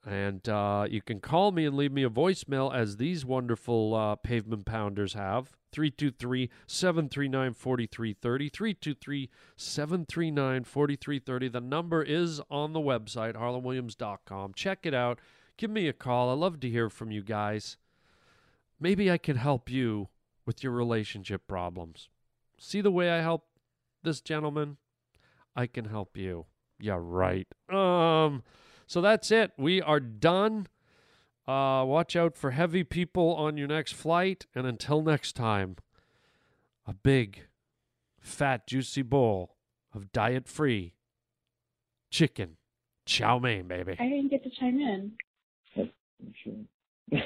And 0.06 0.46
uh, 0.48 0.86
you 0.88 1.00
can 1.00 1.20
call 1.20 1.50
me 1.50 1.64
and 1.64 1.76
leave 1.76 1.92
me 1.92 2.04
a 2.04 2.10
voicemail 2.10 2.74
as 2.74 2.98
these 2.98 3.24
wonderful 3.24 3.94
uh, 3.94 4.16
pavement 4.16 4.66
pounders 4.66 5.14
have. 5.14 5.52
323 5.72 6.50
739 6.66 7.54
4330. 7.54 8.48
323 8.48 9.30
739 9.56 10.64
4330. 10.64 11.48
The 11.48 11.60
number 11.60 12.02
is 12.02 12.40
on 12.50 12.72
the 12.74 12.80
website, 12.80 13.34
harlandwilliams.com. 13.34 14.52
Check 14.54 14.80
it 14.84 14.94
out. 14.94 15.18
Give 15.56 15.70
me 15.70 15.88
a 15.88 15.92
call. 15.92 16.30
I 16.30 16.34
love 16.34 16.60
to 16.60 16.68
hear 16.68 16.90
from 16.90 17.10
you 17.10 17.22
guys. 17.22 17.78
Maybe 18.78 19.10
I 19.10 19.18
can 19.18 19.36
help 19.36 19.70
you 19.70 20.08
with 20.44 20.62
your 20.62 20.72
relationship 20.72 21.46
problems. 21.46 22.10
See 22.58 22.80
the 22.80 22.90
way 22.90 23.10
I 23.10 23.22
help 23.22 23.46
this 24.02 24.20
gentleman? 24.20 24.76
I 25.56 25.66
can 25.66 25.86
help 25.86 26.16
you. 26.16 26.46
Yeah, 26.78 26.98
right. 27.00 27.46
Um, 27.70 28.42
so 28.94 29.00
that's 29.00 29.32
it. 29.32 29.50
We 29.58 29.82
are 29.82 29.98
done. 29.98 30.68
Uh, 31.48 31.82
watch 31.84 32.14
out 32.14 32.36
for 32.36 32.52
heavy 32.52 32.84
people 32.84 33.34
on 33.34 33.56
your 33.56 33.66
next 33.66 33.92
flight. 33.92 34.46
And 34.54 34.68
until 34.68 35.02
next 35.02 35.32
time, 35.32 35.74
a 36.86 36.94
big, 36.94 37.48
fat, 38.20 38.68
juicy 38.68 39.02
bowl 39.02 39.56
of 39.92 40.12
diet 40.12 40.46
free 40.46 40.94
chicken 42.08 42.56
chow 43.04 43.40
mein, 43.40 43.66
baby. 43.66 43.96
I 43.98 44.04
didn't 44.04 44.30
get 44.30 44.44
to 44.44 44.50
chime 44.50 44.78
in. 44.78 45.10